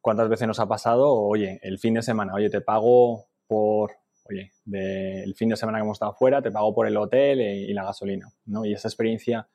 ¿Cuántas 0.00 0.28
veces 0.28 0.48
nos 0.48 0.58
ha 0.58 0.66
pasado? 0.66 1.12
Oye, 1.12 1.60
el 1.62 1.78
fin 1.78 1.94
de 1.94 2.02
semana, 2.02 2.34
oye, 2.34 2.50
te 2.50 2.60
pago 2.60 3.26
por, 3.46 3.92
oye, 4.28 4.52
el 4.66 5.34
fin 5.36 5.48
de 5.48 5.56
semana 5.56 5.78
que 5.78 5.84
hemos 5.84 5.96
estado 5.96 6.14
fuera, 6.14 6.42
te 6.42 6.50
pago 6.50 6.74
por 6.74 6.86
el 6.86 6.96
hotel 6.96 7.40
y, 7.40 7.72
la 7.72 7.84
gasolina, 7.84 8.32
¿no? 8.46 8.64
Y 8.64 8.72
esa 8.72 8.88
experiencia 8.88 9.46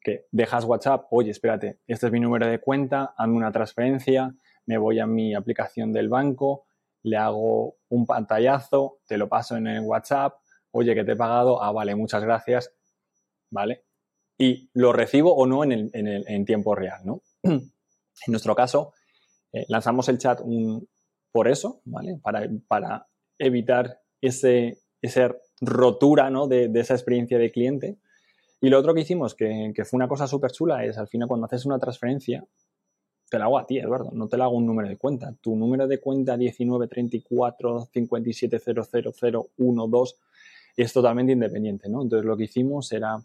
que 0.00 0.26
dejas 0.30 0.64
WhatsApp, 0.64 1.06
oye, 1.10 1.30
espérate, 1.30 1.80
este 1.86 2.06
es 2.06 2.12
mi 2.12 2.20
número 2.20 2.46
de 2.46 2.60
cuenta, 2.60 3.14
hazme 3.16 3.36
una 3.36 3.50
transferencia, 3.50 4.34
me 4.66 4.76
voy 4.76 5.00
a 5.00 5.06
mi 5.06 5.34
aplicación 5.34 5.92
del 5.94 6.10
banco, 6.10 6.66
le 7.02 7.16
hago 7.16 7.76
un 7.88 8.04
pantallazo, 8.04 8.98
te 9.06 9.16
lo 9.16 9.28
paso 9.30 9.56
en 9.56 9.66
el 9.66 9.80
WhatsApp, 9.80 10.34
oye, 10.72 10.94
que 10.94 11.04
te 11.04 11.12
he 11.12 11.16
pagado, 11.16 11.62
ah, 11.62 11.72
vale, 11.72 11.94
muchas 11.94 12.22
gracias, 12.22 12.74
¿vale? 13.50 13.84
Y 14.38 14.70
lo 14.74 14.92
recibo 14.92 15.34
o 15.34 15.46
no 15.46 15.64
en, 15.64 16.44
tiempo 16.44 16.74
real, 16.74 17.00
¿no? 17.04 17.22
en 17.42 17.70
nuestro 18.26 18.54
caso, 18.54 18.92
eh, 19.52 19.64
lanzamos 19.68 20.08
el 20.08 20.18
chat 20.18 20.40
por 21.32 21.48
eso, 21.48 21.80
¿vale? 21.84 22.20
Para, 22.22 23.06
evitar 23.36 24.00
ese, 24.20 24.78
esa 25.02 25.34
rotura 25.60 26.30
¿no? 26.30 26.46
de, 26.46 26.70
esa 26.74 26.94
experiencia 26.94 27.36
de 27.36 27.50
cliente. 27.50 27.98
Y 28.60 28.68
lo 28.68 28.78
otro 28.78 28.94
que 28.94 29.00
hicimos, 29.00 29.34
que, 29.34 29.72
que 29.74 29.84
fue 29.84 29.96
una 29.96 30.08
cosa 30.08 30.28
súper 30.28 30.52
chula, 30.52 30.84
es 30.84 30.98
al 30.98 31.08
final 31.08 31.26
cuando 31.26 31.46
haces 31.46 31.66
una 31.66 31.80
transferencia, 31.80 32.46
te 33.34 33.38
la 33.38 33.46
hago 33.46 33.58
a 33.58 33.66
ti, 33.66 33.78
Eduardo, 33.78 34.10
no 34.12 34.28
te 34.28 34.36
la 34.36 34.44
hago 34.44 34.56
un 34.56 34.66
número 34.66 34.88
de 34.88 34.96
cuenta. 34.96 35.34
Tu 35.40 35.56
número 35.56 35.88
de 35.88 35.98
cuenta 35.98 36.36
1934 36.36 37.88
57000012 37.92 40.14
es 40.76 40.92
totalmente 40.92 41.32
independiente, 41.32 41.88
¿no? 41.88 42.02
Entonces 42.02 42.24
lo 42.24 42.36
que 42.36 42.44
hicimos 42.44 42.92
era, 42.92 43.20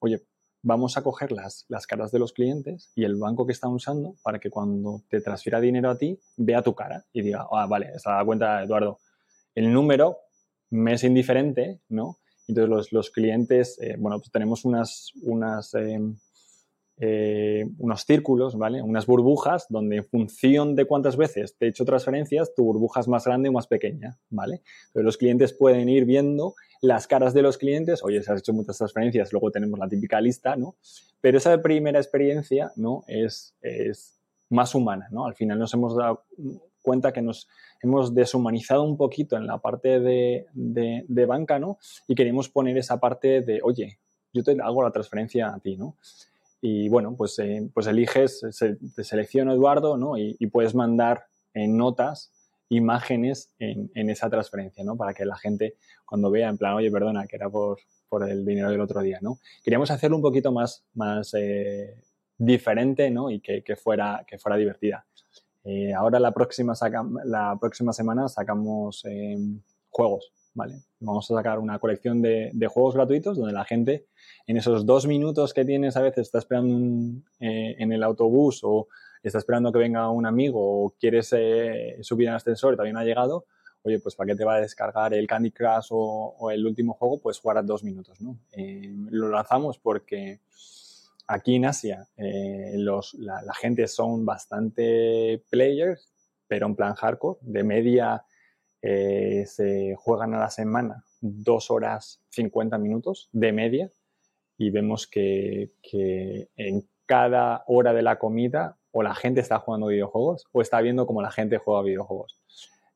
oye, 0.00 0.22
vamos 0.62 0.96
a 0.96 1.02
coger 1.02 1.32
las, 1.32 1.64
las 1.68 1.86
caras 1.86 2.12
de 2.12 2.18
los 2.18 2.32
clientes 2.32 2.90
y 2.94 3.04
el 3.04 3.16
banco 3.16 3.46
que 3.46 3.52
están 3.52 3.72
usando 3.72 4.16
para 4.22 4.38
que 4.38 4.50
cuando 4.50 5.02
te 5.08 5.20
transfiera 5.20 5.60
dinero 5.60 5.90
a 5.90 5.96
ti, 5.96 6.18
vea 6.36 6.62
tu 6.62 6.74
cara 6.74 7.04
y 7.12 7.22
diga, 7.22 7.46
ah, 7.50 7.66
vale, 7.66 7.90
está 7.94 8.18
la 8.18 8.24
cuenta, 8.24 8.62
Eduardo. 8.62 8.98
El 9.54 9.72
número 9.72 10.18
me 10.70 10.94
es 10.94 11.04
indiferente, 11.04 11.80
¿no? 11.88 12.18
Entonces 12.46 12.92
los, 12.92 13.10
clientes, 13.10 13.78
eh, 13.80 13.96
bueno, 13.98 14.18
pues 14.18 14.30
tenemos 14.30 14.64
unas, 14.64 15.12
unas 15.22 15.72
em, 15.74 16.16
eh, 17.02 17.66
unos 17.78 18.04
círculos, 18.04 18.58
¿vale? 18.58 18.82
Unas 18.82 19.06
burbujas 19.06 19.64
donde 19.70 19.96
en 19.96 20.04
función 20.04 20.76
de 20.76 20.84
cuántas 20.84 21.16
veces 21.16 21.56
te 21.56 21.64
he 21.64 21.68
hecho 21.70 21.86
transferencias, 21.86 22.54
tu 22.54 22.64
burbuja 22.64 23.00
es 23.00 23.08
más 23.08 23.24
grande 23.24 23.48
o 23.48 23.52
más 23.52 23.66
pequeña, 23.66 24.18
¿vale? 24.28 24.60
Entonces 24.88 25.04
los 25.04 25.16
clientes 25.16 25.54
pueden 25.54 25.88
ir 25.88 26.04
viendo 26.04 26.54
las 26.82 27.06
caras 27.06 27.32
de 27.32 27.40
los 27.40 27.56
clientes, 27.56 28.04
oye, 28.04 28.22
se 28.22 28.30
has 28.30 28.40
hecho 28.40 28.52
muchas 28.52 28.76
transferencias, 28.76 29.32
luego 29.32 29.50
tenemos 29.50 29.78
la 29.78 29.88
típica 29.88 30.20
lista, 30.20 30.56
¿no? 30.56 30.76
Pero 31.22 31.38
esa 31.38 31.62
primera 31.62 31.98
experiencia, 31.98 32.70
¿no? 32.76 33.02
Es, 33.06 33.54
es 33.62 34.20
más 34.50 34.74
humana, 34.74 35.08
¿no? 35.10 35.24
Al 35.24 35.34
final 35.34 35.58
nos 35.58 35.72
hemos 35.72 35.96
dado 35.96 36.24
cuenta 36.82 37.12
que 37.14 37.22
nos 37.22 37.48
hemos 37.82 38.14
deshumanizado 38.14 38.82
un 38.82 38.98
poquito 38.98 39.38
en 39.38 39.46
la 39.46 39.56
parte 39.56 40.00
de, 40.00 40.46
de, 40.52 41.06
de 41.08 41.26
banca, 41.26 41.58
¿no? 41.58 41.78
Y 42.06 42.14
queremos 42.14 42.50
poner 42.50 42.76
esa 42.76 43.00
parte 43.00 43.40
de, 43.40 43.60
oye, 43.62 43.98
yo 44.32 44.42
te 44.42 44.56
hago 44.62 44.82
la 44.82 44.90
transferencia 44.90 45.48
a 45.54 45.58
ti, 45.60 45.76
¿no? 45.76 45.96
Y 46.60 46.88
bueno, 46.88 47.14
pues, 47.16 47.38
eh, 47.38 47.70
pues 47.72 47.86
eliges, 47.86 48.40
te 48.94 49.04
selecciono 49.04 49.52
Eduardo, 49.52 49.96
¿no? 49.96 50.18
Y, 50.18 50.34
puedes 50.48 50.74
mandar 50.74 51.24
en 51.54 51.76
notas 51.76 52.32
imágenes 52.68 53.50
en, 53.58 53.90
en, 53.94 54.10
esa 54.10 54.28
transferencia, 54.28 54.84
¿no? 54.84 54.96
Para 54.96 55.14
que 55.14 55.24
la 55.24 55.36
gente 55.36 55.76
cuando 56.04 56.30
vea 56.30 56.48
en 56.48 56.58
plan, 56.58 56.74
oye, 56.74 56.90
perdona, 56.90 57.26
que 57.26 57.36
era 57.36 57.48
por, 57.48 57.78
por 58.08 58.28
el 58.28 58.44
dinero 58.44 58.70
del 58.70 58.80
otro 58.80 59.00
día, 59.00 59.18
¿no? 59.22 59.38
Queríamos 59.64 59.90
hacerlo 59.90 60.16
un 60.16 60.22
poquito 60.22 60.52
más, 60.52 60.84
más 60.94 61.32
eh, 61.34 61.94
diferente, 62.36 63.10
¿no? 63.10 63.30
Y 63.30 63.40
que, 63.40 63.62
que, 63.64 63.76
fuera, 63.76 64.24
que 64.26 64.38
fuera 64.38 64.56
divertida. 64.56 65.06
Eh, 65.64 65.92
ahora 65.94 66.20
la 66.20 66.32
próxima, 66.32 66.74
saca, 66.74 67.04
la 67.24 67.56
próxima 67.60 67.92
semana 67.92 68.28
sacamos 68.28 69.04
juegos, 69.88 70.32
Vamos 71.00 71.30
a 71.30 71.34
sacar 71.34 71.58
una 71.58 71.78
colección 71.78 72.20
de, 72.20 72.52
juegos 72.68 72.94
gratuitos 72.94 73.36
donde 73.36 73.52
la 73.52 73.64
gente 73.64 74.06
en 74.46 74.56
esos 74.56 74.84
dos 74.84 75.06
minutos 75.06 75.54
que 75.54 75.64
tienes 75.64 75.96
a 75.96 76.02
veces 76.02 76.26
está 76.26 76.38
esperando 76.38 77.22
eh, 77.40 77.76
en 77.78 77.92
el 77.92 78.02
autobús 78.02 78.60
o 78.62 78.88
está 79.22 79.38
esperando 79.38 79.72
que 79.72 79.78
venga 79.78 80.10
un 80.10 80.26
amigo 80.26 80.60
o 80.60 80.94
quieres 80.98 81.32
eh, 81.36 81.98
subir 82.02 82.28
al 82.28 82.36
ascensor 82.36 82.76
y 82.86 82.92
no 82.92 82.98
ha 82.98 83.04
llegado, 83.04 83.46
oye, 83.82 83.98
pues 83.98 84.14
¿para 84.14 84.28
qué 84.28 84.36
te 84.36 84.44
va 84.44 84.56
a 84.56 84.60
descargar 84.60 85.14
el 85.14 85.26
Candy 85.26 85.50
Crush 85.50 85.88
o, 85.90 86.50
el 86.50 86.66
último 86.66 86.94
juego? 86.94 87.18
Pues 87.20 87.38
jugar 87.38 87.58
a 87.58 87.62
dos 87.62 87.82
minutos. 87.82 88.18
Eh, 88.52 88.92
lo 89.10 89.28
lanzamos 89.28 89.78
porque 89.78 90.40
aquí 91.26 91.56
en 91.56 91.66
Asia 91.66 92.08
la, 92.16 93.42
la, 93.42 93.54
gente 93.54 93.86
son 93.88 94.26
bastante 94.26 95.42
players, 95.48 96.12
pero 96.46 96.66
en 96.66 96.74
plan 96.74 96.94
hardcore, 96.94 97.38
de 97.42 97.62
media 97.62 98.24
se 98.82 99.94
juegan 99.98 100.34
a 100.34 100.40
la 100.40 100.50
semana 100.50 101.04
dos 101.20 101.70
horas 101.70 102.20
50 102.30 102.78
minutos 102.78 103.28
de 103.32 103.52
media 103.52 103.90
y 104.60 104.70
vemos 104.70 105.06
que, 105.06 105.70
en 106.56 106.86
cada 107.06 107.64
hora 107.66 107.92
de 107.92 108.02
la 108.02 108.18
comida 108.18 108.76
o 108.92 109.02
la 109.02 109.14
gente 109.14 109.40
está 109.40 109.58
jugando 109.58 109.86
videojuegos 109.86 110.46
o 110.52 110.60
está 110.60 110.80
viendo 110.80 111.06
cómo 111.06 111.22
la 111.22 111.30
gente 111.30 111.58
juega 111.58 111.82
videojuegos. 111.82 112.38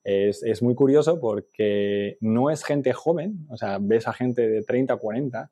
Es, 0.05 0.63
muy 0.63 0.75
curioso 0.75 1.19
porque 1.19 2.19
no 2.21 2.51
es 2.51 2.65
gente 2.65 2.93
joven, 2.93 3.47
o 3.49 3.57
sea, 3.57 3.79
ves 3.81 4.07
a 4.07 4.13
gente 4.13 4.47
de 4.47 4.63
30 4.63 4.93
a 4.93 4.97
40. 4.99 5.51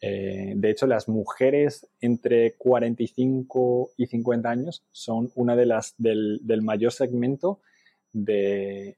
de 0.00 0.70
hecho, 0.70 0.86
las 0.86 1.08
mujeres 1.08 1.88
entre 2.00 2.54
45 2.54 3.90
y 3.96 4.06
50 4.06 4.48
años 4.48 4.84
son 4.92 5.32
una 5.34 5.56
de 5.56 5.66
las 5.66 5.94
del, 5.98 6.40
mayor 6.62 6.92
segmento 6.92 7.60
de, 8.12 8.96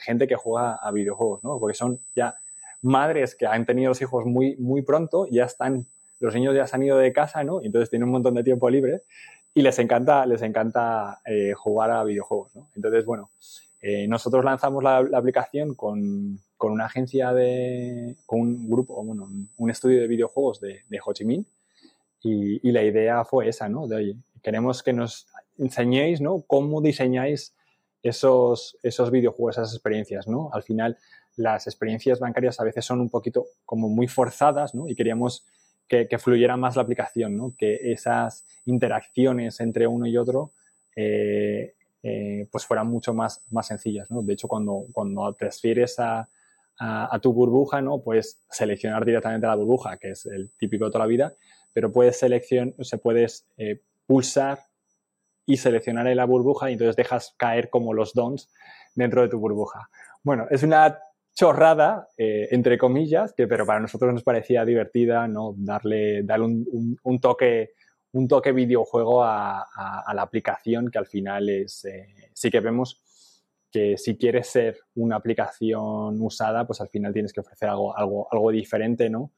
gente 0.00 0.26
que 0.26 0.36
juega 0.36 0.74
a 0.74 0.90
videojuegos, 0.90 1.42
¿no? 1.44 1.58
Porque 1.58 1.74
son 1.76 2.00
ya 2.14 2.36
madres 2.82 3.34
que 3.34 3.46
han 3.46 3.66
tenido 3.66 3.90
los 3.90 4.02
hijos 4.02 4.24
muy, 4.26 4.56
muy 4.56 4.82
pronto, 4.82 5.26
ya 5.30 5.44
están, 5.44 5.86
los 6.20 6.34
niños 6.34 6.54
ya 6.54 6.66
se 6.66 6.76
han 6.76 6.82
ido 6.82 6.98
de 6.98 7.12
casa, 7.12 7.44
¿no? 7.44 7.62
Y 7.62 7.66
entonces 7.66 7.90
tienen 7.90 8.08
un 8.08 8.12
montón 8.12 8.34
de 8.34 8.44
tiempo 8.44 8.70
libre 8.70 9.02
y 9.54 9.62
les 9.62 9.78
encanta, 9.78 10.26
les 10.26 10.42
encanta 10.42 11.20
eh, 11.24 11.52
jugar 11.54 11.90
a 11.90 12.04
videojuegos, 12.04 12.54
¿no? 12.54 12.68
Entonces, 12.74 13.04
bueno, 13.04 13.30
eh, 13.80 14.06
nosotros 14.08 14.44
lanzamos 14.44 14.82
la, 14.82 14.98
aplicación 14.98 15.74
con, 15.74 16.38
con, 16.56 16.72
una 16.72 16.86
agencia 16.86 17.32
de, 17.32 18.16
con 18.26 18.40
un 18.40 18.70
grupo, 18.70 19.02
bueno, 19.02 19.28
un 19.56 19.70
estudio 19.70 20.00
de 20.00 20.08
videojuegos 20.08 20.60
de, 20.60 20.82
Ho 21.04 21.12
Chi 21.12 21.24
Minh 21.24 21.46
y, 22.22 22.72
la 22.72 22.82
idea 22.82 23.24
fue 23.24 23.48
esa, 23.48 23.68
¿no? 23.68 23.86
Queremos 24.42 24.82
que 24.82 24.92
nos 24.92 25.28
enseñéis, 25.58 26.20
¿no? 26.20 26.42
Cómo 26.46 26.80
diseñáis 26.80 27.54
esos, 28.08 28.78
esos 28.82 29.10
videojuegos, 29.10 29.58
esas 29.58 29.72
experiencias, 29.72 30.28
¿no? 30.28 30.50
Al 30.52 30.62
final, 30.62 30.96
las 31.36 31.66
experiencias 31.66 32.20
bancarias 32.20 32.60
a 32.60 32.64
veces 32.64 32.84
son 32.84 33.00
un 33.00 33.10
poquito 33.10 33.46
como 33.64 33.88
muy 33.88 34.06
forzadas, 34.08 34.74
¿no? 34.74 34.88
Y 34.88 34.94
queríamos 34.94 35.44
que, 35.88 36.06
fluyera 36.18 36.56
más 36.56 36.76
la 36.76 36.82
aplicación, 36.82 37.36
¿no? 37.36 37.54
Que 37.56 37.92
esas 37.92 38.44
interacciones 38.64 39.60
entre 39.60 39.86
uno 39.86 40.06
y 40.06 40.16
otro 40.16 40.52
eh, 40.94 41.74
eh, 42.02 42.48
pues 42.50 42.64
fueran 42.64 42.88
mucho 42.88 43.12
más, 43.12 43.44
más 43.50 43.66
sencillas, 43.66 44.10
¿no? 44.10 44.22
De 44.22 44.32
hecho, 44.32 44.48
cuando, 44.48 44.86
cuando 44.92 45.32
transfieres 45.34 45.98
a, 45.98 46.28
a, 46.78 47.18
tu 47.20 47.32
burbuja, 47.32 47.80
¿no? 47.80 48.00
Puedes 48.02 48.44
seleccionar 48.50 49.04
directamente 49.04 49.46
la 49.46 49.54
burbuja, 49.54 49.96
que 49.96 50.10
es 50.10 50.26
el 50.26 50.50
típico 50.52 50.84
de 50.84 50.90
toda 50.90 51.04
la 51.04 51.08
vida, 51.08 51.34
pero 51.72 51.92
puedes 51.92 52.18
seleccionar, 52.18 52.74
se 52.80 52.98
puedes 52.98 53.46
eh, 53.56 53.80
pulsar 54.06 54.60
y 55.46 55.56
seleccionar 55.56 56.06
en 56.08 56.16
la 56.16 56.24
burbuja 56.24 56.68
y 56.68 56.74
entonces 56.74 56.96
dejas 56.96 57.34
caer 57.38 57.70
como 57.70 57.94
los 57.94 58.12
dons 58.12 58.50
dentro 58.94 59.22
de 59.22 59.28
tu 59.28 59.38
burbuja. 59.38 59.88
Bueno, 60.22 60.46
es 60.50 60.62
una 60.62 60.98
chorrada, 61.34 62.08
eh, 62.18 62.48
entre 62.50 62.78
comillas, 62.78 63.32
que 63.32 63.46
pero 63.46 63.64
para 63.64 63.80
nosotros 63.80 64.12
nos 64.12 64.24
parecía 64.24 64.64
divertida, 64.64 65.28
¿no? 65.28 65.54
Darle, 65.56 66.22
darle 66.24 66.46
un, 66.46 67.20
toque 67.20 67.72
un 68.12 68.26
toque 68.26 68.52
videojuego 68.52 69.22
a, 69.22 69.66
la 70.14 70.22
aplicación 70.22 70.90
que 70.90 70.98
al 70.98 71.06
final 71.06 71.48
es, 71.48 71.84
eh, 71.84 72.30
sí 72.32 72.50
que 72.50 72.60
vemos 72.60 73.02
que 73.70 73.98
si 73.98 74.16
quieres 74.16 74.46
ser 74.48 74.78
una 74.94 75.16
aplicación 75.16 76.20
usada, 76.22 76.66
pues 76.66 76.80
al 76.80 76.88
final 76.88 77.12
tienes 77.12 77.32
que 77.32 77.40
ofrecer 77.40 77.68
algo, 77.68 77.96
algo, 77.96 78.26
algo 78.32 78.50
diferente, 78.50 79.10
¿no? 79.10 79.32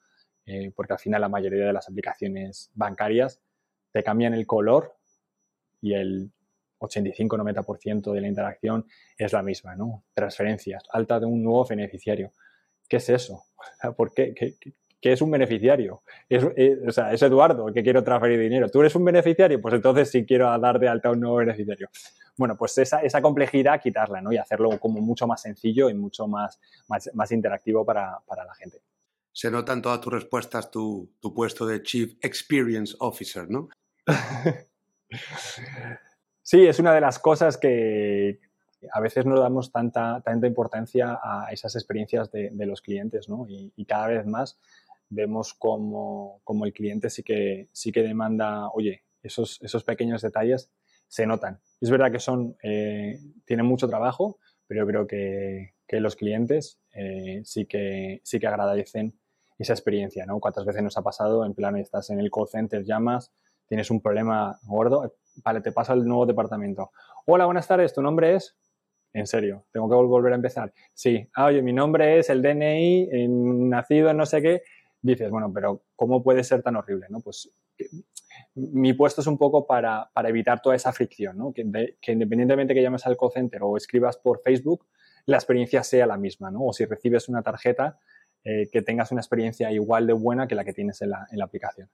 Eh, 0.47 0.73
porque 0.75 0.93
al 0.93 0.99
final 0.99 1.21
la 1.21 1.29
mayoría 1.29 1.67
de 1.67 1.73
las 1.73 1.89
aplicaciones 1.89 2.71
bancarias 2.75 3.41
te 3.91 4.03
cambian 4.03 4.33
el 4.33 4.47
color 4.47 4.98
y 5.81 5.95
el 5.95 6.33
85-90% 6.81 8.13
de 8.13 8.21
la 8.21 8.29
interacción 8.29 8.87
es 9.17 9.33
la 9.33 9.43
misma, 9.43 9.77
¿no? 9.77 10.05
Transferencias, 10.15 10.85
alta 10.93 11.19
de 11.19 11.27
un 11.27 11.43
nuevo 11.43 11.67
beneficiario. 11.67 12.33
¿Qué 12.89 12.99
es 12.99 13.09
eso? 13.09 13.45
¿Por 13.97 14.13
qué? 14.13 14.35
¿Qué, 15.01 15.13
es 15.13 15.23
un 15.23 15.31
beneficiario? 15.31 16.03
Es, 16.29 16.45
eh, 16.57 16.79
o 16.87 16.93
sea, 16.93 17.13
es 17.13 17.23
Eduardo 17.23 17.69
el 17.69 17.75
que 17.75 17.83
quiero 17.83 18.03
transferir 18.03 18.41
dinero. 18.41 18.69
¿Tú 18.69 18.81
eres 18.81 18.95
un 18.95 19.05
beneficiario? 19.05 19.61
Pues 19.61 19.75
entonces 19.75 20.11
sí 20.11 20.25
quiero 20.27 20.59
dar 20.59 20.79
de 20.79 20.89
alta 20.89 21.09
a 21.09 21.13
un 21.13 21.21
nuevo 21.21 21.37
beneficiario. 21.37 21.89
Bueno, 22.37 22.57
pues 22.57 22.79
esa, 22.79 23.03
esa 23.03 23.21
complejidad 23.21 23.81
quitarla, 23.81 24.21
¿no? 24.21 24.33
Y 24.33 24.39
hacerlo 24.39 24.71
como 24.79 25.01
mucho 25.01 25.27
más 25.27 25.43
sencillo 25.43 25.91
y 25.91 25.95
mucho 25.95 26.27
más, 26.27 26.61
más, 26.89 27.33
interactivo 27.33 27.85
para, 27.85 28.19
para, 28.27 28.45
la 28.45 28.55
gente. 28.55 28.81
Se 29.33 29.51
nota 29.51 29.73
en 29.73 29.83
todas 29.83 30.01
tus 30.01 30.13
respuestas 30.13 30.71
tu, 30.71 31.13
tu 31.21 31.35
puesto 31.35 31.67
de 31.67 31.83
Chief 31.83 32.17
Experience 32.21 32.95
Officer, 33.01 33.49
¿no? 33.51 33.69
Sí, 36.43 36.67
es 36.67 36.79
una 36.79 36.95
de 36.95 37.01
las 37.03 37.19
cosas 37.19 37.59
que 37.59 38.41
a 38.93 39.01
veces 39.01 39.27
no 39.27 39.39
damos 39.39 39.73
tanta, 39.73 40.23
tanta 40.25 40.47
importancia 40.47 41.19
a 41.23 41.49
esas 41.53 41.75
experiencias 41.75 42.31
de, 42.31 42.51
los 42.67 42.81
clientes, 42.81 43.29
¿no? 43.29 43.47
Y, 43.49 43.85
cada 43.85 44.09
vez 44.09 44.27
más 44.27 44.59
vemos 45.11 45.55
como, 45.55 46.41
el 46.65 46.73
cliente 46.73 47.11
sí 47.11 47.23
que, 47.23 47.69
sí 47.73 47.93
que 47.93 48.03
demanda, 48.03 48.69
oye, 48.71 49.03
esos, 49.23 49.61
esos 49.63 49.85
pequeños 49.85 50.23
detalles 50.23 50.71
se 51.09 51.27
notan. 51.27 51.61
Es 51.81 51.91
verdad 51.91 52.13
que 52.13 52.21
son, 52.21 52.57
eh, 52.63 53.19
tienen 53.45 53.67
mucho 53.67 53.89
trabajo, 53.89 54.39
pero 54.67 54.83
yo 54.83 54.87
creo 54.87 55.07
que, 55.07 55.75
los 56.01 56.17
clientes 56.17 56.81
eh, 56.93 57.41
sí, 57.45 57.65
que, 57.67 58.21
sí 58.23 58.39
que 58.39 58.47
agradecen 58.47 59.19
esa 59.59 59.73
experiencia, 59.73 60.25
¿no? 60.27 60.39
¿Cuántas 60.39 60.65
veces 60.65 60.83
nos 60.83 60.97
ha 60.97 61.03
pasado 61.03 61.45
en 61.45 61.55
plan, 61.55 61.77
estás 61.77 62.11
en 62.11 62.21
el 62.21 62.31
call 62.31 62.49
center, 62.49 62.85
llamas, 62.85 63.33
tienes 63.69 63.91
un 63.91 64.01
problema 64.01 64.59
gordo, 64.65 65.15
vale, 65.45 65.61
te 65.61 65.73
paso 65.73 65.93
al 65.93 66.05
nuevo 66.07 66.27
departamento. 66.27 66.91
Hola, 67.27 67.45
buenas 67.45 67.67
tardes, 67.67 67.95
¿tu 67.95 68.03
nombre 68.03 68.35
es? 68.35 68.57
en 69.13 69.27
serio, 69.27 69.65
tengo 69.73 69.89
que 69.89 69.95
volver 69.95 70.33
a 70.33 70.37
empezar. 70.37 70.73
Sí, 70.95 71.29
ah, 71.35 71.47
oye, 71.47 71.63
mi 71.63 71.73
nombre 71.73 72.19
es 72.19 72.31
el 72.31 72.43
DNI, 72.43 73.09
nacido 73.29 74.11
en 74.11 74.17
no 74.17 74.27
sé 74.27 74.43
qué. 74.43 74.63
Dices, 75.01 75.31
bueno, 75.31 75.53
pero 75.53 75.83
¿cómo 75.97 76.23
puede 76.23 76.45
ser 76.45 76.63
tan 76.63 76.77
horrible? 76.77 77.07
¿no? 77.09 77.21
Pues 77.21 77.51
mi 78.55 78.93
puesto 78.93 79.21
es 79.21 79.27
un 79.27 79.39
poco 79.39 79.67
para, 79.67 80.11
evitar 80.25 80.61
toda 80.61 80.75
esa 80.75 80.93
fricción, 80.93 81.39
¿no? 81.39 81.53
que, 81.53 81.63
independientemente 81.63 82.75
que 82.75 82.83
llames 82.83 83.07
al 83.07 83.17
call 83.17 83.31
center 83.33 83.63
o 83.63 83.77
escribas 83.77 84.17
por 84.17 84.41
Facebook, 84.43 84.87
la 85.27 85.37
experiencia 85.37 85.83
sea 85.83 86.07
la 86.07 86.17
misma, 86.17 86.51
¿no? 86.51 86.65
O 86.65 86.73
si 86.73 86.87
recibes 86.87 87.29
una 87.29 87.43
tarjeta, 87.43 87.99
eh, 88.45 88.69
que 88.73 88.81
tengas 88.81 89.13
una 89.13 89.21
experiencia 89.21 89.71
igual 89.71 90.07
de 90.07 90.15
buena 90.15 90.49
que 90.49 90.55
la 90.55 90.65
que 90.65 90.73
tienes 90.73 91.03
en 91.03 91.11
la, 91.11 91.27
aplicación. 91.43 91.91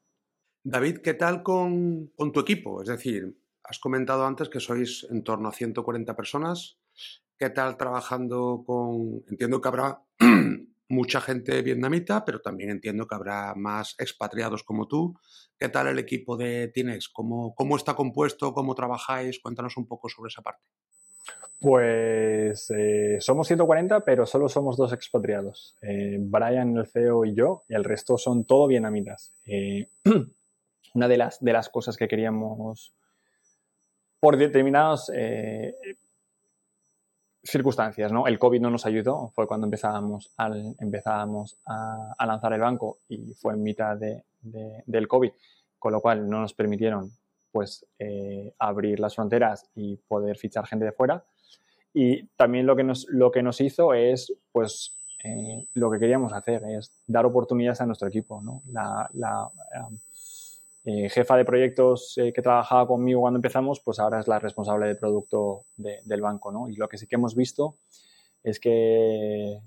David, 0.67 1.01
¿qué 1.05 1.13
tal 1.13 1.43
con, 1.43 2.07
con, 2.17 2.33
tu 2.33 2.41
equipo? 2.41 2.81
Es 2.81 2.89
decir, 2.89 3.37
has 3.65 3.79
comentado 3.79 4.25
antes 4.25 4.49
que 4.49 4.61
sois 4.61 5.07
en 5.11 5.23
torno 5.23 5.51
a 5.51 5.53
140 5.53 6.17
personas. 6.17 6.79
¿Qué 7.37 7.51
tal 7.51 7.77
trabajando 7.77 8.65
con... 8.67 9.23
Entiendo 9.29 9.61
que 9.61 9.69
habrá 9.69 10.01
mucha 10.89 11.21
gente 11.21 11.61
vietnamita, 11.61 12.25
pero 12.25 12.41
también 12.41 12.71
entiendo 12.71 13.07
que 13.07 13.15
habrá 13.15 13.55
más 13.55 13.95
expatriados 13.99 14.65
como 14.65 14.89
tú. 14.89 15.15
¿Qué 15.59 15.69
tal 15.69 15.87
el 15.89 15.99
equipo 15.99 16.39
de 16.39 16.69
Tinex? 16.69 17.11
¿Cómo, 17.11 17.55
cómo 17.55 17.77
está 17.77 17.95
compuesto? 17.95 18.55
¿Cómo 18.55 18.75
trabajáis? 18.75 19.41
Cuéntanos 19.41 19.77
un 19.77 19.87
poco 19.87 20.09
sobre 20.09 20.29
esa 20.29 20.41
parte. 20.41 20.65
Pues 21.61 22.71
eh, 22.71 23.19
somos 23.21 23.49
140, 23.49 24.03
pero 24.03 24.25
solo 24.25 24.49
somos 24.49 24.79
dos 24.79 24.95
expatriados. 24.95 25.77
Eh, 25.83 26.17
Brian, 26.21 26.79
el 26.79 26.87
CEO 26.87 27.27
y 27.27 27.35
yo, 27.35 27.65
y 27.69 27.75
el 27.75 27.85
resto 27.85 28.17
son 28.17 28.47
todo 28.47 28.67
vietnamitas. 28.67 29.35
Eh, 29.45 29.89
una 30.95 31.09
de 31.09 31.19
las, 31.19 31.43
de 31.43 31.53
las 31.53 31.69
cosas 31.69 31.97
que 31.97 32.09
queríamos, 32.09 32.95
por 34.21 34.37
determinadas 34.37 35.11
circunstancias, 37.43 38.11
¿no? 38.11 38.27
El 38.27 38.39
COVID 38.39 38.61
no 38.61 38.71
nos 38.71 38.87
ayudó, 38.87 39.31
fue 39.35 39.47
cuando 39.47 39.67
empezábamos, 39.67 40.33
al, 40.39 40.75
empezábamos 40.81 41.59
a, 41.67 42.25
lanzar 42.27 42.55
el 42.55 42.61
banco 42.61 42.99
y 43.09 43.35
fue 43.35 43.53
en 43.53 43.63
mitad 43.63 43.99
de, 43.99 44.25
del 44.87 45.07
COVID, 45.07 45.31
con 45.79 45.93
lo 45.93 46.01
cual 46.01 46.29
no 46.29 46.41
nos 46.41 46.55
permitieron 46.55 47.11
pues 47.53 47.87
abrir 48.59 48.99
las 48.99 49.15
fronteras 49.15 49.71
y 49.75 49.97
poder 49.97 50.39
fichar 50.39 50.67
gente 50.67 50.87
de 50.87 50.93
fuera. 50.93 51.23
Y 51.93 52.27
también 52.37 52.67
lo 52.67 52.75
que 52.75 52.83
nos, 52.83 53.07
lo 53.09 53.31
que 53.31 53.43
nos 53.45 53.61
hizo 53.61 53.95
es, 53.95 54.35
pues, 54.51 54.97
eh, 55.23 55.69
lo 55.75 55.89
que 55.93 56.01
queríamos 56.01 56.33
hacer, 56.33 56.65
es 56.65 56.91
dar 57.07 57.25
oportunidades 57.25 57.81
a 57.81 57.87
nuestro 57.87 58.09
equipo. 58.09 58.43
¿no? 58.43 58.63
La 58.73 59.09
eh, 60.85 61.09
jefa 61.09 61.37
de 61.37 61.45
proyectos 61.45 62.19
eh, 62.19 62.33
que 62.33 62.43
trabajaba 62.43 62.87
conmigo 62.87 63.23
cuando 63.23 63.39
empezamos, 63.39 63.81
pues 63.81 63.99
ahora 63.99 64.21
es 64.21 64.29
la 64.29 64.39
responsable 64.39 64.87
de 64.87 64.97
producto 64.97 65.67
del 65.77 66.21
banco. 66.21 66.53
¿no? 66.53 66.69
Y 66.69 66.77
lo 66.77 66.89
que 66.89 66.99
sí 66.99 67.07
que 67.07 67.17
hemos 67.17 67.35
visto 67.35 67.79
es 68.43 68.61
que 68.61 69.61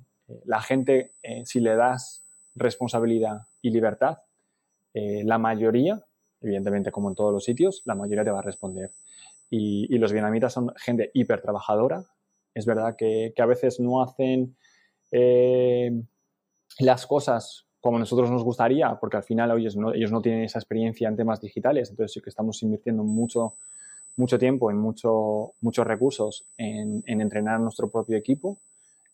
la 0.45 0.61
gente, 0.61 1.13
si 1.45 1.59
le 1.61 1.76
das 1.76 2.24
responsabilidad 2.53 3.47
y 3.61 3.72
libertad, 3.72 4.18
la 4.93 5.38
mayoría, 5.38 6.03
evidentemente 6.41 6.91
como 6.91 7.09
en 7.09 7.15
todos 7.15 7.32
los 7.32 7.43
sitios, 7.43 7.82
la 7.86 7.95
mayoría 7.95 8.24
te 8.24 8.32
va 8.32 8.39
a 8.39 8.43
responder. 8.43 8.91
Y, 9.49 9.97
los 9.97 10.11
vietnamitas 10.11 10.53
son 10.53 10.74
gente 10.76 11.11
hiper 11.13 11.41
trabajadora, 11.41 12.03
es 12.53 12.65
verdad 12.65 12.95
que, 12.97 13.34
a 13.38 13.45
veces 13.45 13.80
no 13.80 14.01
hacen 14.01 14.57
eh, 15.11 15.91
las 16.80 17.05
cosas 17.05 17.66
como 17.82 17.99
nosotros 17.99 18.30
nos 18.30 18.43
gustaría, 18.43 18.95
porque 18.99 19.17
al 19.17 19.23
final 19.23 19.57
ellos 19.57 19.75
no, 19.75 19.93
ellos 19.93 20.11
no 20.11 20.21
tienen 20.21 20.43
esa 20.43 20.59
experiencia 20.59 21.07
en 21.07 21.15
temas 21.15 21.41
digitales, 21.41 21.89
entonces 21.89 22.13
sí 22.13 22.21
que 22.21 22.30
estamos 22.30 22.61
invirtiendo 22.63 23.03
mucho, 23.03 23.55
mucho 24.15 24.38
tiempo 24.38 24.71
y 24.71 24.73
mucho, 24.73 25.53
muchos 25.61 25.86
recursos 25.86 26.45
en, 26.57 27.03
entrenar 27.05 27.59
nuestro 27.59 27.89
propio 27.89 28.17
equipo. 28.17 28.57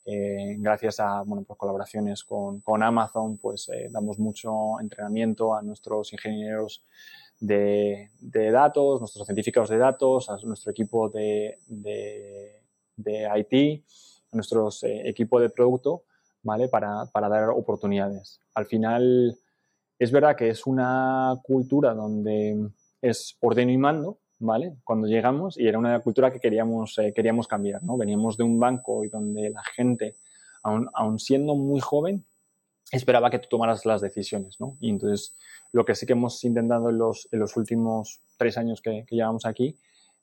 Eh, 0.05 0.57
gracias 0.59 0.99
a 0.99 1.21
bueno, 1.25 1.45
pues 1.47 1.57
colaboraciones 1.57 2.23
con, 2.23 2.61
Amazon, 2.83 3.37
pues 3.37 3.69
eh, 3.69 3.87
damos 3.89 4.19
mucho 4.19 4.79
entrenamiento 4.81 5.55
a 5.55 5.61
nuestros 5.61 6.11
ingenieros 6.11 6.83
de, 7.39 8.09
datos, 8.51 8.99
nuestros 8.99 9.25
científicos 9.25 9.69
de 9.69 9.77
datos, 9.77 10.29
a 10.29 10.37
nuestro 10.43 10.71
equipo 10.71 11.09
de 11.09 11.57
de 12.95 13.29
IT, 13.37 13.83
a 14.31 14.35
nuestro 14.35 14.69
eh, 14.83 15.03
equipo 15.05 15.39
de 15.39 15.49
producto, 15.49 16.03
¿vale? 16.43 16.67
Para, 16.67 17.09
dar 17.13 17.49
oportunidades. 17.49 18.39
Al 18.53 18.65
final, 18.65 19.37
es 19.97 20.11
verdad 20.11 20.35
que 20.35 20.49
es 20.49 20.67
una 20.67 21.39
cultura 21.43 21.93
donde 21.93 22.69
es 23.01 23.37
ordeno 23.39 23.71
y 23.71 23.77
mando, 23.77 24.19
¿vale? 24.39 24.75
Cuando 24.83 25.07
llegamos, 25.07 25.57
y 25.57 25.67
era 25.67 25.79
una 25.79 25.99
cultura 26.01 26.31
que 26.31 26.39
queríamos, 26.39 26.97
eh, 26.99 27.13
queríamos 27.13 27.47
cambiar, 27.47 27.81
¿no? 27.83 27.97
Veníamos 27.97 28.37
de 28.37 28.43
un 28.43 28.59
banco 28.59 29.03
y 29.03 29.09
donde 29.09 29.49
la 29.49 29.63
gente, 29.63 30.15
aun, 30.63 31.19
siendo 31.19 31.55
muy 31.55 31.79
joven, 31.79 32.25
esperaba 32.91 33.29
que 33.29 33.39
tú 33.39 33.47
tomaras 33.49 33.85
las 33.85 34.01
decisiones, 34.01 34.59
¿no? 34.59 34.77
Y 34.79 34.89
entonces, 34.89 35.35
lo 35.71 35.85
que 35.85 35.95
sí 35.95 36.05
que 36.05 36.13
hemos 36.13 36.43
intentado 36.43 36.89
en 36.89 36.97
los, 36.97 37.27
en 37.31 37.39
los 37.39 37.57
últimos 37.57 38.19
tres 38.37 38.57
años 38.57 38.81
que, 38.81 39.05
llevamos 39.09 39.45
aquí 39.45 39.77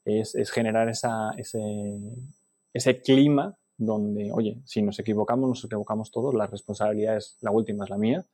es, 0.04 0.50
generar 0.50 0.88
esa, 0.88 1.32
ese, 1.36 1.60
ese 2.72 3.00
clima 3.00 3.56
donde, 3.80 4.30
oye, 4.30 4.60
si 4.66 4.82
nos 4.82 4.98
equivocamos, 4.98 5.48
nos 5.48 5.64
equivocamos 5.64 6.10
todos, 6.10 6.34
la 6.34 6.46
responsabilidad 6.46 7.16
es 7.16 7.38
la 7.40 7.50
última, 7.50 7.84
es 7.84 7.90
la 7.90 7.96
mía, 7.96 8.26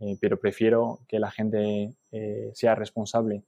eh, 0.00 0.16
pero 0.18 0.40
prefiero 0.40 1.00
que 1.06 1.20
la 1.20 1.30
gente 1.30 1.92
eh, 2.12 2.50
sea 2.54 2.74
responsable 2.74 3.44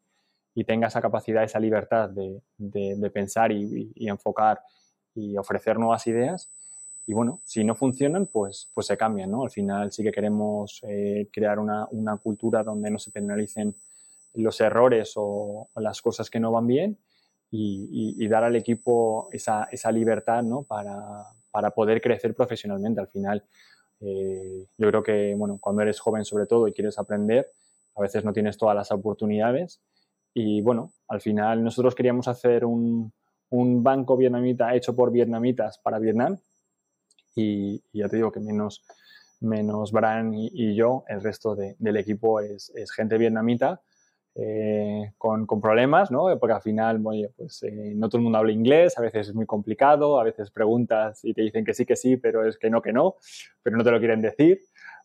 y 0.55 0.65
tenga 0.65 0.89
esa 0.89 1.01
capacidad, 1.01 1.43
esa 1.43 1.59
libertad 1.59 2.11
de, 2.11 2.43
pensar 3.11 3.51
y, 3.51 3.91
enfocar 3.97 4.61
y 5.15 5.39
ofrecer 5.39 5.79
nuevas 5.79 6.07
ideas. 6.07 6.51
Y 7.07 7.15
bueno, 7.15 7.41
si 7.45 7.65
no 7.65 7.75
funcionan, 7.75 8.27
pues, 8.27 8.71
pues 8.75 8.87
se 8.87 8.99
cambian, 8.99 9.31
¿no? 9.31 9.45
Al 9.45 9.51
final 9.51 9.91
sí 9.91 10.03
que 10.03 10.13
queremos 10.13 10.83
eh, 10.87 11.31
crear 11.33 11.59
una, 11.59 11.87
cultura 12.23 12.63
donde 12.63 12.91
no 12.91 12.99
se 12.99 13.11
penalicen 13.11 13.75
los 14.35 14.61
errores 14.61 15.15
o 15.17 15.71
las 15.77 16.03
cosas 16.03 16.29
que 16.29 16.41
no 16.41 16.53
van 16.53 16.67
bien 16.67 16.99
y, 17.51 18.29
dar 18.29 18.45
al 18.45 18.57
equipo 18.57 19.29
esa, 19.33 19.65
esa 19.71 19.91
libertad 19.91 20.43
¿no? 20.43 20.63
para, 20.65 21.25
para, 21.59 21.71
poder 21.71 22.01
crecer 22.01 22.35
profesionalmente. 22.35 23.01
Al 23.01 23.09
final, 23.09 23.45
eh, 24.01 24.67
yo 24.77 24.89
creo 24.89 25.03
que 25.03 25.35
bueno, 25.37 25.59
cuando 25.61 25.83
eres 25.83 26.01
joven 26.01 26.25
sobre 26.25 26.47
todo 26.47 26.69
y 26.69 26.73
quieres 26.73 26.99
aprender, 26.99 27.51
a 27.97 28.03
veces 28.03 28.25
no 28.25 28.33
tienes 28.33 28.57
todas 28.57 28.77
las 28.77 28.91
oportunidades. 28.93 29.81
Y 30.35 30.61
bueno, 30.61 30.93
al 31.09 31.21
final 31.21 31.65
nosotros 31.65 31.95
queríamos 31.95 32.29
hacer 32.29 32.65
un, 32.65 33.13
banco 33.51 34.17
vietnamita 34.17 34.75
hecho 34.75 34.95
por 34.95 35.11
vietnamitas 35.11 35.79
para 35.79 35.99
Vietnam. 35.99 36.39
Y, 37.35 37.83
ya 37.93 38.09
te 38.09 38.17
digo 38.17 38.31
que 38.31 38.41
menos, 38.41 38.85
menos 39.41 39.91
Brian 39.93 40.33
y, 40.35 40.75
yo, 40.75 41.05
el 41.09 41.23
resto 41.23 41.57
de, 41.57 41.77
del 41.79 41.97
equipo 41.97 42.41
es 42.41 42.93
gente 42.95 43.19
vietnamita 43.19 43.81
eh, 44.41 45.15
con, 45.19 45.49
problemas, 45.61 46.13
¿no? 46.13 46.27
Porque 46.39 46.55
al 46.55 46.61
final, 46.61 47.03
pues 47.37 47.61
eh, 47.65 47.93
no 47.97 48.09
todo 48.09 48.19
el 48.19 48.23
mundo 48.23 48.39
habla 48.39 48.53
inglés, 48.53 48.97
a 48.97 49.03
veces 49.03 49.31
es 49.31 49.35
muy 49.35 49.47
complicado, 49.47 50.21
a 50.21 50.23
veces 50.23 50.53
preguntas 50.53 51.25
y 51.25 51.35
te 51.35 51.43
dicen 51.43 51.65
que 51.65 51.75
sí, 51.75 51.85
que 51.85 51.97
sí, 51.97 52.17
pero 52.17 52.47
es 52.47 52.57
que 52.57 52.71
no, 52.71 52.81
que 52.81 52.93
no, 52.93 53.17
pero 53.65 53.77
no 53.77 53.83
te 53.83 53.91
lo 53.91 53.99
quieren 53.99 54.23
decir. 54.23 54.61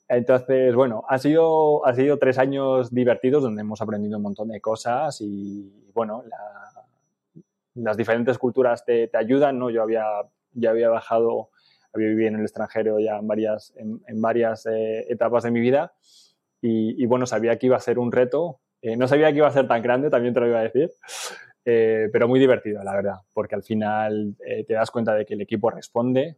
Entonces, 0.08 0.76
bueno, 0.76 1.04
ha 1.10 1.18
sido, 1.18 1.84
ha 1.84 1.96
sido 1.96 2.20
tres 2.20 2.38
años 2.38 2.94
divertidos 2.94 3.42
donde 3.42 3.62
hemos 3.62 3.82
aprendido 3.82 4.18
un 4.18 4.24
montón 4.24 4.50
de 4.50 4.62
cosas 4.62 5.20
y, 5.20 5.90
bueno, 5.96 6.24
las 7.74 7.98
diferentes 7.98 8.38
culturas 8.38 8.86
te, 8.86 9.10
ayudan, 9.16 9.58
¿no? 9.58 9.72
Yo 9.72 9.82
había, 9.82 10.06
ya 10.52 10.70
había 10.70 10.90
bajado, 10.90 11.50
había 11.92 12.10
vivido 12.10 12.28
en 12.28 12.36
el 12.36 12.42
extranjero 12.42 13.00
ya 13.00 13.18
en 13.18 13.28
varias, 13.28 13.74
en, 13.78 14.22
varias 14.22 14.68
eh, 14.68 15.08
etapas 15.10 15.42
de 15.42 15.50
mi 15.50 15.60
vida 15.60 15.92
y, 16.62 17.02
y, 17.02 17.08
bueno, 17.08 17.26
sabía 17.26 17.58
que 17.58 17.66
iba 17.66 17.78
a 17.78 17.80
ser 17.80 17.98
un 17.98 18.12
reto 18.12 18.60
eh, 18.84 18.98
no 18.98 19.08
sabía 19.08 19.32
que 19.32 19.38
iba 19.38 19.48
a 19.48 19.52
ser 19.52 19.66
tan 19.66 19.82
grande, 19.82 20.10
también 20.10 20.34
te 20.34 20.42
lo 20.42 20.48
iba 20.48 20.60
a 20.60 20.64
decir, 20.64 20.92
eh, 21.64 22.10
pero 22.12 22.28
muy 22.28 22.38
divertido, 22.38 22.84
la 22.84 22.94
verdad, 22.94 23.16
porque 23.32 23.56
al 23.56 23.64
final 23.64 24.36
eh, 24.46 24.66
te 24.66 24.74
das 24.74 24.92
cuenta 24.92 25.16
de 25.16 25.26
que 25.26 25.36
el 25.36 25.42
equipo 25.42 25.70
responde, 25.70 26.38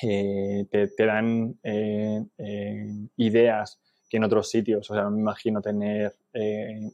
te, 0.00 0.68
dan 0.96 1.58
ideas 3.16 3.80
que 4.08 4.16
en 4.16 4.24
otros 4.24 4.48
sitios, 4.48 4.88
o 4.88 4.94
sea, 4.94 5.02
no 5.04 5.10
me 5.10 5.20
imagino 5.20 5.60
tener 5.60 6.12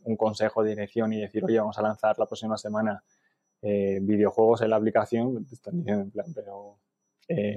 un 0.04 0.16
consejo 0.16 0.62
de 0.62 0.70
dirección 0.70 1.12
y 1.12 1.20
decir, 1.20 1.44
oye, 1.44 1.58
vamos 1.58 1.76
a 1.78 1.82
lanzar 1.82 2.18
la 2.18 2.26
próxima 2.26 2.56
semana 2.56 3.02
videojuegos 3.60 4.62
en 4.62 4.70
la 4.70 4.76
aplicación, 4.76 5.44
te 5.44 5.56
están 5.56 5.78
diciendo 5.78 6.04
en 6.04 6.10
plan, 6.12 6.26
pero 6.32 6.78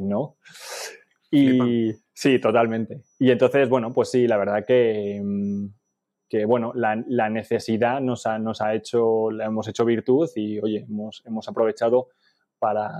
no. 0.01 0.35
Y 1.31 1.93
sí, 2.11 2.39
totalmente. 2.39 3.03
Y 3.19 3.31
entonces, 3.31 3.69
bueno, 3.69 3.93
pues 3.93 4.09
sí, 4.09 4.27
la 4.27 4.37
verdad 4.37 4.65
que 4.65 5.21
mm, 5.23 5.67
bueno, 6.43 6.73
la, 6.75 7.29
necesidad 7.29 8.01
nos 8.01 8.25
ha, 8.25 8.73
hecho, 8.73 9.31
la 9.31 9.45
hemos 9.45 9.67
hecho 9.69 9.85
virtud 9.85 10.27
y 10.35 10.59
oye, 10.59 10.85
hemos, 10.89 11.47
aprovechado 11.47 12.09
para, 12.59 12.91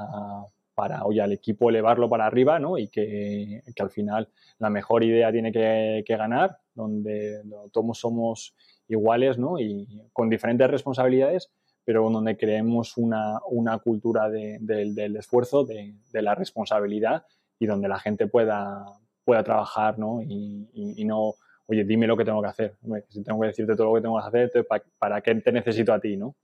para 0.73 1.03
oye, 1.03 1.21
al 1.21 1.33
equipo 1.33 1.69
elevarlo 1.69 2.07
para 2.07 2.25
arriba, 2.25 2.59
¿no? 2.59 2.77
Y 2.77 2.87
que, 2.87 3.61
que 3.75 3.83
al 3.83 3.89
final 3.89 4.29
la 4.59 4.69
mejor 4.69 5.03
idea 5.03 5.31
tiene 5.31 5.51
que, 5.51 6.03
ganar, 6.07 6.57
donde, 6.73 7.41
todos 7.71 7.99
somos 7.99 8.55
iguales, 8.87 9.37
¿no? 9.37 9.59
Y 9.59 9.87
con 10.13 10.29
diferentes 10.29 10.69
responsabilidades, 10.69 11.51
pero 11.83 12.09
donde 12.09 12.37
creemos 12.37 12.97
una, 12.97 13.39
cultura 13.83 14.29
del 14.29 15.15
esfuerzo, 15.17 15.65
de, 15.65 15.95
la 16.13 16.35
responsabilidad 16.35 17.25
y 17.59 17.65
donde 17.67 17.87
la 17.87 17.99
gente 17.99 18.27
pueda, 18.27 18.85
pueda 19.23 19.43
trabajar 19.43 19.97
¿no? 19.99 20.21
Y, 20.21 21.03
no, 21.05 21.35
oye, 21.67 21.83
dime 21.83 22.07
lo 22.07 22.17
que 22.17 22.25
tengo 22.25 22.41
que 22.41 22.47
hacer. 22.47 22.77
Si 23.09 23.23
tengo 23.23 23.41
que 23.41 23.47
decirte 23.47 23.75
todo 23.75 23.87
lo 23.87 23.95
que 23.95 24.01
tengo 24.01 24.19
que 24.19 24.27
hacer, 24.27 24.67
¿para, 24.97 25.21
qué 25.21 25.35
te 25.35 25.51
necesito 25.51 25.93
a 25.93 25.99
ti? 25.99 26.17
¿no? 26.17 26.35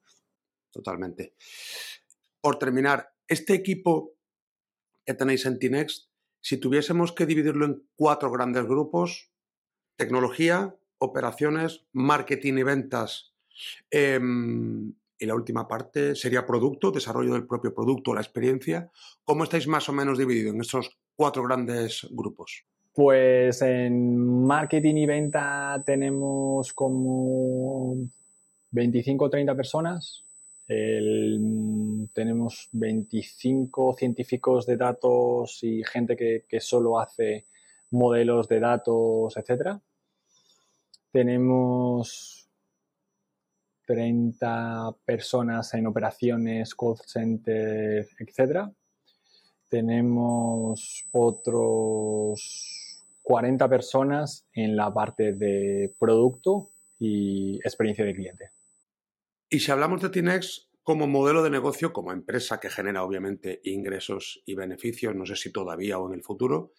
Totalmente. 0.72 1.36
Por 2.42 2.58
terminar, 2.58 3.14
este 3.28 3.54
equipo 3.54 4.14
que 5.06 5.14
tenéis 5.14 5.46
en 5.46 5.60
Tinext, 5.60 6.10
si 6.42 6.58
tuviésemos 6.58 7.12
que 7.12 7.26
dividirlo 7.26 7.66
en 7.66 7.88
cuatro 7.96 8.32
grandes 8.32 8.66
grupos, 8.66 9.32
tecnología, 9.96 10.76
operaciones, 10.98 11.86
marketing 11.94 12.54
y 12.54 12.64
ventas, 12.64 13.34
em, 13.90 14.94
y 15.20 15.26
la 15.28 15.36
última 15.36 15.68
parte 15.68 16.16
sería 16.16 16.48
producto, 16.48 16.90
desarrollo 16.90 17.34
del 17.34 17.46
propio 17.46 17.76
producto, 17.76 18.14
la 18.14 18.22
experiencia. 18.22 18.90
¿Cómo 19.24 19.44
estáis 19.44 19.68
más 19.68 19.88
o 19.88 19.94
menos 19.94 20.18
divididos 20.18 20.56
en 20.56 20.62
esos 20.62 20.98
cuatro 21.16 21.44
grandes 21.44 22.08
grupos? 22.10 22.66
Pues 22.94 23.62
en 23.62 24.46
marketing 24.46 24.96
y 24.96 25.06
venta 25.06 25.82
tenemos 25.86 26.74
como 26.74 27.96
25 28.72 29.26
o 29.26 29.30
30 29.30 29.56
personas. 29.56 30.24
tenemos 32.14 32.70
25 32.72 33.94
científicos 33.98 34.66
de 34.66 34.78
datos 34.78 35.60
y 35.64 35.84
gente 35.84 36.16
que, 36.16 36.60
solo 36.60 37.00
hace 37.00 37.46
modelos 37.92 38.48
de 38.48 38.60
datos, 38.60 39.38
etcétera. 39.38 39.82
Tenemos 41.12 42.50
30 43.86 44.96
personas 45.06 45.74
en 45.74 45.88
operaciones, 45.88 46.76
call 46.76 46.98
center, 47.06 48.08
etcétera. 48.20 48.72
Tenemos 49.70 51.08
otros 51.12 52.81
40 53.32 53.70
personas 53.70 54.46
en 54.52 54.76
la 54.76 54.94
parte 54.94 55.32
de 55.32 55.96
producto 55.98 56.72
y 57.00 57.60
experiencia 57.64 58.04
de 58.04 58.14
cliente. 58.14 58.50
Y 59.50 59.62
si 59.62 59.72
hablamos 59.72 60.02
de 60.02 60.10
Tinex 60.10 60.70
como 60.84 61.08
modelo 61.08 61.42
de 61.42 61.50
negocio, 61.50 61.94
como 61.94 62.12
empresa 62.12 62.60
que 62.60 62.70
genera 62.70 63.06
obviamente 63.06 63.62
ingresos 63.64 64.44
y 64.46 64.56
beneficios, 64.56 65.16
no 65.16 65.26
sé 65.26 65.38
si 65.38 65.50
todavía 65.50 65.98
o 65.98 66.10
en 66.10 66.16
el 66.16 66.24
futuro, 66.24 66.74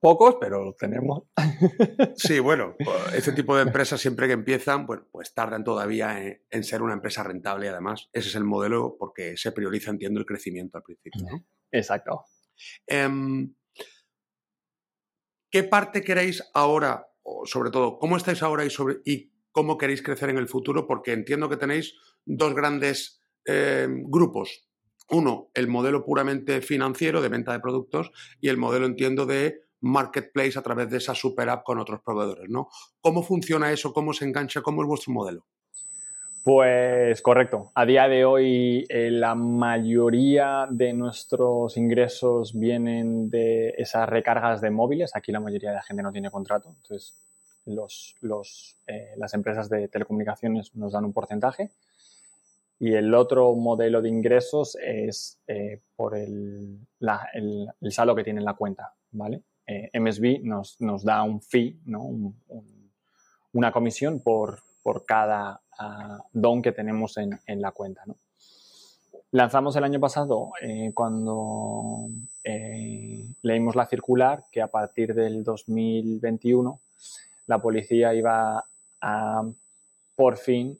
Pocos, 0.00 0.38
pero 0.40 0.74
tenemos. 0.76 1.22
Sí, 2.16 2.40
bueno, 2.40 2.74
este 3.14 3.30
tipo 3.30 3.56
de 3.56 3.62
empresas 3.62 4.00
siempre 4.00 4.26
que 4.26 4.32
empiezan, 4.32 4.86
bueno, 4.86 5.06
pues 5.12 5.32
tardan 5.34 5.62
todavía 5.62 6.20
en, 6.50 6.64
ser 6.64 6.82
una 6.82 6.94
empresa 6.94 7.22
rentable 7.22 7.66
y 7.66 7.68
además 7.68 8.10
ese 8.12 8.28
es 8.28 8.34
el 8.34 8.44
modelo 8.44 8.96
porque 8.98 9.36
se 9.36 9.52
prioriza, 9.52 9.92
entiendo, 9.92 10.18
el 10.18 10.26
crecimiento 10.26 10.78
al 10.78 10.82
principio. 10.82 11.22
Exacto. 11.70 12.24
Em, 12.86 13.54
¿Qué 15.54 15.62
parte 15.62 16.02
queréis 16.02 16.42
ahora, 16.52 17.06
o 17.22 17.46
sobre 17.46 17.70
todo, 17.70 18.00
cómo 18.00 18.16
estáis 18.16 18.42
ahora 18.42 18.64
y, 19.04 19.30
cómo 19.52 19.78
queréis 19.78 20.02
crecer 20.02 20.28
en 20.30 20.38
el 20.38 20.48
futuro? 20.48 20.84
Porque 20.84 21.12
entiendo 21.12 21.48
que 21.48 21.56
tenéis 21.56 21.94
dos 22.24 22.56
grandes 22.56 23.22
em, 23.44 24.02
grupos. 24.08 24.66
Uno, 25.10 25.52
el 25.54 25.68
modelo 25.68 26.04
puramente 26.04 26.60
financiero 26.60 27.22
de 27.22 27.28
venta 27.28 27.52
de 27.52 27.60
productos 27.60 28.10
y 28.40 28.48
el 28.48 28.56
modelo, 28.56 28.86
entiendo, 28.86 29.26
de 29.26 29.60
marketplace 29.80 30.58
a 30.58 30.62
través 30.62 30.90
de 30.90 30.96
esa 30.96 31.14
super 31.14 31.48
app 31.48 31.62
con 31.62 31.78
otros 31.78 32.00
proveedores, 32.04 32.50
¿no? 32.50 32.66
¿Cómo 33.00 33.22
funciona 33.22 33.70
eso? 33.70 33.92
¿Cómo 33.92 34.12
se 34.12 34.24
engancha? 34.24 34.60
¿Cómo 34.60 34.82
es 34.82 34.88
vuestro 34.88 35.12
modelo? 35.12 35.46
Pues 36.44 37.22
correcto. 37.22 37.72
A 37.74 37.86
día 37.86 38.06
de 38.06 38.26
hoy 38.26 38.84
eh, 38.90 39.10
la 39.10 39.34
mayoría 39.34 40.68
de 40.70 40.92
nuestros 40.92 41.78
ingresos 41.78 42.52
vienen 42.52 43.30
de 43.30 43.70
esas 43.78 44.06
recargas 44.06 44.60
de 44.60 44.70
móviles. 44.70 45.16
Aquí 45.16 45.32
la 45.32 45.40
mayoría 45.40 45.70
de 45.70 45.76
la 45.76 45.82
gente 45.82 46.02
no 46.02 46.12
tiene 46.12 46.30
contrato. 46.30 46.68
Entonces 46.68 47.14
eh, 47.66 49.14
las 49.16 49.32
empresas 49.32 49.70
de 49.70 49.88
telecomunicaciones 49.88 50.76
nos 50.76 50.92
dan 50.92 51.06
un 51.06 51.14
porcentaje. 51.14 51.70
Y 52.78 52.92
el 52.92 53.14
otro 53.14 53.54
modelo 53.54 54.02
de 54.02 54.10
ingresos 54.10 54.76
es 54.84 55.40
eh, 55.46 55.80
por 55.96 56.14
el, 56.14 56.78
el, 57.32 57.92
saldo 57.92 58.14
que 58.14 58.22
tiene 58.22 58.40
en 58.40 58.44
la 58.44 58.52
cuenta. 58.52 58.92
¿vale? 59.12 59.40
MSB 59.94 60.42
nos, 60.42 60.76
da 61.04 61.22
un 61.22 61.40
fee, 61.40 61.80
¿no? 61.86 62.34
una 63.54 63.72
comisión 63.72 64.20
por, 64.20 64.58
por 64.84 65.04
cada 65.04 65.62
ah, 65.78 66.18
don 66.32 66.62
que 66.62 66.70
tenemos 66.70 67.16
en, 67.16 67.60
la 67.60 67.72
cuenta. 67.72 68.04
Lanzamos 69.32 69.74
el 69.74 69.82
año 69.82 69.98
pasado 69.98 70.52
eh, 70.60 70.92
cuando 70.94 72.06
eh, 72.44 73.24
leímos 73.42 73.74
la 73.74 73.86
circular 73.86 74.44
que 74.52 74.62
a 74.62 74.68
partir 74.68 75.14
del 75.14 75.42
2021 75.42 76.78
la 77.46 77.58
policía 77.58 78.14
iba 78.14 78.64
a 79.00 79.42
por 80.14 80.36
fin 80.36 80.78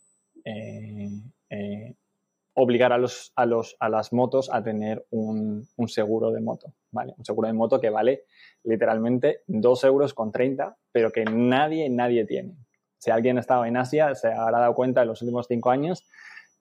obligar 2.54 2.92
a, 2.92 2.98
los, 2.98 3.32
a, 3.34 3.46
los, 3.46 3.76
a 3.80 3.88
las 3.88 4.12
motos 4.12 4.48
a 4.52 4.62
tener 4.62 5.04
un, 5.10 5.66
seguro 5.88 6.30
de 6.30 6.40
moto. 6.40 6.72
Un 6.92 7.24
seguro 7.24 7.48
de 7.48 7.54
moto 7.54 7.80
que 7.80 7.90
vale 7.90 8.24
literalmente 8.62 9.40
2 9.48 9.84
euros 9.84 10.14
con 10.14 10.30
30, 10.30 10.76
pero 10.92 11.10
que 11.10 11.24
nadie, 11.24 11.90
nadie 11.90 12.24
tiene. 12.24 12.54
Si 13.04 13.10
alguien 13.10 13.36
ha 13.36 13.40
estado 13.40 13.66
en 13.66 13.76
Asia, 13.76 14.14
se 14.14 14.32
habrá 14.32 14.60
dado 14.60 14.74
cuenta 14.74 15.02
en 15.02 15.08
los 15.08 15.20
últimos 15.20 15.46
cinco 15.46 15.70
años 15.70 16.06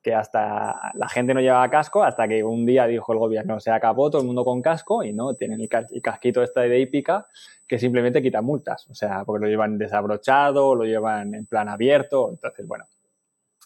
que 0.02 0.14
hasta 0.14 0.92
la 0.94 1.08
gente 1.08 1.34
no 1.34 1.40
llevaba 1.40 1.70
casco 1.70 2.04
hasta 2.04 2.28
que 2.28 2.44
un 2.44 2.66
día 2.66 2.86
dijo 2.86 3.14
el 3.14 3.20
gobierno, 3.20 3.62
se 3.62 3.72
acabó 3.72 4.12
todo 4.12 4.20
el 4.20 4.28
mundo 4.28 4.44
con 4.44 4.62
casco 4.62 5.06
y 5.06 5.14
no, 5.14 5.36
tienen 5.36 5.62
el, 5.62 5.70
casquito 6.02 6.44
este 6.44 6.60
de 6.68 6.82
hípica 6.82 7.28
que 7.66 7.80
simplemente 7.80 8.22
quita 8.22 8.42
multas, 8.42 8.90
o 8.90 8.94
sea, 8.94 9.24
porque 9.24 9.46
lo 9.46 9.50
llevan 9.50 9.78
desabrochado, 9.78 10.76
lo 10.76 10.84
llevan 10.84 11.34
en 11.34 11.46
plan 11.46 11.70
abierto, 11.70 12.30
entonces, 12.30 12.68
bueno. 12.68 12.88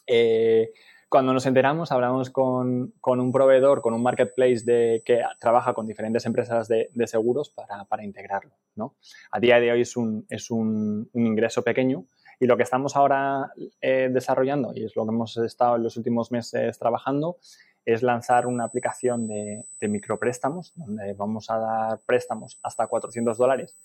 Eh, 0.06 0.70
cuando 1.10 1.34
nos 1.34 1.48
enteramos, 1.48 1.92
hablamos 1.92 2.30
con, 2.30 2.94
un 3.02 3.32
proveedor, 3.32 3.82
con 3.82 3.96
un 3.96 4.04
marketplace 4.04 4.64
de, 4.66 5.02
que 5.04 5.22
trabaja 5.40 5.74
con 5.74 5.88
diferentes 5.88 6.26
empresas 6.28 6.68
de, 6.68 6.90
seguros 7.08 7.50
para, 7.50 8.04
integrarlo. 8.04 8.52
¿no? 8.76 8.96
A 9.32 9.40
día 9.40 9.60
de 9.60 9.72
hoy 9.72 9.82
es 9.82 9.98
un, 9.98 10.28
es 10.30 10.52
un, 10.52 11.10
ingreso 11.14 11.64
pequeño 11.64 12.06
y 12.40 12.46
lo 12.46 12.58
que 12.58 12.64
estamos 12.64 12.96
ahora 12.96 13.52
eh, 13.82 14.10
desarrollando, 14.12 14.72
y 14.76 14.86
es 14.86 14.96
lo 14.96 15.06
que 15.06 15.12
hemos 15.12 15.38
estado 15.38 15.76
en 15.76 15.84
los 15.84 15.98
últimos 15.98 16.32
meses 16.32 16.78
trabajando, 16.78 17.38
es 17.86 18.04
lanzar 18.04 18.48
una 18.48 18.66
aplicación 18.66 19.28
de, 19.28 19.66
micropréstamos, 19.82 20.74
donde 20.76 21.14
vamos 21.14 21.50
a 21.50 21.58
dar 21.58 22.00
préstamos 22.06 22.60
hasta 22.62 22.86
400 22.86 23.38
dólares, 23.38 23.78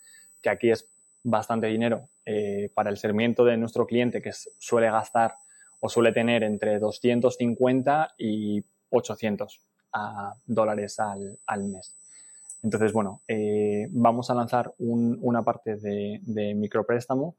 que 0.43 0.51
aquí 0.51 0.71
es 0.71 0.89
bastante 1.23 1.69
dinero 1.69 2.09
eh, 2.27 2.69
para 2.75 2.91
el 2.91 2.97
segmento 2.97 3.45
de 3.45 3.57
nuestro 3.57 3.87
cliente 3.87 4.21
que 4.21 4.33
suele 4.33 4.91
gastar 4.91 5.37
o 5.79 5.89
suele 5.89 6.13
tener 6.13 6.43
entre 6.43 6.81
250 6.81 8.15
y 8.19 8.65
800 8.91 9.61
ah, 9.93 10.35
dólares 10.47 10.99
al, 10.99 11.65
mes. 11.65 11.97
Entonces, 12.63 12.93
bueno, 12.93 13.23
eh, 13.29 13.87
vamos 13.91 14.31
a 14.31 14.35
lanzar 14.35 14.73
una 14.79 15.43
parte 15.43 15.77
de, 15.77 16.55
micropréstamo, 16.57 17.37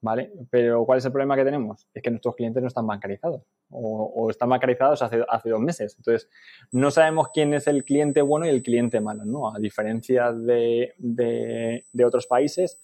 ¿vale? 0.00 0.32
Pero 0.50 0.84
¿cuál 0.84 0.98
es 0.98 1.04
el 1.04 1.12
problema 1.12 1.36
que 1.36 1.44
tenemos? 1.44 1.86
Es 1.92 2.02
que 2.02 2.10
nuestros 2.10 2.34
clientes 2.34 2.62
no 2.62 2.68
están 2.68 2.86
bancarizados 2.86 3.42
o, 3.70 4.28
están 4.30 4.48
bancarizados 4.48 5.02
hace, 5.02 5.24
hace, 5.28 5.50
dos 5.50 5.60
meses. 5.60 5.94
Entonces, 5.98 6.28
no 6.72 6.90
sabemos 6.90 7.28
quién 7.32 7.54
es 7.54 7.66
el 7.66 7.84
cliente 7.84 8.22
bueno 8.22 8.46
y 8.46 8.50
el 8.50 8.62
cliente 8.62 9.00
malo, 9.00 9.24
¿no? 9.24 9.54
A 9.54 9.58
diferencia 9.58 10.32
de, 10.32 10.94
de 10.98 12.04
otros 12.04 12.26
países, 12.26 12.80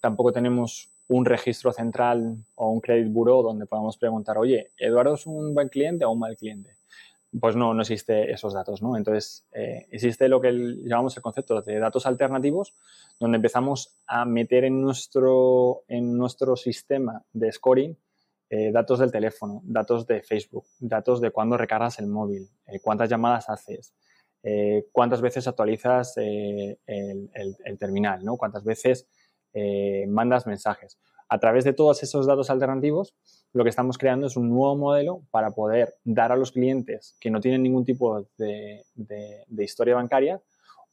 tampoco 0.00 0.32
tenemos 0.32 0.90
un 1.08 1.24
registro 1.24 1.72
central 1.72 2.36
o 2.54 2.70
un 2.70 2.80
credit 2.80 3.12
bureau 3.12 3.42
donde 3.42 3.66
podamos 3.66 3.96
preguntar, 3.98 4.38
oye, 4.38 4.70
¿Eduardo 4.78 5.14
es 5.14 5.26
un 5.26 5.54
buen 5.54 5.68
cliente 5.68 6.04
o 6.04 6.10
un 6.10 6.18
mal 6.18 6.36
cliente? 6.36 6.76
Pues 7.40 7.56
no, 7.56 7.74
no 7.74 7.82
existe 7.82 8.30
esos 8.30 8.54
datos, 8.54 8.80
¿no? 8.80 8.96
Entonces, 8.96 9.46
eh, 9.52 9.86
existe 9.90 10.28
lo 10.28 10.40
que 10.40 10.52
llamamos 10.52 11.16
el 11.16 11.22
concepto 11.22 11.60
de 11.62 11.78
datos 11.78 12.06
alternativos, 12.06 12.74
donde 13.18 13.36
empezamos 13.36 13.96
a 14.06 14.24
meter 14.24 14.64
en 14.64 14.80
nuestro, 14.80 15.82
en 15.88 16.16
nuestro 16.16 16.54
sistema 16.56 17.22
de 17.32 17.50
scoring 17.50 17.96
eh, 18.50 18.70
datos 18.70 19.00
del 19.00 19.10
teléfono, 19.10 19.62
datos 19.64 20.06
de 20.06 20.22
Facebook, 20.22 20.64
datos 20.78 21.20
de 21.20 21.30
cuándo 21.30 21.56
recargas 21.56 21.98
el 21.98 22.06
móvil, 22.06 22.48
eh, 22.66 22.78
cuántas 22.80 23.08
llamadas 23.08 23.48
haces, 23.48 23.94
cuántas 24.92 25.22
veces 25.22 25.48
actualizas 25.48 26.18
el, 26.18 26.78
el, 26.86 27.78
terminal, 27.78 28.22
¿no? 28.22 28.36
Cuántas 28.36 28.62
veces 28.62 29.08
eh, 29.54 30.04
mandas 30.08 30.46
mensajes. 30.46 30.98
A 31.34 31.38
través 31.40 31.64
de 31.64 31.72
todos 31.72 32.00
esos 32.04 32.28
datos 32.28 32.48
alternativos, 32.48 33.12
lo 33.52 33.64
que 33.64 33.70
estamos 33.70 33.98
creando 33.98 34.28
es 34.28 34.36
un 34.36 34.50
nuevo 34.50 34.76
modelo 34.76 35.22
para 35.32 35.50
poder 35.50 35.96
dar 36.04 36.30
a 36.30 36.36
los 36.36 36.52
clientes 36.52 37.16
que 37.18 37.28
no 37.28 37.40
tienen 37.40 37.64
ningún 37.64 37.84
tipo 37.84 38.24
de, 38.38 38.84
historia 39.58 39.96
bancaria 39.96 40.40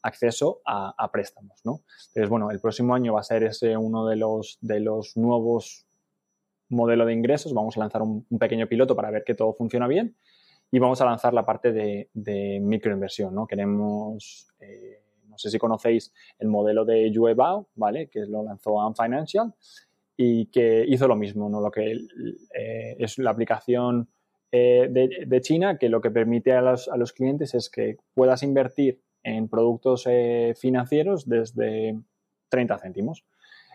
acceso 0.01 0.61
a, 0.65 1.11
préstamos. 1.11 1.61
¿no? 1.63 1.81
Entonces, 2.07 2.27
bueno, 2.27 2.49
el 2.49 2.59
próximo 2.59 2.95
año 2.95 3.13
va 3.13 3.19
a 3.19 3.23
ser 3.23 3.43
ese 3.43 3.77
uno 3.77 4.07
de 4.07 4.15
los, 4.15 4.57
nuevos 5.15 5.85
modelos 6.69 7.05
de 7.05 7.13
ingresos. 7.13 7.53
Vamos 7.53 7.77
a 7.77 7.81
lanzar 7.81 8.01
un, 8.01 8.25
pequeño 8.39 8.65
piloto 8.65 8.95
para 8.95 9.11
ver 9.11 9.23
que 9.23 9.35
todo 9.35 9.53
funciona 9.53 9.85
bien. 9.85 10.15
y 10.71 10.79
vamos 10.79 10.99
a 11.01 11.05
lanzar 11.05 11.35
la 11.35 11.45
parte 11.45 11.71
de, 11.71 12.59
microinversión, 12.63 13.35
¿no? 13.35 13.45
Queremos, 13.45 14.47
eh, 14.59 15.03
no 15.27 15.37
sé 15.37 15.51
si 15.51 15.59
conocéis 15.59 16.11
el 16.39 16.47
modelo 16.47 16.83
de 16.83 17.11
Yuebao, 17.11 17.67
¿vale? 17.75 18.09
Que 18.09 18.21
lo 18.21 18.41
lanzó 18.41 18.81
Am 18.81 18.95
Financial 18.95 19.53
y 20.17 20.47
que 20.47 20.85
hizo 20.87 21.07
lo 21.07 21.15
mismo, 21.15 21.49
¿no? 21.49 21.61
Lo 21.61 21.71
que 21.71 21.91
eh, 21.91 22.95
es 22.99 23.17
la 23.17 23.31
aplicación 23.31 24.09
eh, 24.51 24.87
de, 24.89 25.41
China 25.41 25.77
que 25.77 25.89
lo 25.89 26.01
que 26.01 26.11
permite 26.11 26.51
a 26.53 26.61
los, 26.61 26.87
a 26.89 26.97
los, 26.97 27.13
clientes 27.13 27.53
es 27.53 27.69
que 27.69 27.97
puedas 28.13 28.43
invertir 28.43 29.01
en 29.23 29.47
productos 29.47 30.07
financieros 30.59 31.29
desde 31.29 31.95
30 32.49 32.77
céntimos. 32.79 33.25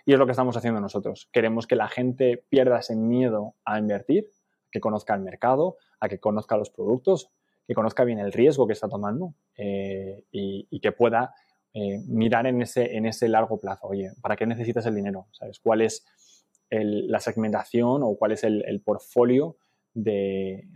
Y 0.04 0.12
es 0.12 0.18
lo 0.18 0.26
que 0.26 0.32
estamos 0.32 0.56
haciendo 0.56 0.80
nosotros. 0.80 1.28
Queremos 1.32 1.66
que 1.66 1.74
la 1.74 1.88
gente 1.88 2.44
pierda 2.48 2.78
ese 2.78 2.94
miedo 2.94 3.54
a 3.64 3.78
invertir, 3.78 4.28
que 4.70 4.80
conozca 4.80 5.14
el 5.14 5.20
mercado, 5.20 5.78
a 5.98 6.08
que 6.08 6.20
conozca 6.20 6.56
los 6.56 6.70
productos, 6.70 7.30
que 7.66 7.74
conozca 7.74 8.04
bien 8.04 8.20
el 8.20 8.32
riesgo 8.32 8.68
que 8.68 8.72
está 8.72 8.88
tomando 8.88 9.34
eh, 9.56 10.22
y, 10.30 10.78
que 10.80 10.92
pueda 10.92 11.34
eh, 11.74 11.98
mirar 12.06 12.46
en 12.46 12.62
ese, 12.62 12.96
en 12.96 13.06
ese 13.06 13.28
largo 13.28 13.58
plazo. 13.58 13.88
Oye, 13.88 14.12
¿para 14.22 14.36
qué 14.36 14.46
necesitas 14.46 14.86
el 14.86 14.94
dinero? 14.94 15.26
¿Sabes? 15.32 15.58
¿Cuál 15.58 15.82
es 15.82 16.06
la 16.70 17.20
segmentación 17.20 18.02
o 18.02 18.16
cuál 18.16 18.32
es 18.32 18.44
el, 18.44 18.80
portfolio 18.84 19.56
de, 19.94 20.66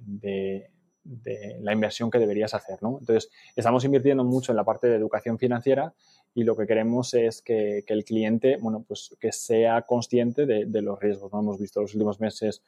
la 1.61 1.72
inversión 1.72 2.11
que 2.11 2.18
deberías 2.18 2.55
hacer? 2.55 2.78
Entonces, 2.82 3.30
estamos 3.57 3.84
invirtiendo 3.84 4.24
mucho 4.24 4.53
en 4.53 4.57
la 4.57 4.64
parte 4.64 4.88
de 4.88 4.97
educación 4.97 5.38
financiera 5.38 5.95
y 6.34 6.45
lo 6.45 6.57
que 6.57 6.66
queremos 6.66 7.14
es 7.14 7.43
que, 7.43 7.84
el 7.86 8.05
cliente, 8.05 8.57
bueno, 8.57 8.84
pues 8.86 9.16
que 9.20 9.32
sea 9.32 9.82
consciente 9.82 10.47
de, 10.47 10.82
los 10.82 10.99
riesgos. 11.01 11.32
¿no? 11.32 11.41
Hemos 11.41 11.59
visto 11.59 11.80
los 11.80 11.95
últimos 11.95 12.20
meses 12.20 12.62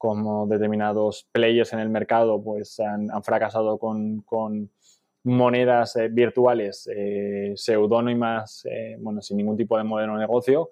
como 0.00 0.46
determinados 0.46 1.28
players 1.30 1.74
en 1.74 1.80
el 1.80 1.90
mercado 1.90 2.42
pues 2.42 2.80
han, 2.80 3.10
fracasado 3.22 3.76
con, 3.76 4.24
monedas 5.24 5.96
eh, 5.96 6.08
virtuales 6.08 6.88
eh, 6.90 7.54
eh, 7.54 8.96
bueno, 8.98 9.20
sin 9.20 9.36
ningún 9.36 9.58
tipo 9.58 9.76
de 9.76 9.84
modelo 9.84 10.14
de 10.14 10.20
negocio, 10.20 10.70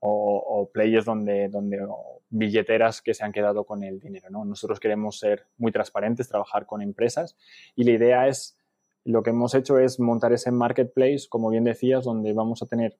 o, 0.00 0.70
players 0.72 1.04
donde, 1.04 1.48
donde 1.48 1.86
billeteras 2.28 3.02
que 3.02 3.14
se 3.14 3.24
han 3.24 3.32
quedado 3.32 3.64
con 3.64 3.82
el 3.82 4.00
dinero. 4.00 4.28
¿no? 4.30 4.44
Nosotros 4.44 4.80
queremos 4.80 5.18
ser 5.18 5.46
muy 5.56 5.72
transparentes, 5.72 6.28
trabajar 6.28 6.66
con 6.66 6.82
empresas 6.82 7.36
y 7.74 7.84
la 7.84 7.92
idea 7.92 8.28
es, 8.28 8.58
lo 9.04 9.22
que 9.22 9.30
hemos 9.30 9.54
hecho 9.54 9.78
es 9.78 10.00
montar 10.00 10.32
ese 10.32 10.50
marketplace, 10.50 11.26
como 11.28 11.50
bien 11.50 11.62
decías, 11.62 12.04
donde 12.04 12.32
vamos 12.32 12.62
a 12.62 12.66
tener 12.66 12.98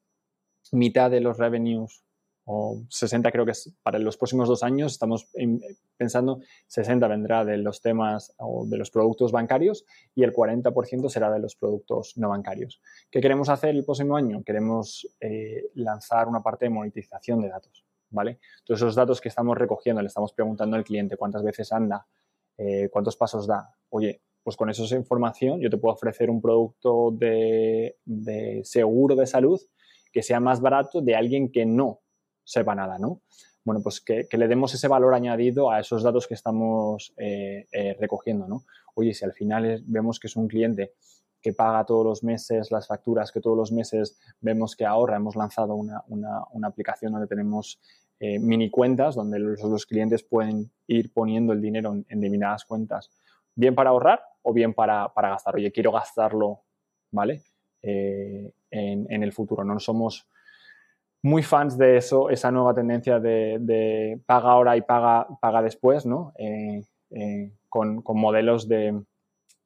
mitad 0.73 1.11
de 1.11 1.21
los 1.21 1.39
revenues 1.39 2.06
o 2.49 2.81
60 2.89 3.33
creo 3.33 3.45
que 3.45 3.51
es 3.51 3.75
para 3.83 3.99
los 3.99 4.17
próximos 4.17 4.49
dos 4.49 4.63
años, 4.63 4.93
estamos 4.93 5.27
pensando 5.97 6.41
60 6.69 7.09
vendrá 7.09 7.45
de 7.45 7.57
los 7.57 7.83
temas 7.83 8.33
o 8.39 8.65
de 8.67 8.79
los 8.79 8.91
productos 8.91 9.33
bancarios 9.33 9.85
y 10.15 10.23
el 10.23 10.33
40% 10.33 11.09
será 11.09 11.33
de 11.33 11.41
los 11.41 11.57
productos 11.57 12.17
no 12.17 12.29
bancarios. 12.29 12.81
¿Qué 13.11 13.21
queremos 13.21 13.49
hacer 13.49 13.71
el 13.71 13.85
próximo 13.85 14.17
año? 14.17 14.45
Queremos 14.45 15.09
eh, 15.21 15.71
lanzar 15.75 16.29
una 16.29 16.41
parte 16.41 16.67
de 16.67 16.71
monetización 16.71 17.43
de 17.43 17.49
datos, 17.49 17.85
¿vale? 18.11 18.39
Todos 18.65 18.81
esos 18.81 18.95
datos 18.95 19.21
que 19.21 19.29
estamos 19.29 19.59
recogiendo, 19.59 20.01
le 20.01 20.07
estamos 20.07 20.33
preguntando 20.33 20.77
al 20.77 20.85
cliente 20.85 21.17
cuántas 21.17 21.43
veces 21.43 21.73
anda, 21.73 22.07
eh, 22.57 22.89
cuántos 22.93 23.17
pasos 23.17 23.49
da. 23.49 23.75
Oye, 23.89 24.23
pues 24.45 24.57
con 24.57 24.71
esa 24.71 24.95
información 24.95 25.61
yo 25.61 25.69
te 25.69 25.79
puedo 25.79 25.95
ofrecer 25.95 26.31
un 26.31 26.41
producto 26.41 27.11
de, 27.11 27.97
de 28.05 28.61
seguro 28.63 29.17
de 29.17 29.27
salud 29.27 29.61
que 30.13 30.23
sea 30.23 30.39
más 30.39 30.61
barato 30.61 31.03
de 31.03 31.17
alguien 31.17 31.51
que 31.51 31.67
no 31.67 32.03
sepa 32.47 32.75
nada, 32.75 32.99
¿no? 32.99 33.21
Bueno, 33.65 33.83
pues 33.83 34.01
que, 34.01 34.29
le 34.31 34.49
demos 34.49 34.73
ese 34.75 34.87
valor 34.87 35.13
añadido 35.13 35.71
a 35.71 35.81
esos 35.81 36.05
datos 36.05 36.29
que 36.29 36.35
estamos 36.35 37.13
eh, 37.17 37.67
eh, 37.73 37.97
recogiendo, 37.99 38.47
¿no? 38.47 38.63
Oye, 38.95 39.13
si 39.13 39.25
al 39.25 39.33
final 39.33 39.83
vemos 39.87 40.21
que 40.21 40.29
es 40.29 40.37
un 40.37 40.47
cliente 40.47 40.95
que 41.43 41.53
paga 41.53 41.85
todos 41.85 42.07
los 42.07 42.23
meses 42.23 42.71
las 42.71 42.87
facturas, 42.87 43.33
que 43.33 43.41
todos 43.41 43.57
los 43.57 43.73
meses 43.73 44.19
vemos 44.41 44.77
que 44.77 44.87
ahorra, 44.87 45.17
hemos 45.17 45.35
lanzado 45.35 45.75
una, 45.75 46.05
aplicación 46.65 47.13
donde 47.13 47.27
tenemos 47.27 47.81
eh, 48.21 48.39
mini 48.39 48.71
cuentas, 48.71 49.17
donde 49.17 49.41
los, 49.41 49.85
clientes 49.85 50.23
pueden 50.23 50.71
ir 50.87 51.13
poniendo 51.13 51.53
el 51.53 51.61
dinero 51.61 51.93
en, 51.93 52.05
determinadas 52.05 52.65
cuentas, 52.65 53.11
bien 53.57 53.75
para 53.75 53.91
ahorrar 53.91 54.23
o 54.43 54.53
bien 54.53 54.75
para, 54.75 55.13
gastar. 55.17 55.57
Oye, 55.57 55.73
quiero 55.73 55.91
gastarlo, 55.91 56.63
¿vale? 57.11 57.43
en, 57.83 58.53
en, 58.71 59.23
el 59.23 59.33
futuro. 59.33 59.65
No 59.65 59.79
somos 59.79 60.29
muy 61.27 61.43
fans 61.43 61.77
de 61.77 61.97
eso, 61.97 62.31
esa 62.31 62.53
nueva 62.53 62.73
tendencia 62.73 63.19
de, 63.19 64.21
paga 64.27 64.53
ahora 64.53 64.77
y 64.77 64.83
paga, 64.83 65.27
paga 65.41 65.61
después, 65.61 66.07
¿no? 66.07 66.33
Eh, 66.39 66.85
eh, 67.11 67.51
con, 67.69 68.05
modelos 68.07 68.69
de, 68.69 69.03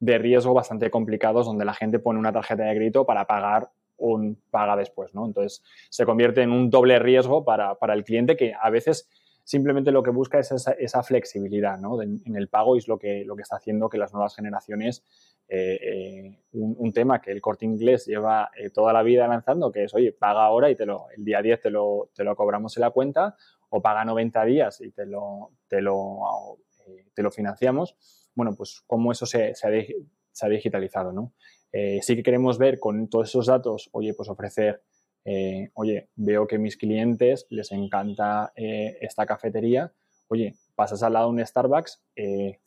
riesgo 0.01 0.55
bastante 0.55 0.91
complicados 0.91 1.45
donde 1.45 1.67
la 1.67 1.75
gente 1.75 1.99
pone 1.99 2.19
una 2.19 2.33
tarjeta 2.33 2.63
de 2.65 2.75
crédito 2.75 3.05
para 3.05 3.27
pagar 3.27 3.69
un 3.99 4.39
paga 4.51 4.75
después, 4.75 5.15
¿no? 5.15 5.27
Entonces 5.27 5.63
se 5.91 6.07
convierte 6.07 6.41
en 6.41 6.51
un 6.51 6.71
doble 6.71 6.99
riesgo 6.99 7.45
para, 7.45 7.77
el 7.93 8.05
cliente 8.05 8.39
que 8.39 8.55
a 8.59 8.71
veces 8.71 9.11
simplemente 9.51 9.90
lo 9.90 10.05
que 10.05 10.11
busca 10.11 10.38
es 10.38 10.53
esa, 10.53 11.03
flexibilidad 11.03 11.76
¿no? 11.76 12.01
en 12.01 12.36
el 12.36 12.48
pago 12.48 12.76
y 12.76 12.78
es 12.78 12.86
lo 12.86 13.01
que, 13.01 13.24
lo 13.24 13.34
que 13.34 13.42
está 13.42 13.57
haciendo 13.57 13.88
que 13.88 13.98
las 13.98 14.12
nuevas 14.12 14.36
generaciones 14.36 15.03
eh, 15.53 15.78
eh, 15.82 16.38
un, 16.53 16.92
tema 16.92 17.20
que 17.20 17.32
el 17.32 17.40
corte 17.40 17.64
inglés 17.64 18.07
lleva 18.07 18.53
eh, 18.57 18.70
toda 18.70 18.92
la 18.92 19.03
vida 19.03 19.26
lanzando, 19.26 19.72
que 19.72 19.82
es, 19.82 19.94
oye, 19.94 20.12
paga 20.12 20.44
ahora 20.44 20.70
y 20.70 20.76
te 20.76 20.86
lo, 20.86 21.11
el 21.11 21.24
día 21.24 21.42
10 21.42 21.62
te 21.62 21.70
lo, 21.70 22.11
te 22.14 22.22
lo 22.22 22.36
cobramos 22.36 22.76
en 22.76 22.82
la 22.82 22.90
cuenta, 22.90 23.34
o 23.68 23.82
paga 23.82 24.05
90 24.05 24.44
días 24.44 24.80
y 24.80 24.92
te 24.92 25.07
lo, 25.07 25.51
te 25.66 25.80
lo, 25.80 26.20
te 27.12 27.22
lo 27.24 27.32
financiamos. 27.32 27.96
Bueno, 28.36 28.55
pues 28.57 28.84
cómo 28.86 29.11
eso 29.11 29.26
se, 29.26 29.57
se, 29.57 29.66
ha, 29.66 30.48
digitalizado, 30.48 31.12
¿no? 31.12 31.32
sí 31.72 32.14
que 32.14 32.22
queremos 32.22 32.57
ver 32.57 32.78
con 32.78 33.09
todos 33.09 33.28
esos 33.28 33.46
datos, 33.46 33.88
oye, 33.92 34.14
pues 34.14 34.28
ofrecer, 34.28 34.82
oye, 35.75 36.09
veo 36.16 36.47
que 36.47 36.59
mis 36.59 36.77
clientes 36.77 37.47
les 37.51 37.73
encanta 37.73 38.53
esta 38.57 39.27
cafetería, 39.27 39.93
oye, 40.29 40.55
pasas 40.75 41.03
al 41.03 41.12
lado 41.12 41.27
de 41.27 41.33
un 41.33 41.47
Starbucks, 41.47 42.03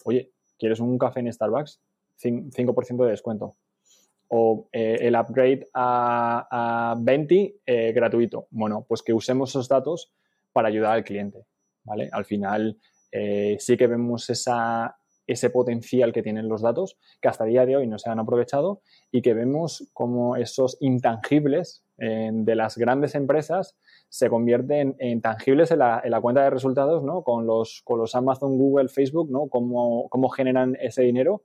oye, 0.05 0.31
¿quieres 0.57 0.79
un 0.79 0.97
café 0.97 1.19
en 1.19 1.31
Starbucks? 1.31 1.81
5% 2.21 3.03
de 3.03 3.11
descuento. 3.11 3.55
O 4.29 4.67
eh, 4.71 4.97
el 5.01 5.15
upgrade 5.15 5.67
a, 5.73 6.95
20 6.97 7.55
eh, 7.65 7.91
gratuito. 7.93 8.47
Bueno, 8.49 8.85
pues 8.87 9.01
que 9.03 9.13
usemos 9.13 9.51
esos 9.51 9.67
datos 9.67 10.11
para 10.51 10.69
ayudar 10.69 10.93
al 10.93 11.03
cliente. 11.03 11.45
¿vale? 11.83 12.09
Al 12.11 12.25
final 12.25 12.77
eh, 13.11 13.57
sí 13.59 13.77
que 13.77 13.87
vemos 13.87 14.29
esa, 14.29 14.97
ese 15.27 15.49
potencial 15.49 16.11
que 16.11 16.23
tienen 16.23 16.49
los 16.49 16.61
datos 16.61 16.97
que 17.21 17.27
hasta 17.27 17.45
el 17.45 17.51
día 17.51 17.65
de 17.65 17.77
hoy 17.77 17.87
no 17.87 17.97
se 17.99 18.09
han 18.09 18.19
aprovechado 18.19 18.81
y 19.11 19.21
que 19.21 19.33
vemos 19.33 19.89
como 19.93 20.35
esos 20.35 20.77
intangibles 20.81 21.83
de 21.95 22.55
las 22.55 22.77
grandes 22.77 23.15
empresas 23.15 23.77
se 24.09 24.27
convierten 24.27 24.95
en 24.99 25.21
tangibles 25.21 25.71
en 25.71 25.79
la, 25.79 26.19
cuenta 26.21 26.43
de 26.43 26.49
resultados, 26.49 27.03
¿no? 27.03 27.23
Con 27.23 27.45
los, 27.45 27.81
con 27.85 27.99
los 27.99 28.13
Amazon, 28.15 28.57
Google, 28.57 28.89
Facebook, 28.89 29.29
¿no? 29.31 29.47
Cómo, 29.47 30.09
cómo 30.09 30.27
generan 30.27 30.75
ese 30.81 31.03
dinero 31.03 31.43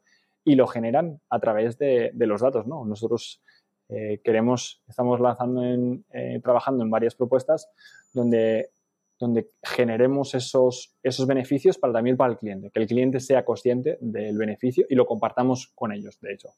y 0.48 0.54
lo 0.54 0.66
generan 0.66 1.20
a 1.28 1.40
través 1.40 1.76
de, 1.76 2.10
los 2.14 2.40
datos. 2.40 2.66
¿no? 2.66 2.84
Nosotros 2.84 3.42
eh, 3.90 4.20
queremos, 4.24 4.82
estamos 4.88 5.20
lanzando 5.20 5.62
en, 5.62 6.04
eh, 6.12 6.40
trabajando 6.42 6.82
en 6.82 6.90
varias 6.90 7.14
propuestas 7.14 7.68
donde, 8.14 8.70
donde 9.18 9.50
generemos 9.62 10.34
esos, 10.34 10.96
esos 11.02 11.26
beneficios 11.26 11.78
para 11.78 11.92
también 11.92 12.16
para 12.16 12.32
el 12.32 12.38
cliente, 12.38 12.70
que 12.72 12.80
el 12.80 12.86
cliente 12.86 13.20
sea 13.20 13.44
consciente 13.44 13.98
del 14.00 14.38
beneficio 14.38 14.86
y 14.88 14.94
lo 14.94 15.06
compartamos 15.06 15.72
con 15.74 15.92
ellos, 15.92 16.18
de 16.20 16.32
hecho. 16.32 16.48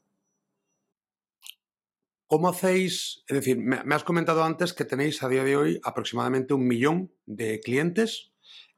¿Cómo 2.26 2.48
hacéis? 2.48 3.24
Es 3.26 3.34
decir, 3.34 3.58
me, 3.58 3.76
has 3.92 4.04
comentado 4.04 4.44
antes 4.44 4.72
que 4.72 4.84
tenéis 4.84 5.22
a 5.24 5.28
día 5.28 5.42
de 5.42 5.56
hoy 5.56 5.80
aproximadamente 5.82 6.54
un 6.54 6.64
millón 6.64 7.12
de 7.26 7.58
clientes. 7.58 8.32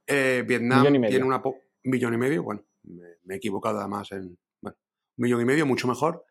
Eh, 0.06 0.42
Vietnam 0.46 0.84
tiene 1.06 1.24
una... 1.24 1.42
Un 1.44 1.90
millón 1.90 2.14
y 2.14 2.16
medio, 2.16 2.44
bueno, 2.44 2.64
me, 2.84 3.34
he 3.34 3.36
equivocado 3.36 3.80
además 3.80 4.12
en, 4.12 4.38
un 4.62 4.74
millón 5.16 5.42
y 5.42 5.44
medio, 5.44 5.66
mucho 5.66 5.86
mejor. 5.86 6.24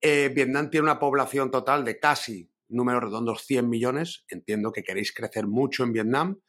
Eh, 0.00 0.32
Vietnam 0.34 0.70
tiene 0.70 0.84
una 0.84 0.98
población 0.98 1.50
total 1.50 1.84
de 1.84 2.00
casi, 2.00 2.50
números 2.68 3.04
redondos, 3.04 3.44
100 3.44 3.68
millones. 3.68 4.24
Entiendo 4.28 4.72
que 4.72 4.82
queréis 4.82 5.12
crecer 5.12 5.46
mucho 5.46 5.84
en 5.84 5.92
Vietnam. 5.92 6.40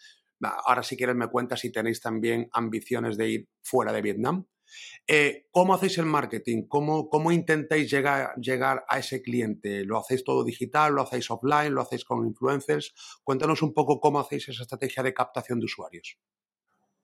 Ahora 0.41 0.83
si 0.83 0.95
quieres 0.95 1.15
me 1.15 1.27
cuentas 1.27 1.59
si 1.59 1.71
tenéis 1.71 2.01
también 2.01 2.49
ambiciones 2.53 3.17
de 3.17 3.29
ir 3.29 3.49
fuera 3.61 3.91
de 3.91 4.01
Vietnam. 4.01 4.45
Eh, 5.07 5.47
¿Cómo 5.51 5.73
hacéis 5.73 5.97
el 5.97 6.05
marketing? 6.05 6.67
¿Cómo, 6.67 7.09
cómo 7.09 7.31
intentáis 7.31 7.89
llegar, 7.89 8.35
llegar, 8.35 8.85
a 8.87 8.99
ese 8.99 9.21
cliente? 9.21 9.83
¿Lo 9.83 9.97
hacéis 9.97 10.23
todo 10.23 10.43
digital? 10.43 10.93
¿Lo 10.93 11.01
hacéis 11.01 11.31
offline? 11.31 11.73
¿Lo 11.73 11.81
hacéis 11.81 12.05
con 12.05 12.25
influencers? 12.25 12.93
Cuéntanos 13.23 13.61
un 13.61 13.73
poco 13.73 13.99
cómo 13.99 14.19
hacéis 14.19 14.49
esa 14.49 14.63
estrategia 14.63 15.03
de 15.03 15.13
captación 15.13 15.59
de 15.59 15.65
usuarios. 15.65 16.19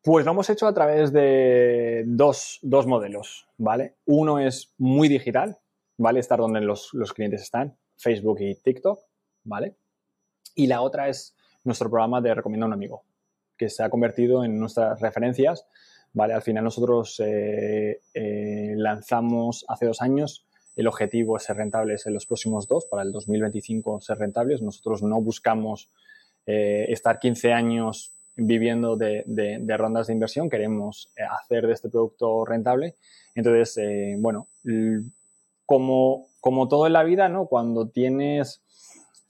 Pues 0.06 0.24
lo 0.24 0.34
hemos 0.34 0.48
hecho 0.52 0.68
a 0.68 0.74
través 0.74 1.12
de 1.12 2.04
dos, 2.06 2.60
modelos, 2.62 3.48
¿vale? 3.58 3.96
Uno 4.06 4.38
es 4.38 4.72
muy 4.78 5.08
digital, 5.08 5.58
¿vale? 5.98 6.20
Estar 6.20 6.38
donde 6.38 6.62
los, 6.62 6.92
clientes 7.16 7.42
están, 7.42 7.76
Facebook 7.98 8.38
y 8.40 8.54
TikTok, 8.54 9.00
¿vale? 9.46 9.78
Y 10.54 10.68
la 10.68 10.82
otra 10.82 11.10
es 11.10 11.36
nuestro 11.64 11.90
programa 11.90 12.22
de 12.22 12.36
Recomienda 12.36 12.66
a 12.66 12.68
un 12.68 12.74
amigo, 12.74 13.04
que 13.58 13.70
se 13.70 13.84
ha 13.84 13.90
convertido 13.90 14.44
en 14.44 14.60
nuestras 14.60 15.00
referencias, 15.00 15.66
¿vale? 16.14 16.34
Al 16.34 16.42
final 16.42 16.64
nosotros 16.64 17.20
eh, 17.20 18.02
eh, 18.14 18.74
lanzamos 18.76 19.66
hace 19.68 19.86
dos 19.86 20.02
años, 20.02 20.46
el 20.76 20.88
objetivo 20.88 21.38
es 21.38 21.44
ser 21.44 21.58
rentables 21.58 22.06
en 22.06 22.14
los 22.14 22.26
próximos 22.26 22.68
dos, 22.68 22.86
para 22.86 23.04
el 23.04 23.12
2025 23.12 24.02
ser 24.02 24.18
rentables. 24.18 24.62
Nosotros 24.62 25.04
no 25.04 25.22
buscamos 25.22 25.90
eh, 26.46 26.86
estar 26.90 27.20
15 27.20 27.54
años 27.54 28.12
viviendo 28.36 28.98
de, 28.98 29.24
rondas 29.78 30.08
de 30.08 30.14
inversión, 30.14 30.50
queremos 30.50 31.14
hacer 31.42 31.68
de 31.68 31.74
este 31.74 31.90
producto 31.90 32.44
rentable. 32.44 32.96
Entonces, 33.34 33.80
bueno, 34.20 34.50
como, 35.66 36.28
como 36.42 36.68
todo 36.68 36.88
en 36.88 36.94
la 36.94 37.04
vida, 37.04 37.30
¿no? 37.30 37.48
Cuando 37.48 37.88
tienes 37.88 38.65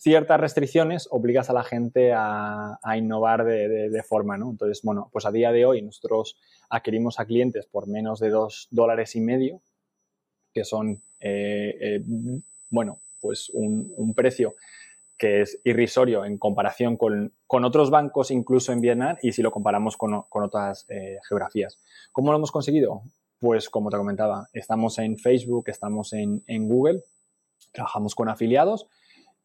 ciertas 0.05 0.39
restricciones 0.39 1.07
obligas 1.09 1.49
a 1.49 1.53
la 1.53 1.63
gente 1.63 2.13
a, 2.13 2.77
innovar 2.95 3.43
de, 3.43 4.03
forma, 4.07 4.37
¿no? 4.37 4.51
Entonces, 4.51 4.83
bueno, 4.83 5.09
pues 5.11 5.25
a 5.25 5.31
día 5.31 5.51
de 5.51 5.65
hoy 5.65 5.81
nosotros 5.81 6.37
adquirimos 6.69 7.19
a 7.19 7.25
clientes 7.25 7.65
por 7.65 7.87
menos 7.87 8.19
de 8.19 8.29
dos 8.29 8.67
dólares 8.69 9.15
y 9.15 9.21
medio, 9.21 9.61
que 10.53 10.63
son, 10.63 11.01
eh, 11.19 11.75
eh, 11.81 12.03
bueno, 12.69 12.99
pues 13.19 13.49
un, 13.51 14.13
precio 14.15 14.53
que 15.17 15.41
es 15.41 15.59
irrisorio 15.63 16.23
en 16.23 16.37
comparación 16.37 16.97
con, 16.97 17.33
otros 17.47 17.89
bancos, 17.89 18.29
incluso 18.29 18.71
en 18.73 18.81
Vietnam, 18.81 19.17
y 19.23 19.31
si 19.31 19.41
lo 19.41 19.49
comparamos 19.49 19.97
con, 19.97 20.23
otras 20.29 20.85
eh, 20.87 21.17
geografías. 21.27 21.79
¿Cómo 22.11 22.29
lo 22.29 22.37
hemos 22.37 22.51
conseguido? 22.51 23.01
Pues 23.39 23.71
como 23.71 23.89
te 23.89 23.97
comentaba, 23.97 24.49
estamos 24.53 24.99
en 24.99 25.17
Facebook, 25.17 25.67
estamos 25.69 26.13
en, 26.13 26.43
en 26.45 26.69
Google, 26.69 27.01
trabajamos 27.71 28.13
con 28.13 28.29
afiliados 28.29 28.87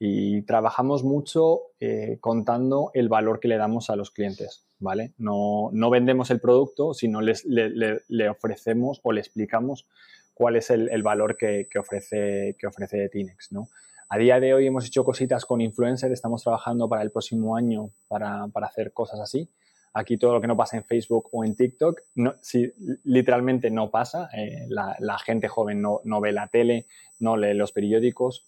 y 0.03 0.41
trabajamos 0.43 1.05
mucho 1.05 1.61
eh, 1.79 2.17
contando 2.23 2.91
el 2.95 3.11
valor 3.11 3.39
que 3.39 3.49
le 3.49 3.59
damos 3.59 3.91
a 3.91 3.97
los 3.97 4.11
clientes, 4.11 4.65
¿vale? 4.79 5.13
No, 5.19 5.69
no 5.75 5.91
vendemos 5.91 6.31
el 6.31 6.41
producto, 6.41 6.95
sino 6.95 7.21
les, 7.21 7.45
le, 7.45 8.29
ofrecemos 8.31 9.01
o 9.03 9.13
le 9.13 9.21
explicamos 9.21 9.87
cuál 10.33 10.57
es 10.57 10.71
el, 10.71 11.03
valor 11.03 11.37
que, 11.37 11.69
que, 11.71 11.79
ofrece, 11.79 12.57
que 12.59 12.67
ofrece 12.67 13.11
Tinex, 13.11 13.53
¿no? 13.53 13.69
A 14.09 14.17
día 14.17 14.41
de 14.41 14.55
hoy 14.55 14.67
hemos 14.67 14.87
hecho 14.87 15.05
cositas 15.05 15.45
con 15.45 15.61
influencers, 15.61 16.15
estamos 16.15 16.43
trabajando 16.43 16.89
para 16.89 17.03
el 17.03 17.11
próximo 17.11 17.55
año 17.55 17.91
para, 18.09 18.49
para 18.49 18.69
hacer 18.69 18.95
cosas 18.95 19.21
así. 19.21 19.51
Aquí 19.93 20.17
todo 20.17 20.33
lo 20.33 20.41
que 20.41 20.47
no 20.47 20.57
pasa 20.57 20.79
en 20.79 20.85
Facebook 20.85 21.29
o 21.31 21.45
en 21.45 21.55
TikTok, 21.55 22.01
no, 22.15 22.35
si, 22.41 22.73
literalmente 23.05 23.71
no 23.71 23.91
pasa. 23.91 24.31
Eh, 24.35 24.65
la, 24.69 24.97
la, 24.99 25.19
gente 25.19 25.47
joven 25.47 25.83
no, 25.83 26.01
no 26.05 26.21
ve 26.21 26.33
la 26.33 26.49
tele, 26.49 26.87
no 27.19 27.37
lee 27.37 27.55
los 27.55 27.73
periódicos, 27.73 28.47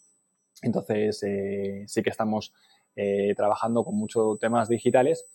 entonces, 0.63 1.23
eh, 1.25 1.85
sí 1.87 2.03
que 2.03 2.11
estamos 2.11 2.55
eh, 2.97 3.35
trabajando 3.37 3.85
con 3.85 3.97
muchos 3.97 4.39
temas 4.39 4.69
digitales 4.69 5.27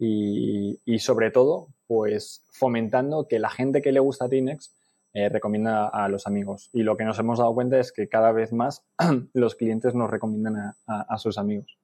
y, 0.00 0.78
sobre 1.00 1.32
todo, 1.32 1.68
pues 1.88 2.44
fomentando 2.52 3.26
que 3.26 3.40
la 3.40 3.50
gente 3.50 3.82
que 3.82 3.90
le 3.90 3.98
gusta 3.98 4.28
Tinex 4.28 4.72
eh, 5.12 5.28
recomienda 5.28 5.88
a 5.88 6.08
los 6.08 6.28
amigos. 6.28 6.70
Y 6.72 6.84
lo 6.84 6.96
que 6.96 7.04
nos 7.04 7.18
hemos 7.18 7.40
dado 7.40 7.52
cuenta 7.52 7.80
es 7.80 7.90
que 7.90 8.08
cada 8.08 8.30
vez 8.30 8.52
más 8.52 8.86
los 9.32 9.56
clientes 9.56 9.94
nos 9.94 10.08
recomiendan 10.08 10.74
a, 10.86 11.18
sus 11.18 11.36
amigos. 11.36 11.76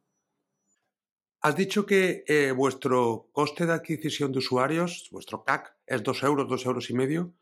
Has 1.41 1.57
dicho 1.57 1.85
que 1.85 2.53
vuestro 2.57 3.27
coste 3.33 3.67
de 3.67 3.73
adquisición 3.73 4.31
de 4.31 4.39
usuarios, 4.39 5.09
vuestro 5.11 5.43
CAC, 5.43 5.75
es 5.87 6.03
2 6.03 6.23
euros, 6.23 6.49
2 6.49 6.67
euros 6.67 6.91
y 6.91 6.95
medio. 6.95 7.33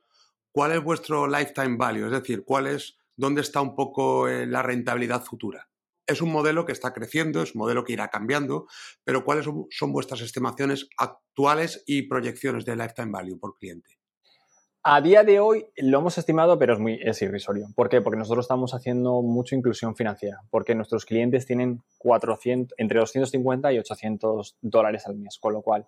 ¿Cuál 0.53 0.72
es 0.72 0.82
vuestro 0.82 1.26
lifetime 1.26 1.76
value? 1.76 2.07
Es 2.07 2.12
decir, 2.12 2.44
¿cuál 2.44 2.66
es 2.66 2.96
dónde 3.16 3.40
está 3.40 3.60
un 3.60 3.74
poco 3.74 4.28
eh, 4.28 4.46
la 4.46 4.62
rentabilidad 4.62 5.22
futura. 5.22 5.68
Es 6.06 6.20
un 6.20 6.32
modelo 6.32 6.64
que 6.66 6.72
está 6.72 6.92
creciendo, 6.92 7.42
es 7.42 7.54
un 7.54 7.60
modelo 7.60 7.84
que 7.84 7.92
irá 7.92 8.08
cambiando, 8.08 8.66
pero 9.04 9.24
¿cuáles 9.24 9.46
son 9.70 9.92
vuestras 9.92 10.20
estimaciones 10.20 10.88
actuales 10.98 11.84
y 11.86 12.02
proyecciones 12.08 12.64
de 12.64 12.76
lifetime 12.76 13.12
value 13.12 13.38
por 13.38 13.56
cliente? 13.56 13.98
A 14.84 15.00
día 15.00 15.22
de 15.22 15.38
hoy 15.38 15.66
lo 15.76 16.00
hemos 16.00 16.18
estimado, 16.18 16.58
pero 16.58 16.72
es 16.72 16.80
muy 16.80 16.98
es 17.00 17.22
irrisorio. 17.22 17.68
¿Por 17.76 17.88
qué? 17.88 18.00
Porque 18.00 18.18
nosotros 18.18 18.44
estamos 18.44 18.74
haciendo 18.74 19.22
mucha 19.22 19.54
inclusión 19.54 19.94
financiera, 19.94 20.40
porque 20.50 20.74
nuestros 20.74 21.04
clientes 21.04 21.46
tienen 21.46 21.84
400, 21.98 22.74
entre 22.78 22.98
250 22.98 23.72
y 23.72 23.78
800 23.78 24.56
dólares 24.60 25.06
al 25.06 25.14
mes, 25.14 25.38
con 25.38 25.52
lo 25.52 25.62
cual 25.62 25.86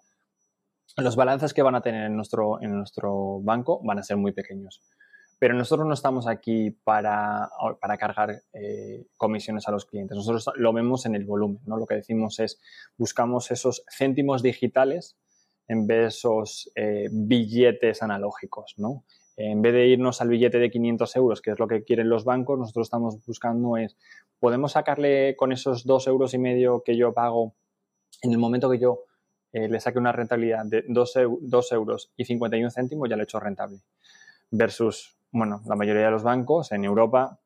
los 0.97 1.17
balances 1.17 1.53
que 1.53 1.63
van 1.63 1.75
a 1.75 1.81
tener 1.81 2.05
en 2.07 2.15
nuestro, 2.15 2.63
en 2.63 2.77
nuestro 2.77 3.41
banco 3.41 3.81
van 3.83 3.99
a 3.99 4.05
ser 4.05 4.17
muy 4.17 4.31
pequeños. 4.31 4.81
Pero 5.39 5.55
nosotros 5.55 5.87
no 5.87 5.95
estamos 5.95 6.27
aquí 6.27 6.71
para, 6.71 7.51
para 7.81 7.97
cargar 7.97 8.43
eh, 8.53 9.07
comisiones 9.17 9.69
a 9.69 9.73
los 9.73 9.85
clientes. 9.85 10.17
Nosotros 10.17 10.51
lo 10.57 10.73
vemos 10.73 11.07
en 11.07 11.15
el 11.15 11.25
volumen. 11.25 11.61
¿no? 11.67 11.77
Lo 11.77 11.87
que 11.87 11.97
decimos 11.97 12.39
es, 12.41 12.61
buscamos 12.97 13.51
esos 13.51 13.85
céntimos 13.91 14.43
digitales 14.43 15.17
en 15.69 15.87
vez 15.87 15.99
de 15.99 16.07
esos 16.07 16.71
eh, 16.75 17.09
billetes 17.11 18.03
analógicos. 18.03 18.75
¿no? 18.79 19.05
En 19.37 19.63
vez 19.63 19.73
de 19.73 19.89
irnos 19.89 20.21
al 20.21 20.29
billete 20.29 20.59
de 20.59 20.71
500 20.71 21.17
euros, 21.17 21.43
que 21.43 21.51
es 21.51 21.59
lo 21.59 21.67
que 21.67 21.83
quieren 21.83 22.09
los 22.09 22.25
bancos, 22.25 22.59
nosotros 22.59 22.87
estamos 22.87 23.25
buscando 23.27 23.77
es, 23.77 23.97
¿podemos 24.39 24.73
sacarle 24.73 25.35
con 25.37 25.53
esos 25.53 25.85
dos 25.85 26.07
euros 26.07 26.35
y 26.35 26.39
medio 26.39 26.83
que 26.85 26.97
yo 26.97 27.13
pago 27.13 27.55
en 28.23 28.31
el 28.31 28.39
momento 28.39 28.71
que 28.71 28.79
yo 28.79 29.05
eh, 29.53 29.69
le 29.69 29.81
saque 29.81 29.99
una 29.99 30.13
rentabilidad 30.13 30.65
de 30.65 30.85
2, 30.89 31.73
euros 31.73 32.13
y 32.17 32.25
51 32.25 32.71
céntimos, 32.71 33.09
ya 33.09 33.17
lo 33.17 33.23
he 33.23 33.25
hecho 33.25 33.41
rentable? 33.41 33.79
Versus 34.51 35.17
bueno, 35.35 35.63
la 35.67 35.75
mayoría 35.75 36.05
de 36.05 36.11
los 36.13 36.23
bancos 36.23 36.71
en 36.71 36.85
Europa 36.85 37.41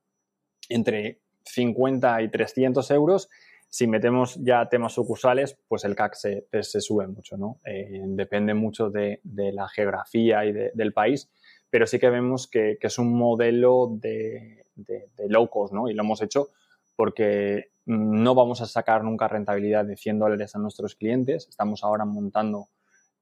entre 0.69 1.21
50 1.45 2.21
y 2.23 2.29
300 2.29 2.91
euros. 2.91 3.31
Si 3.71 3.87
metemos 3.87 4.37
ya 4.37 4.69
temas 4.69 4.93
sucursales, 4.93 5.59
pues 5.69 5.85
el 5.85 5.97
CAC 5.97 6.15
se, 6.15 6.47
se 6.63 6.81
sube 6.83 7.07
mucho, 7.07 7.39
¿no? 7.39 7.61
Eh, 7.65 8.03
depende 8.09 8.53
mucho 8.53 8.91
de, 8.91 9.21
la 9.25 9.69
geografía 9.69 10.45
y 10.45 10.53
del 10.53 10.93
país, 10.93 11.31
pero 11.71 11.87
sí 11.87 11.99
que 11.99 12.11
vemos 12.11 12.47
que, 12.47 12.79
es 12.79 12.99
un 12.99 13.17
modelo 13.17 13.89
de, 13.91 14.67
de, 14.77 15.09
low 15.29 15.49
¿no? 15.73 15.89
Y 15.89 15.95
lo 15.95 16.03
hemos 16.03 16.21
hecho 16.21 16.51
porque 16.95 17.71
no 17.87 18.35
vamos 18.35 18.61
a 18.61 18.67
sacar 18.67 19.03
nunca 19.03 19.29
rentabilidad 19.29 19.87
de 19.87 19.97
100 19.97 20.19
dólares 20.19 20.55
a 20.55 20.59
nuestros 20.59 20.95
clientes. 20.95 21.49
Estamos 21.49 21.85
ahora 21.85 22.05
montando 22.05 22.69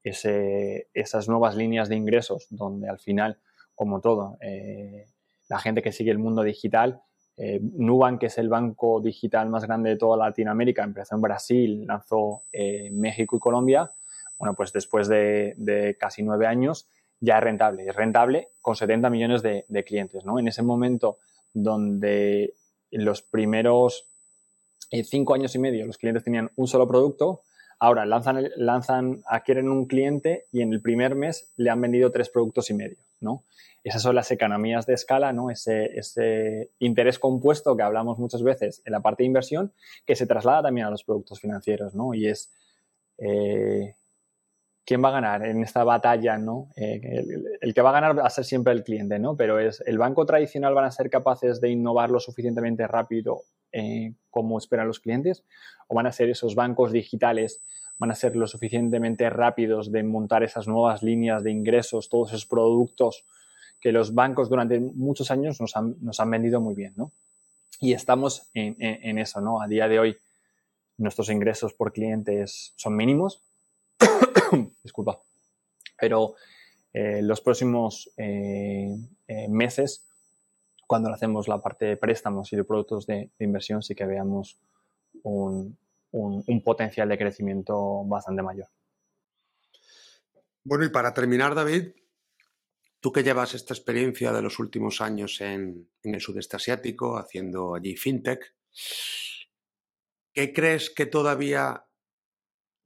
esas 0.03 1.29
nuevas 1.29 1.55
líneas 1.57 1.89
de 1.89 1.97
ingresos 1.97 2.47
donde 2.51 2.89
al 2.89 2.99
final 2.99 3.39
como 3.77 4.01
todo, 4.01 4.39
eh, 4.41 5.07
la 5.49 5.61
gente 5.61 5.83
que 5.83 5.93
sigue 5.93 6.11
el 6.11 6.19
mundo 6.19 6.43
digital, 6.43 7.03
eh, 7.37 7.61
Nubank, 7.63 8.21
que 8.21 8.27
es 8.27 8.39
el 8.39 8.49
banco 8.49 9.01
digital 9.01 9.49
más 9.51 9.65
grande 9.65 9.91
de 9.91 9.97
toda 9.97 10.17
Latinoamérica, 10.17 10.83
empezó 10.83 11.15
en 11.15 11.21
Brasil, 11.21 11.87
lanzó 11.87 12.45
eh, 12.51 12.91
México 12.91 13.37
y 13.37 13.39
Colombia. 13.39 13.93
Bueno, 14.39 14.55
pues 14.55 14.73
después 14.73 15.07
de, 15.07 15.97
casi 16.01 16.23
nueve 16.23 16.47
años 16.47 16.89
ya 17.21 17.39
es 17.39 17.45
rentable. 17.45 17.87
Es 17.87 17.95
rentable 17.95 18.49
con 18.61 18.75
70 18.75 19.11
millones 19.11 19.43
de, 19.43 19.85
clientes, 19.87 20.25
¿no? 20.25 20.39
En 20.39 20.49
ese 20.49 20.63
momento 20.63 21.19
donde 21.53 22.55
los 22.91 23.23
primeros 23.23 24.07
cinco 25.05 25.35
años 25.35 25.55
y 25.55 25.59
medio 25.59 25.87
los 25.87 25.99
clientes 25.99 26.25
tenían 26.25 26.51
un 26.57 26.67
solo 26.69 26.87
producto, 26.89 27.43
ahora 27.79 28.07
lanzan, 28.07 28.49
lanzan, 28.57 29.23
adquieren 29.27 29.69
un 29.69 29.87
cliente 29.87 30.47
y 30.53 30.63
en 30.63 30.73
el 30.73 30.81
primer 30.81 31.15
mes 31.15 31.53
le 31.57 31.71
han 31.71 31.81
vendido 31.81 32.11
tres 32.11 32.31
productos 32.31 32.71
y 32.71 32.75
medio, 32.75 32.99
Esas 33.85 34.03
son 34.03 34.15
las 34.15 34.31
economías 34.31 34.87
de 34.87 34.95
escala, 34.95 35.33
¿no? 35.33 35.51
Ese, 35.51 36.71
interés 36.79 37.19
compuesto 37.19 37.77
que 37.77 37.83
hablamos 37.83 38.19
muchas 38.19 38.43
veces 38.43 38.83
en 38.85 38.93
la 38.93 39.01
parte 39.01 39.23
de 39.23 39.29
inversión, 39.29 39.73
que 40.05 40.17
se 40.17 40.27
traslada 40.27 40.63
también 40.63 40.87
a 40.87 40.91
los 40.91 41.05
productos 41.05 41.41
financieros, 41.41 41.95
¿no? 41.95 42.15
Y 42.15 42.27
es 42.27 42.51
eh, 43.19 43.95
quién 44.85 45.03
va 45.03 45.09
a 45.09 45.13
ganar 45.13 45.45
en 45.45 45.63
esta 45.63 45.85
batalla, 45.85 46.39
¿no? 46.39 46.69
Eh, 46.77 47.01
el, 47.61 47.75
que 47.75 47.83
va 47.83 47.91
a 47.91 48.01
ganar 48.01 48.19
va 48.19 48.27
a 48.27 48.31
ser 48.31 48.45
siempre 48.45 48.73
el 48.73 48.85
cliente, 48.85 49.19
¿no? 49.19 49.37
Pero 49.37 49.59
es 49.59 49.83
el 49.87 49.99
banco 49.99 50.25
tradicional 50.25 50.75
van 50.75 50.85
a 50.85 50.91
ser 50.91 51.11
capaces 51.11 51.61
de 51.61 51.71
innovar 51.71 52.11
lo 52.11 52.21
suficientemente 52.21 52.87
rápido 52.87 53.43
eh, 53.73 54.15
como 54.31 54.59
esperan 54.59 54.87
los 54.87 55.01
clientes, 55.01 55.45
o 55.89 55.95
van 55.95 56.07
a 56.07 56.13
ser 56.13 56.31
esos 56.31 56.55
bancos 56.55 56.93
digitales 56.93 57.63
van 57.99 58.11
a 58.11 58.15
ser 58.15 58.37
lo 58.37 58.47
suficientemente 58.47 59.29
rápidos 59.31 59.91
de 59.91 60.03
montar 60.03 60.43
esas 60.43 60.69
nuevas 60.69 61.03
líneas 61.03 61.43
de 61.43 61.51
ingresos, 61.51 62.09
todos 62.09 62.31
esos 62.31 62.47
productos 62.47 63.25
que 63.81 63.93
los 63.93 64.15
bancos 64.15 64.49
durante 64.49 64.81
muchos 64.81 65.31
años 65.31 65.61
nos 65.61 65.77
han, 65.77 66.31
vendido 66.31 66.61
muy 66.61 66.75
bien, 66.75 66.95
¿no? 66.97 67.13
Y 67.81 67.93
estamos 67.93 68.51
en, 68.55 69.19
eso, 69.19 69.41
¿no? 69.41 69.61
A 69.61 69.69
día 69.69 69.87
de 69.87 69.99
hoy 69.99 70.17
nuestros 70.99 71.29
ingresos 71.29 71.75
por 71.75 71.93
clientes 71.93 72.73
son 72.77 72.97
mínimos, 72.97 73.43
disculpa, 74.83 75.21
pero 75.99 76.35
eh, 76.93 77.21
los 77.23 77.43
próximos 77.43 78.11
eh, 78.17 78.97
eh, 79.29 79.49
meses, 79.49 80.07
cuando 80.87 81.11
hacemos 81.11 81.49
la 81.49 81.61
parte 81.61 81.85
de 81.85 81.97
préstamos 81.97 82.53
y 82.53 82.57
de 82.57 82.65
productos 82.65 83.07
de, 83.07 83.31
inversión, 83.39 83.83
sí 83.83 83.95
que 83.95 84.07
veamos 84.07 84.59
un, 85.23 85.77
un 86.13 86.63
potencial 86.63 87.09
de 87.09 87.19
crecimiento 87.19 88.05
bastante 88.05 88.43
mayor. 88.43 88.69
Bueno, 90.65 90.85
y 90.85 90.89
para 90.89 91.13
terminar, 91.13 91.55
David, 91.55 91.93
Tú 93.07 93.13
que 93.13 93.23
llevas 93.23 93.55
esta 93.55 93.73
experiencia 93.73 94.33
de 94.33 94.43
los 94.43 94.59
últimos 94.59 95.01
años 95.01 95.41
en, 95.41 95.89
el 96.03 96.21
sudeste 96.21 96.57
asiático, 96.57 97.19
haciendo 97.19 97.77
allí 97.77 97.97
fintech, 97.97 98.55
¿qué 100.33 100.53
crees 100.53 100.91
que 100.91 101.07
todavía 101.07 101.87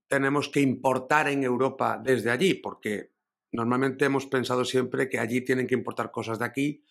tenemos 0.09 0.51
que 0.51 0.61
importar 0.61 1.29
en 1.29 1.43
Europa 1.43 1.99
desde 2.05 2.31
allí? 2.31 2.53
Porque 2.53 3.15
normalmente 3.53 4.05
hemos 4.05 4.27
pensado 4.27 4.67
siempre 4.67 5.09
que 5.09 5.19
allí 5.19 5.43
tienen 5.43 5.67
que 5.67 5.75
importar 5.75 6.11
cosas 6.11 6.39
de 6.39 6.45
aquí. 6.45 6.85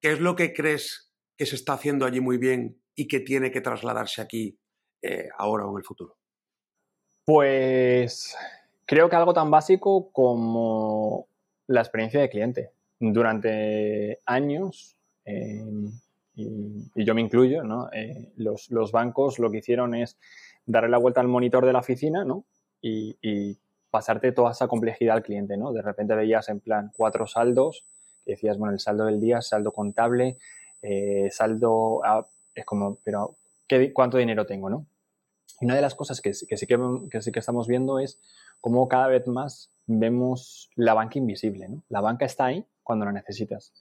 ¿Qué 0.00 0.10
es 0.10 0.20
lo 0.20 0.34
que 0.34 0.52
crees 0.52 1.14
que 1.36 1.46
se 1.46 1.54
está 1.54 1.74
haciendo 1.74 2.04
allí 2.04 2.20
muy 2.20 2.36
bien 2.36 2.82
y 2.96 3.06
que 3.06 3.20
tiene 3.20 3.52
que 3.52 3.60
trasladarse 3.60 4.22
aquí 4.22 4.58
eh, 5.06 5.28
ahora 5.36 5.66
o 5.66 5.72
en 5.72 5.78
el 5.78 5.84
futuro? 5.84 6.16
Pues 7.24 8.36
creo 8.86 9.08
que 9.08 9.16
algo 9.16 9.34
tan 9.34 9.50
básico 9.50 10.10
como 10.12 11.26
la 11.66 11.80
experiencia 11.80 12.20
de 12.20 12.28
cliente. 12.28 12.70
Durante 12.98 14.20
años, 14.24 14.96
eh, 15.24 15.64
y, 16.34 17.04
yo 17.04 17.14
me 17.14 17.20
incluyo, 17.20 17.64
¿no? 17.64 17.90
Eh, 17.92 18.32
los, 18.36 18.92
bancos 18.92 19.38
lo 19.38 19.50
que 19.50 19.58
hicieron 19.58 19.94
es 19.94 20.16
darle 20.64 20.90
la 20.90 20.98
vuelta 20.98 21.20
al 21.20 21.28
monitor 21.28 21.66
de 21.66 21.72
la 21.72 21.80
oficina 21.80 22.24
¿no? 22.24 22.44
y, 22.80 23.58
pasarte 23.88 24.32
toda 24.32 24.50
esa 24.50 24.68
complejidad 24.68 25.16
al 25.16 25.22
cliente. 25.22 25.56
¿no? 25.56 25.72
De 25.72 25.80
repente 25.80 26.14
veías 26.14 26.50
en 26.50 26.60
plan 26.60 26.92
cuatro 26.94 27.26
saldos, 27.26 27.84
que 28.24 28.32
decías, 28.32 28.58
bueno, 28.58 28.74
el 28.74 28.80
saldo 28.80 29.06
del 29.06 29.20
día, 29.20 29.40
saldo 29.40 29.72
contable, 29.72 30.36
eh, 30.82 31.30
saldo, 31.30 32.02
es 32.54 32.64
como, 32.66 32.98
pero 33.02 33.36
¿qué, 33.66 33.94
¿cuánto 33.94 34.18
dinero 34.18 34.44
tengo? 34.44 34.68
¿no? 34.68 34.86
Una 35.60 35.74
de 35.74 35.82
las 35.82 35.94
cosas 35.94 36.20
que, 36.20 36.34
sí 36.34 36.46
que, 36.46 37.38
estamos 37.38 37.66
viendo 37.66 37.98
es 37.98 38.20
cómo 38.60 38.88
cada 38.88 39.08
vez 39.08 39.26
más 39.26 39.70
vemos 39.86 40.70
la 40.74 40.94
banca 40.94 41.18
invisible. 41.18 41.68
¿no? 41.68 41.82
La 41.88 42.00
banca 42.00 42.26
está 42.26 42.46
ahí 42.46 42.66
cuando 42.82 43.04
la 43.04 43.12
necesitas. 43.12 43.72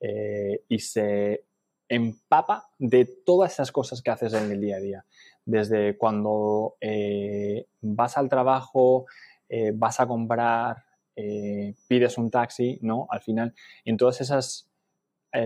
Eh, 0.00 0.64
y 0.68 0.80
se 0.80 1.44
empapa 1.88 2.70
de 2.78 3.04
todas 3.04 3.52
esas 3.52 3.70
cosas 3.70 4.02
que 4.02 4.10
haces 4.10 4.34
en 4.34 4.50
el 4.50 4.60
día 4.60 4.76
a 4.76 4.80
día. 4.80 5.06
Desde 5.44 5.96
cuando 5.96 6.76
eh, 6.80 7.66
vas 7.80 8.18
al 8.18 8.28
trabajo, 8.28 9.06
eh, 9.48 9.72
vas 9.74 10.00
a 10.00 10.06
comprar, 10.06 10.84
pides 11.14 12.18
un 12.18 12.30
taxi, 12.30 12.78
¿no? 12.80 13.06
Al 13.10 13.20
final, 13.20 13.54
en 13.84 13.96
todas 13.96 14.20
esas 14.20 14.68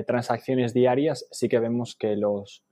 transacciones 0.06 0.72
diarias 0.74 1.26
sí 1.30 1.48
que 1.48 1.58
vemos 1.58 1.94
que 1.96 2.16
los, 2.16 2.62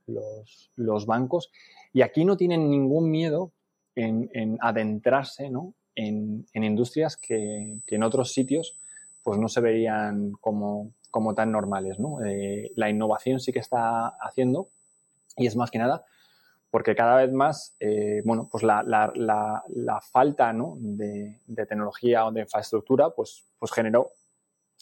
bancos, 1.05 1.51
y 1.95 2.01
aquí 2.01 2.25
no 2.25 2.35
tienen 2.35 2.69
ningún 2.69 3.09
miedo 3.09 3.53
en, 3.95 4.57
adentrarse, 4.59 5.49
¿no? 5.49 5.73
En, 5.95 6.45
industrias 6.53 7.15
que, 7.15 7.79
que 7.87 7.95
en 7.95 8.03
otros 8.03 8.33
sitios 8.33 8.77
pues 9.23 9.39
no 9.39 9.47
se 9.47 9.61
verían 9.61 10.33
como, 10.41 10.91
como 11.09 11.33
tan 11.33 11.53
normales. 11.53 11.97
¿no? 11.97 12.21
Eh, 12.25 12.69
la 12.75 12.89
innovación 12.89 13.39
sí 13.39 13.53
que 13.53 13.59
está 13.59 14.09
haciendo 14.19 14.67
y 15.37 15.47
es 15.47 15.55
más 15.55 15.71
que 15.71 15.79
nada 15.79 16.03
porque 16.69 16.93
cada 16.93 17.15
vez 17.15 17.31
más, 17.31 17.77
eh, 17.79 18.21
bueno, 18.25 18.49
pues 18.51 18.61
la, 18.61 20.01
falta 20.11 20.53
de, 20.53 21.39
tecnología 21.55 22.25
o 22.25 22.33
de 22.33 22.41
infraestructura, 22.41 23.11
pues, 23.11 23.45
pues 23.57 23.71
generó 23.71 24.11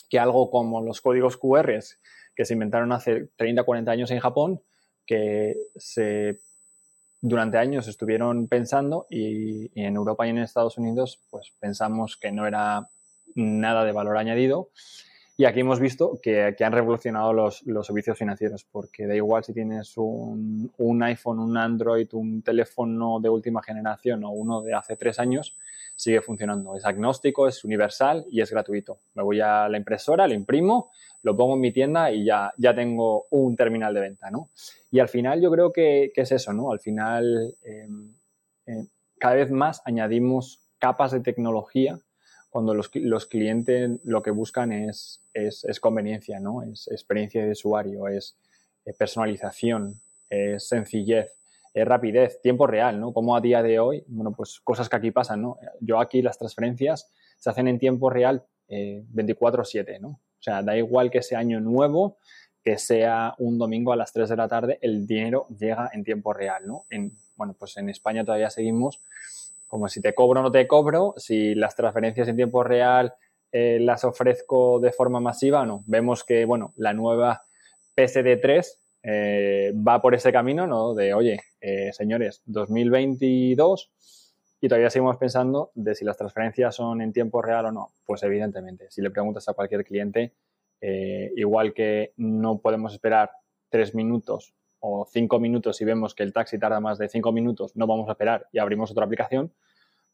que 0.10 0.18
algo 0.18 0.50
como 0.50 0.82
los 0.82 1.02
códigos 1.02 1.38
QR 1.38 1.72
que 2.36 2.46
se 2.46 2.54
inventaron 2.54 2.92
hace 2.94 3.28
30, 3.36 3.64
40 3.64 3.92
años 3.92 4.10
en 4.10 4.20
Japón, 4.20 4.64
que 5.06 5.56
se 5.76 6.40
durante 7.26 7.58
años 7.58 7.88
estuvieron 7.88 8.48
pensando 8.48 9.08
y, 9.10 9.72
y, 9.74 9.86
en 9.86 9.96
Europa 9.96 10.28
y 10.28 10.32
en 10.32 10.40
Estados 10.40 10.78
Unidos 10.78 11.22
pues 11.32 11.54
pensamos 11.58 12.18
que 12.18 12.34
no 12.34 12.46
era 12.46 12.90
nada 13.34 13.86
de 13.86 13.94
valor 13.94 14.18
añadido. 14.18 14.70
Y 15.36 15.46
aquí 15.46 15.62
hemos 15.62 15.80
visto 15.80 16.20
que, 16.22 16.56
han 16.60 16.72
revolucionado 16.72 17.34
los, 17.34 17.64
servicios 17.82 18.18
financieros, 18.18 18.66
porque 18.72 19.08
da 19.08 19.16
igual 19.16 19.44
si 19.44 19.54
tienes 19.54 19.94
un, 19.98 21.02
iPhone, 21.04 21.40
un 21.40 21.58
Android, 21.58 22.08
un 22.14 22.44
teléfono 22.44 23.20
de 23.20 23.30
última 23.30 23.64
generación 23.64 24.24
o 24.26 24.30
uno 24.30 24.62
de 24.62 24.76
hace 24.76 24.96
tres 24.96 25.18
años, 25.18 25.58
sigue 25.96 26.22
funcionando. 26.22 26.76
Es 26.76 26.86
agnóstico, 26.86 27.48
es 27.48 27.64
universal 27.64 28.26
y 28.30 28.42
es 28.42 28.52
gratuito. 28.52 29.00
Me 29.14 29.24
voy 29.24 29.42
a 29.42 29.70
la 29.70 29.78
impresora, 29.78 30.28
lo 30.28 30.34
imprimo, 30.34 30.92
lo 31.22 31.36
pongo 31.36 31.56
en 31.56 31.62
mi 31.62 31.72
tienda 31.72 32.12
y 32.12 32.26
ya, 32.26 32.54
ya 32.58 32.76
tengo 32.76 33.28
un 33.30 33.56
terminal 33.56 33.94
de 33.94 34.02
venta, 34.02 34.30
¿no? 34.30 34.50
Y 34.92 35.00
al 35.00 35.10
final 35.10 35.42
yo 35.42 35.52
creo 35.52 35.72
que, 35.72 36.12
es 36.16 36.32
eso, 36.32 36.54
¿no? 36.54 36.72
Al 36.72 36.80
final 36.80 37.56
eh, 37.64 37.88
eh, 38.66 38.86
cada 39.18 39.36
vez 39.36 39.52
más 39.52 39.82
añadimos 39.86 40.60
capas 40.80 41.12
de 41.12 41.22
tecnología 41.22 42.00
cuando 42.50 42.76
los, 42.76 42.90
clientes 43.26 43.90
lo 44.04 44.22
que 44.22 44.30
buscan 44.30 44.72
es, 44.72 45.22
es, 45.34 45.80
conveniencia, 45.80 46.40
¿no? 46.40 46.62
Es 46.62 46.88
experiencia 46.88 47.44
de 47.44 47.52
usuario, 47.52 48.08
es 48.08 48.38
eh, 48.86 48.94
personalización, 48.94 50.00
es 50.30 50.68
sencillez, 50.68 51.32
rapidez, 51.76 52.42
tiempo 52.42 52.68
real, 52.68 53.00
¿no? 53.00 53.14
Como 53.14 53.36
a 53.36 53.42
día 53.42 53.64
de 53.64 53.80
hoy, 53.80 54.04
bueno, 54.08 54.34
pues 54.34 54.60
cosas 54.60 54.90
que 54.90 54.96
aquí 54.96 55.12
pasan, 55.12 55.42
¿no? 55.42 55.58
Yo 55.80 56.00
aquí 56.00 56.22
las 56.22 56.38
transferencias 56.38 57.12
se 57.38 57.50
hacen 57.50 57.68
en 57.68 57.80
tiempo 57.80 58.10
real 58.10 58.46
24/7, 58.70 59.96
eh, 59.96 60.00
¿no? 60.00 60.10
O 60.10 60.42
sea, 60.44 60.62
da 60.62 60.78
igual 60.78 61.10
que 61.10 61.22
sea 61.22 61.40
año 61.40 61.60
nuevo, 61.60 62.18
que 62.64 62.78
sea 62.78 63.34
un 63.40 63.58
domingo 63.58 63.92
a 63.92 63.96
las 63.96 64.14
3 64.14 64.30
de 64.30 64.36
la 64.36 64.48
tarde, 64.48 64.80
el 64.82 65.06
dinero 65.08 65.48
llega 65.58 65.90
en 65.94 66.04
tiempo 66.04 66.34
real, 66.34 66.66
¿no? 66.66 66.86
En, 66.90 67.14
bueno, 67.36 67.56
pues 67.58 67.78
en 67.78 67.90
España 67.90 68.24
todavía 68.24 68.50
seguimos 68.50 69.02
como 69.68 69.88
si 69.88 70.02
te 70.02 70.14
cobro 70.14 70.40
o 70.40 70.44
no 70.44 70.52
te 70.52 70.68
cobro, 70.68 71.16
si 71.18 71.56
las 71.56 71.76
transferencias 71.76 72.28
en 72.28 72.36
tiempo 72.36 72.64
real 72.64 73.16
eh, 73.52 73.80
las 73.80 74.04
ofrezco 74.04 74.80
de 74.80 74.92
forma 74.92 75.20
masiva 75.20 75.66
no. 75.66 75.84
Vemos 75.88 76.24
que, 76.24 76.46
bueno, 76.46 76.74
la 76.76 76.94
nueva 76.94 77.44
PSD3 77.96 78.66
eh, 79.04 79.74
va 79.76 80.02
por 80.02 80.16
ese 80.16 80.32
camino, 80.32 80.66
¿no? 80.66 80.94
De, 80.94 81.14
oye, 81.14 81.42
eh, 81.62 81.92
señores, 81.94 82.42
2022 82.46 83.92
y 84.62 84.68
todavía 84.68 84.90
seguimos 84.90 85.18
pensando 85.18 85.72
de 85.76 85.94
si 85.94 86.06
las 86.06 86.18
transferencias 86.18 86.76
son 86.76 87.02
en 87.02 87.14
tiempo 87.14 87.42
real 87.42 87.66
o 87.66 87.72
no. 87.72 87.90
Pues 88.06 88.24
evidentemente, 88.24 88.90
si 88.90 89.02
le 89.02 89.12
preguntas 89.12 89.48
a 89.50 89.54
cualquier 89.54 89.84
cliente, 89.84 90.34
igual 91.36 91.74
que 91.74 92.12
no 92.18 92.60
podemos 92.60 92.94
esperar 92.94 93.32
tres 93.70 93.96
minutos 93.96 94.54
o 94.86 95.08
cinco 95.10 95.40
minutos 95.40 95.80
y 95.80 95.86
vemos 95.86 96.14
que 96.14 96.24
el 96.24 96.34
taxi 96.34 96.60
tarda 96.60 96.82
más 96.82 96.98
de 96.98 97.08
cinco 97.08 97.32
minutos, 97.32 97.74
no 97.78 97.88
vamos 97.88 98.10
a 98.10 98.12
esperar 98.12 98.48
y 98.52 98.60
abrimos 98.60 98.92
otra 98.92 99.06
aplicación, 99.06 99.54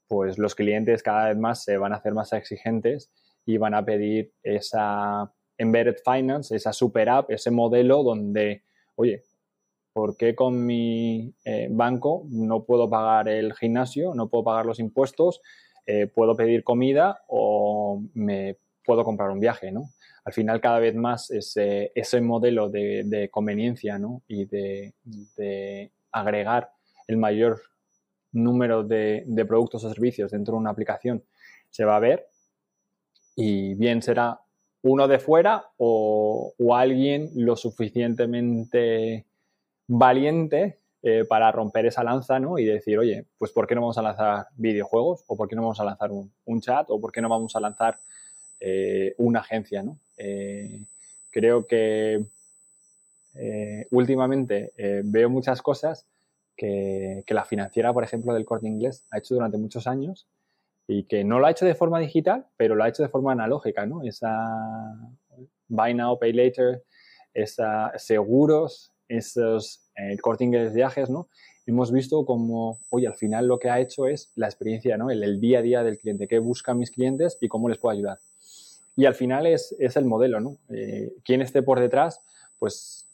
pues 0.08 0.38
los 0.38 0.54
clientes 0.54 1.02
cada 1.02 1.30
vez 1.30 1.38
más 1.38 1.64
se 1.64 1.78
van 1.78 1.92
a 1.92 1.96
hacer 1.96 2.14
más 2.14 2.32
exigentes 2.34 3.12
y 3.46 3.58
van 3.58 3.74
a 3.74 3.84
pedir 3.84 4.32
esa 4.44 5.34
embedded 5.58 5.98
finance, 6.06 6.56
esa 6.56 6.72
super 6.72 7.10
app, 7.10 7.32
ese 7.32 7.50
modelo 7.50 8.04
donde, 8.04 8.64
oye, 9.00 9.24
¿por 9.94 10.18
qué 10.18 10.36
con 10.36 10.66
mi 10.66 11.34
eh, 11.46 11.68
banco 11.72 12.26
no 12.30 12.66
puedo 12.66 12.90
pagar 12.90 13.30
el 13.30 13.54
gimnasio, 13.54 14.14
no 14.14 14.28
puedo 14.28 14.44
pagar 14.44 14.66
los 14.66 14.80
impuestos, 14.80 15.42
eh, 15.86 16.08
puedo 16.08 16.36
pedir 16.36 16.64
comida 16.64 17.22
o 17.28 18.04
me 18.14 18.58
puedo 18.84 19.04
comprar 19.04 19.30
un 19.30 19.40
viaje, 19.40 19.72
¿no? 19.72 19.90
al 20.26 20.34
final 20.34 20.62
cada 20.62 20.80
vez 20.80 20.96
más 20.96 21.32
ese, 21.32 21.92
ese 21.96 22.22
modelo 22.22 22.70
de, 22.70 23.30
conveniencia 23.32 24.00
y 24.28 24.46
de, 24.46 25.92
agregar 26.12 26.72
el 27.08 27.18
mayor 27.18 27.62
número 28.32 28.84
de, 28.84 29.26
productos 29.48 29.84
o 29.84 29.90
servicios 29.90 30.32
dentro 30.32 30.54
de 30.54 30.60
una 30.60 30.72
aplicación 30.72 31.24
se 31.70 31.86
va 31.86 31.96
a 31.96 32.00
ver 32.00 32.28
y 33.36 33.76
bien 33.76 34.02
será 34.02 34.40
uno 34.82 35.08
de 35.08 35.20
fuera 35.20 35.66
o, 35.78 36.54
alguien 36.74 37.30
lo 37.36 37.56
suficientemente 37.56 39.26
valiente 39.88 40.80
eh, 41.02 41.26
para 41.28 41.52
romper 41.52 41.86
esa 41.88 42.04
lanza 42.04 42.40
y 42.58 42.66
decir, 42.66 42.98
oye, 42.98 43.26
pues 43.38 43.52
¿por 43.52 43.68
qué 43.68 43.76
no 43.76 43.82
vamos 43.82 43.98
a 43.98 44.02
lanzar 44.02 44.48
videojuegos? 44.56 45.24
¿O 45.28 45.36
por 45.36 45.48
qué 45.48 45.56
no 45.56 45.64
vamos 45.64 45.80
a 45.80 45.86
lanzar 45.86 46.12
un, 46.12 46.32
un 46.46 46.62
chat? 46.62 46.90
¿O 46.90 47.00
por 47.00 47.12
qué 47.12 47.22
no 47.22 47.30
vamos 47.30 47.56
a 47.56 47.60
lanzar 47.60 47.98
eh, 48.60 49.16
una 49.18 49.40
agencia, 49.40 49.84
¿no? 49.84 49.98
Eh, 50.18 50.84
creo 51.32 51.66
que 51.66 52.24
últimamente 53.92 54.74
veo 55.06 55.30
muchas 55.30 55.62
cosas 55.62 56.06
que, 56.60 57.24
la 57.30 57.46
financiera, 57.46 57.94
por 57.94 58.04
ejemplo, 58.04 58.34
del 58.34 58.46
corte 58.46 58.68
inglés 58.68 59.06
ha 59.12 59.20
hecho 59.20 59.36
durante 59.36 59.58
muchos 59.58 59.88
años 59.88 60.28
y 60.90 61.04
que 61.04 61.24
no 61.24 61.38
lo 61.38 61.46
ha 61.46 61.52
hecho 61.52 61.66
de 61.66 61.76
forma 61.76 62.00
digital, 62.00 62.48
pero 62.58 62.74
lo 62.74 62.84
ha 62.84 62.90
hecho 62.90 63.04
de 63.04 63.10
forma 63.10 63.32
analógica, 63.32 63.86
¿no? 63.86 64.02
Esa 64.02 64.50
buy 65.68 65.94
now, 65.94 66.18
pay 66.18 66.34
later, 66.34 66.84
esa 67.32 67.92
seguros, 67.96 68.92
esos 69.08 69.86
corte 70.22 70.46
inglés 70.46 70.74
viajes, 70.74 71.12
¿no? 71.12 71.30
Hemos 71.68 71.92
visto 71.92 72.26
como, 72.26 72.80
oye, 72.90 73.06
al 73.06 73.14
final 73.14 73.46
lo 73.46 73.60
que 73.60 73.70
ha 73.70 73.80
hecho 73.80 74.08
es 74.08 74.32
la 74.36 74.48
experiencia, 74.48 74.98
¿no? 74.98 75.12
El, 75.12 75.24
el 75.24 75.40
día 75.40 75.60
a 75.60 75.62
día 75.62 75.84
del 75.84 76.00
cliente, 76.00 76.28
qué 76.28 76.40
buscan 76.40 76.80
mis 76.80 76.90
clientes 76.90 77.38
y 77.40 77.48
cómo 77.48 77.70
les 77.70 77.78
puedo 77.78 77.94
ayudar. 77.94 78.18
Y 78.96 79.06
al 79.06 79.14
final 79.14 79.46
es, 79.46 79.76
el 79.80 80.06
modelo, 80.06 80.40
¿no? 80.40 80.58
Eh, 80.70 81.14
quien 81.24 81.44
esté 81.44 81.62
por 81.62 81.80
detrás, 81.80 82.20
pues 82.58 83.08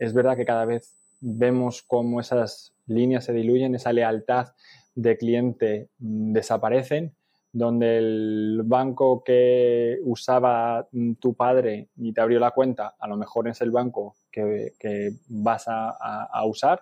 es 0.00 0.12
verdad 0.12 0.36
que 0.36 0.44
cada 0.44 0.64
vez 0.64 0.96
vemos 1.20 1.84
cómo 1.84 2.20
esas 2.20 2.74
líneas 2.86 3.24
se 3.26 3.32
diluyen, 3.32 3.76
esa 3.76 3.92
lealtad 3.92 4.48
de 4.94 5.16
cliente 5.16 5.88
mm, 5.98 6.32
desaparecen, 6.32 7.14
donde 7.52 7.98
el 7.98 8.62
banco 8.64 9.22
que 9.22 9.98
usaba 10.04 10.88
mm, 10.90 11.14
tu 11.14 11.34
padre 11.34 11.88
y 11.96 12.12
te 12.12 12.20
abrió 12.20 12.40
la 12.40 12.52
cuenta, 12.52 12.94
a 12.98 13.06
lo 13.06 13.16
mejor 13.16 13.48
es 13.48 13.60
el 13.60 13.70
banco 13.70 14.16
que, 14.30 14.72
vas 15.28 15.64
a, 15.66 16.44
usar 16.46 16.80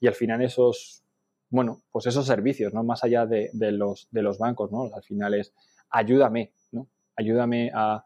y 0.00 0.06
al 0.06 0.14
final 0.14 0.42
esos, 0.42 1.02
bueno, 1.50 1.82
pues 1.90 2.06
esos 2.06 2.26
servicios, 2.26 2.72
¿no? 2.72 2.84
Más 2.84 3.02
allá 3.02 3.26
de, 3.26 3.50
los, 3.72 4.08
de 4.10 4.22
los 4.22 4.38
bancos, 4.38 4.70
¿no? 4.70 4.90
Al 4.94 5.02
final 5.02 5.34
es 5.34 5.52
ayúdame, 5.90 6.52
ayúdame 7.16 7.72
a 7.74 8.04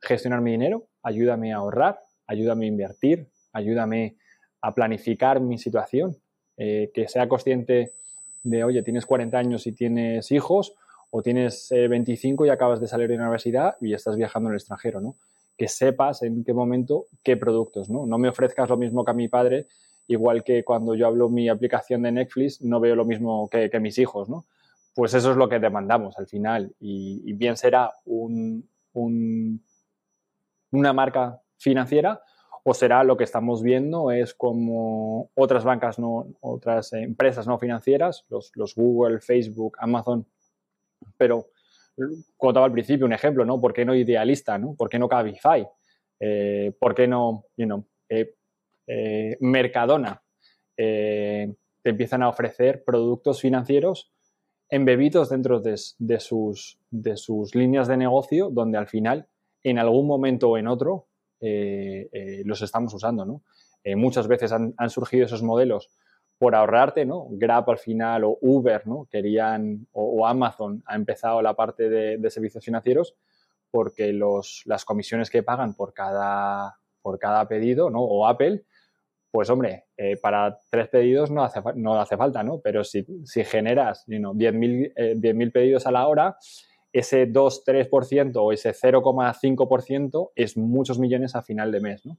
gestionar 0.00 0.40
mi 0.40 0.52
dinero, 0.52 0.88
ayúdame 1.02 1.52
a 1.52 1.56
ahorrar, 1.56 2.00
ayúdame 2.26 2.66
a 2.66 2.68
invertir, 2.68 3.28
ayúdame 3.52 4.16
a 4.60 4.74
planificar 4.74 5.40
mi 5.40 5.58
situación, 5.58 6.16
eh, 6.56 6.90
que 6.94 7.08
sea 7.08 7.28
consciente 7.28 7.94
de, 8.42 8.64
oye, 8.64 8.82
tienes 8.82 9.06
40 9.06 9.38
años 9.38 9.66
y 9.66 9.72
tienes 9.72 10.30
hijos, 10.32 10.74
o 11.10 11.22
tienes 11.22 11.68
25 11.70 12.46
y 12.46 12.50
acabas 12.50 12.80
de 12.80 12.86
salir 12.86 13.08
de 13.08 13.16
la 13.16 13.22
universidad 13.22 13.76
y 13.80 13.94
estás 13.94 14.16
viajando 14.16 14.48
en 14.48 14.54
el 14.54 14.58
extranjero, 14.58 15.00
¿no? 15.00 15.16
Que 15.56 15.68
sepas 15.68 16.22
en 16.22 16.44
qué 16.44 16.52
momento 16.52 17.06
qué 17.22 17.36
productos, 17.36 17.88
¿no? 17.88 18.06
No 18.06 18.18
me 18.18 18.28
ofrezcas 18.28 18.68
lo 18.68 18.76
mismo 18.76 19.04
que 19.04 19.10
a 19.10 19.14
mi 19.14 19.28
padre, 19.28 19.66
igual 20.06 20.44
que 20.44 20.64
cuando 20.64 20.94
yo 20.94 21.06
hablo 21.06 21.28
mi 21.28 21.48
aplicación 21.48 22.02
de 22.02 22.12
Netflix, 22.12 22.60
no 22.60 22.80
veo 22.80 22.94
lo 22.94 23.04
mismo 23.04 23.48
que, 23.48 23.70
que 23.70 23.80
mis 23.80 23.98
hijos, 23.98 24.28
¿no? 24.28 24.44
Pues 24.94 25.14
eso 25.14 25.30
es 25.30 25.36
lo 25.36 25.48
que 25.48 25.58
demandamos 25.58 26.18
al 26.18 26.26
final. 26.26 26.74
Y, 26.80 27.32
bien 27.34 27.56
será 27.56 27.92
un, 28.04 28.68
una 30.72 30.92
marca 30.92 31.40
financiera 31.56 32.20
o 32.68 32.74
será 32.74 33.02
lo 33.02 33.16
que 33.16 33.24
estamos 33.24 33.62
viendo 33.62 34.10
es 34.10 34.34
como 34.34 35.30
otras 35.34 35.64
bancas, 35.64 35.98
no, 35.98 36.26
otras 36.40 36.92
empresas 36.92 37.46
no 37.46 37.58
financieras, 37.58 38.26
los, 38.28 38.74
Google, 38.74 39.20
Facebook, 39.20 39.78
Amazon, 39.80 40.26
pero 41.16 41.46
contaba 42.36 42.66
al 42.66 42.72
principio 42.72 43.06
un 43.06 43.14
ejemplo, 43.14 43.46
¿no? 43.46 43.58
¿Por 43.58 43.72
qué 43.72 43.86
no 43.86 43.94
Idealista. 43.94 44.60
¿Por 44.76 44.90
qué 44.90 44.98
no 44.98 45.08
Cabify? 45.08 45.66
Eh, 46.20 46.72
¿Por 46.78 46.94
qué 46.94 47.08
no, 47.08 47.46
eh, 48.10 48.34
eh, 48.86 49.38
Mercadona? 49.40 50.22
te 50.76 51.56
empiezan 51.82 52.22
a 52.22 52.28
ofrecer 52.28 52.84
productos 52.84 53.40
financieros 53.40 54.12
embebidos 54.68 55.30
dentro 55.30 55.58
de, 55.60 55.76
sus, 56.20 56.78
de 56.90 57.16
sus 57.16 57.54
líneas 57.54 57.88
de 57.88 57.96
negocio, 57.96 58.50
donde 58.50 58.76
al 58.76 58.86
final, 58.86 59.26
en 59.64 59.78
algún 59.78 60.06
momento 60.06 60.50
o 60.50 60.58
en 60.58 60.68
otro, 60.68 61.07
eh, 61.40 62.08
eh, 62.12 62.42
los 62.44 62.62
estamos 62.62 62.92
usando. 62.94 63.24
¿no? 63.24 63.42
Eh, 63.84 63.96
muchas 63.96 64.26
veces 64.26 64.52
han, 64.52 64.74
surgido 64.90 65.26
esos 65.26 65.42
modelos 65.42 65.88
por 66.38 66.54
ahorrarte, 66.54 67.04
¿no? 67.04 67.26
Grab 67.30 67.68
al 67.70 67.78
final 67.78 68.24
o 68.24 68.38
Uber, 68.40 68.86
¿no? 68.86 69.08
Querían, 69.10 69.86
o, 69.92 70.26
Amazon 70.26 70.82
ha 70.86 70.94
empezado 70.94 71.42
la 71.42 71.54
parte 71.54 71.88
de, 71.88 72.30
servicios 72.30 72.64
financieros 72.64 73.16
porque 73.70 74.12
los, 74.12 74.62
las 74.66 74.84
comisiones 74.84 75.30
que 75.30 75.42
pagan 75.42 75.74
por 75.74 75.92
cada, 75.92 76.78
por 77.02 77.18
cada 77.18 77.48
pedido, 77.48 77.90
¿no? 77.90 78.02
O 78.02 78.26
Apple, 78.26 78.64
pues 79.32 79.50
hombre, 79.50 79.86
para 80.22 80.58
tres 80.70 80.88
pedidos 80.88 81.30
no 81.30 81.42
hace, 81.42 81.60
no 81.74 82.00
hace 82.00 82.16
falta, 82.16 82.42
¿no? 82.42 82.60
Pero 82.60 82.84
si, 82.84 83.04
si 83.24 83.44
generas 83.44 84.04
you 84.06 84.18
know, 84.18 84.32
10.000 84.32 84.92
eh, 84.96 85.50
pedidos 85.50 85.86
a 85.86 85.90
la 85.90 86.06
hora, 86.06 86.36
ese 86.92 87.30
2-3% 87.30 88.36
o 88.36 88.52
ese 88.52 88.72
0,5% 88.72 90.30
es 90.34 90.56
muchos 90.56 90.98
millones 90.98 91.34
a 91.34 91.42
final 91.42 91.70
de 91.72 91.80
mes, 91.80 92.06
¿no? 92.06 92.18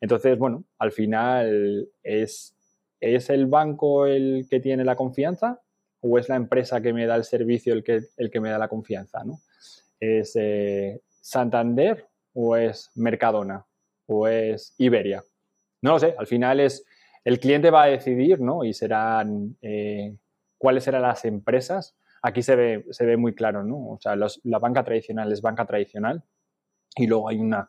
Entonces, 0.00 0.38
bueno, 0.38 0.64
al 0.78 0.92
final 0.92 1.88
es, 2.02 2.54
¿es 3.00 3.30
el 3.30 3.46
banco 3.46 4.06
el 4.06 4.46
que 4.50 4.60
tiene 4.60 4.84
la 4.84 4.96
confianza 4.96 5.60
o 6.00 6.18
es 6.18 6.28
la 6.28 6.36
empresa 6.36 6.80
que 6.80 6.92
me 6.92 7.06
da 7.06 7.16
el 7.16 7.24
servicio 7.24 7.72
el 7.72 7.82
que, 7.82 8.00
el 8.16 8.30
que 8.30 8.40
me 8.40 8.50
da 8.50 8.58
la 8.58 8.68
confianza, 8.68 9.24
¿no? 9.24 9.40
¿Es 9.98 10.36
eh, 10.36 11.00
Santander 11.08 12.06
o 12.34 12.56
es 12.56 12.90
Mercadona 12.94 13.64
o 14.06 14.28
es 14.28 14.74
Iberia? 14.78 15.24
No 15.82 15.92
lo 15.92 15.98
sé, 15.98 16.14
al 16.18 16.26
final 16.26 16.60
es 16.60 16.84
el 17.26 17.40
cliente 17.40 17.70
va 17.70 17.82
a 17.82 17.86
decidir, 17.88 18.40
¿no? 18.40 18.62
Y 18.62 18.72
serán 18.72 19.56
eh, 19.60 20.14
cuáles 20.58 20.84
serán 20.84 21.02
las 21.02 21.24
empresas. 21.24 21.96
Aquí 22.26 22.42
se 22.42 22.56
ve, 22.56 22.86
se 22.90 23.06
ve 23.06 23.16
muy 23.16 23.34
claro, 23.34 23.62
¿no? 23.62 23.76
O 23.90 23.98
sea, 24.00 24.16
la 24.16 24.58
banca 24.58 24.84
tradicional 24.84 25.30
es 25.30 25.40
banca 25.40 25.64
tradicional 25.66 26.24
y 26.96 27.06
luego 27.06 27.28
hay 27.28 27.38
una 27.38 27.68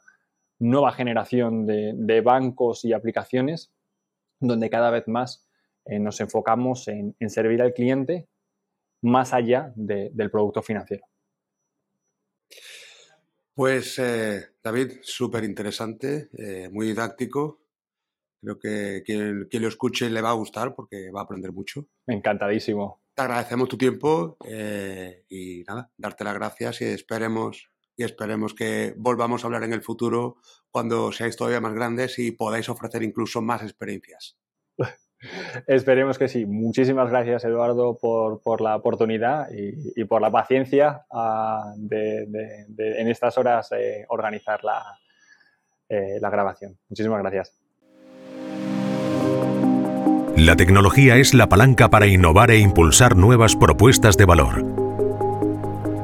nueva 0.60 0.92
generación 0.92 1.66
de, 1.66 2.22
bancos 2.22 2.84
y 2.86 2.94
aplicaciones 2.94 3.72
donde 4.40 4.70
cada 4.70 4.90
vez 4.90 5.08
más 5.08 5.48
eh, 5.86 6.00
nos 6.00 6.20
enfocamos 6.22 6.88
en, 6.88 7.16
servir 7.30 7.62
al 7.62 7.74
cliente 7.74 8.28
más 9.02 9.34
allá 9.34 9.74
del 9.76 10.32
producto 10.32 10.62
financiero. 10.62 11.06
Pues 13.54 14.00
eh, 14.00 14.44
David, 14.64 15.00
súper 15.02 15.44
interesante, 15.44 16.30
muy 16.72 16.88
didáctico 16.88 17.60
Creo 18.42 18.60
que 18.60 19.04
quien, 19.04 19.62
lo 19.62 19.68
escuche 19.68 20.10
le 20.10 20.22
va 20.22 20.30
a 20.30 20.34
gustar 20.34 20.76
porque 20.76 21.12
va 21.12 21.22
a 21.22 21.24
aprender 21.24 21.52
mucho. 21.52 21.88
Encantadísimo. 22.06 23.02
Te 23.18 23.24
agradecemos 23.24 23.68
tu 23.68 23.80
tiempo 23.80 24.38
eh, 24.46 25.24
y 25.28 25.64
nada, 25.68 25.90
darte 25.98 26.24
las 26.24 26.36
gracias 26.36 26.82
y 26.82 26.86
esperemos 26.86 27.72
y 27.96 28.04
esperemos 28.04 28.54
que 28.54 28.94
volvamos 28.96 29.44
a 29.44 29.48
hablar 29.48 29.64
en 29.64 29.74
el 29.74 29.82
futuro 29.82 30.36
cuando 30.70 31.12
seáis 31.12 31.36
todavía 31.36 31.60
más 31.60 31.74
grandes 31.74 32.20
y 32.20 32.32
podáis 32.32 32.70
ofrecer 32.70 33.02
incluso 33.02 33.42
más 33.42 33.64
experiencias. 33.64 34.38
Esperemos 35.66 36.20
que 36.20 36.28
sí. 36.28 36.46
Muchísimas 36.46 37.10
gracias, 37.10 37.44
Eduardo, 37.44 37.98
por, 37.98 38.62
la 38.62 38.76
oportunidad 38.76 39.48
y, 39.52 40.04
por 40.04 40.22
la 40.22 40.30
paciencia 40.30 41.08
ah, 41.10 41.74
de, 41.76 42.28
en 42.78 43.08
estas 43.08 43.36
horas 43.40 43.72
eh, 43.72 44.06
organizar 44.10 44.64
la, 44.64 45.00
eh, 45.90 46.20
la 46.22 46.30
grabación. 46.30 46.78
Muchísimas 46.88 47.24
gracias. 47.24 47.67
La 50.38 50.56
tecnología 50.56 51.18
es 51.18 51.34
la 51.34 51.50
palanca 51.50 51.90
para 51.90 52.06
innovar 52.06 52.52
e 52.52 52.60
impulsar 52.60 53.16
nuevas 53.16 53.56
propuestas 53.56 54.18
de 54.18 54.26
valor. 54.26 54.64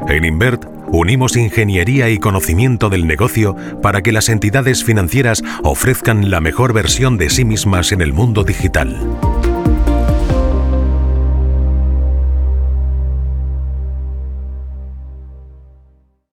En 0.09 0.25
Invert 0.25 0.65
unimos 0.87 1.37
ingeniería 1.37 2.09
y 2.09 2.17
conocimiento 2.17 2.89
del 2.89 3.05
negocio 3.05 3.55
para 3.83 4.01
que 4.01 4.11
las 4.11 4.29
entidades 4.29 4.83
financieras 4.83 5.43
ofrezcan 5.61 6.31
la 6.31 6.41
mejor 6.41 6.73
versión 6.73 7.19
de 7.19 7.29
sí 7.29 7.45
mismas 7.45 7.91
en 7.91 8.01
el 8.01 8.11
mundo 8.11 8.43
digital. 8.43 8.97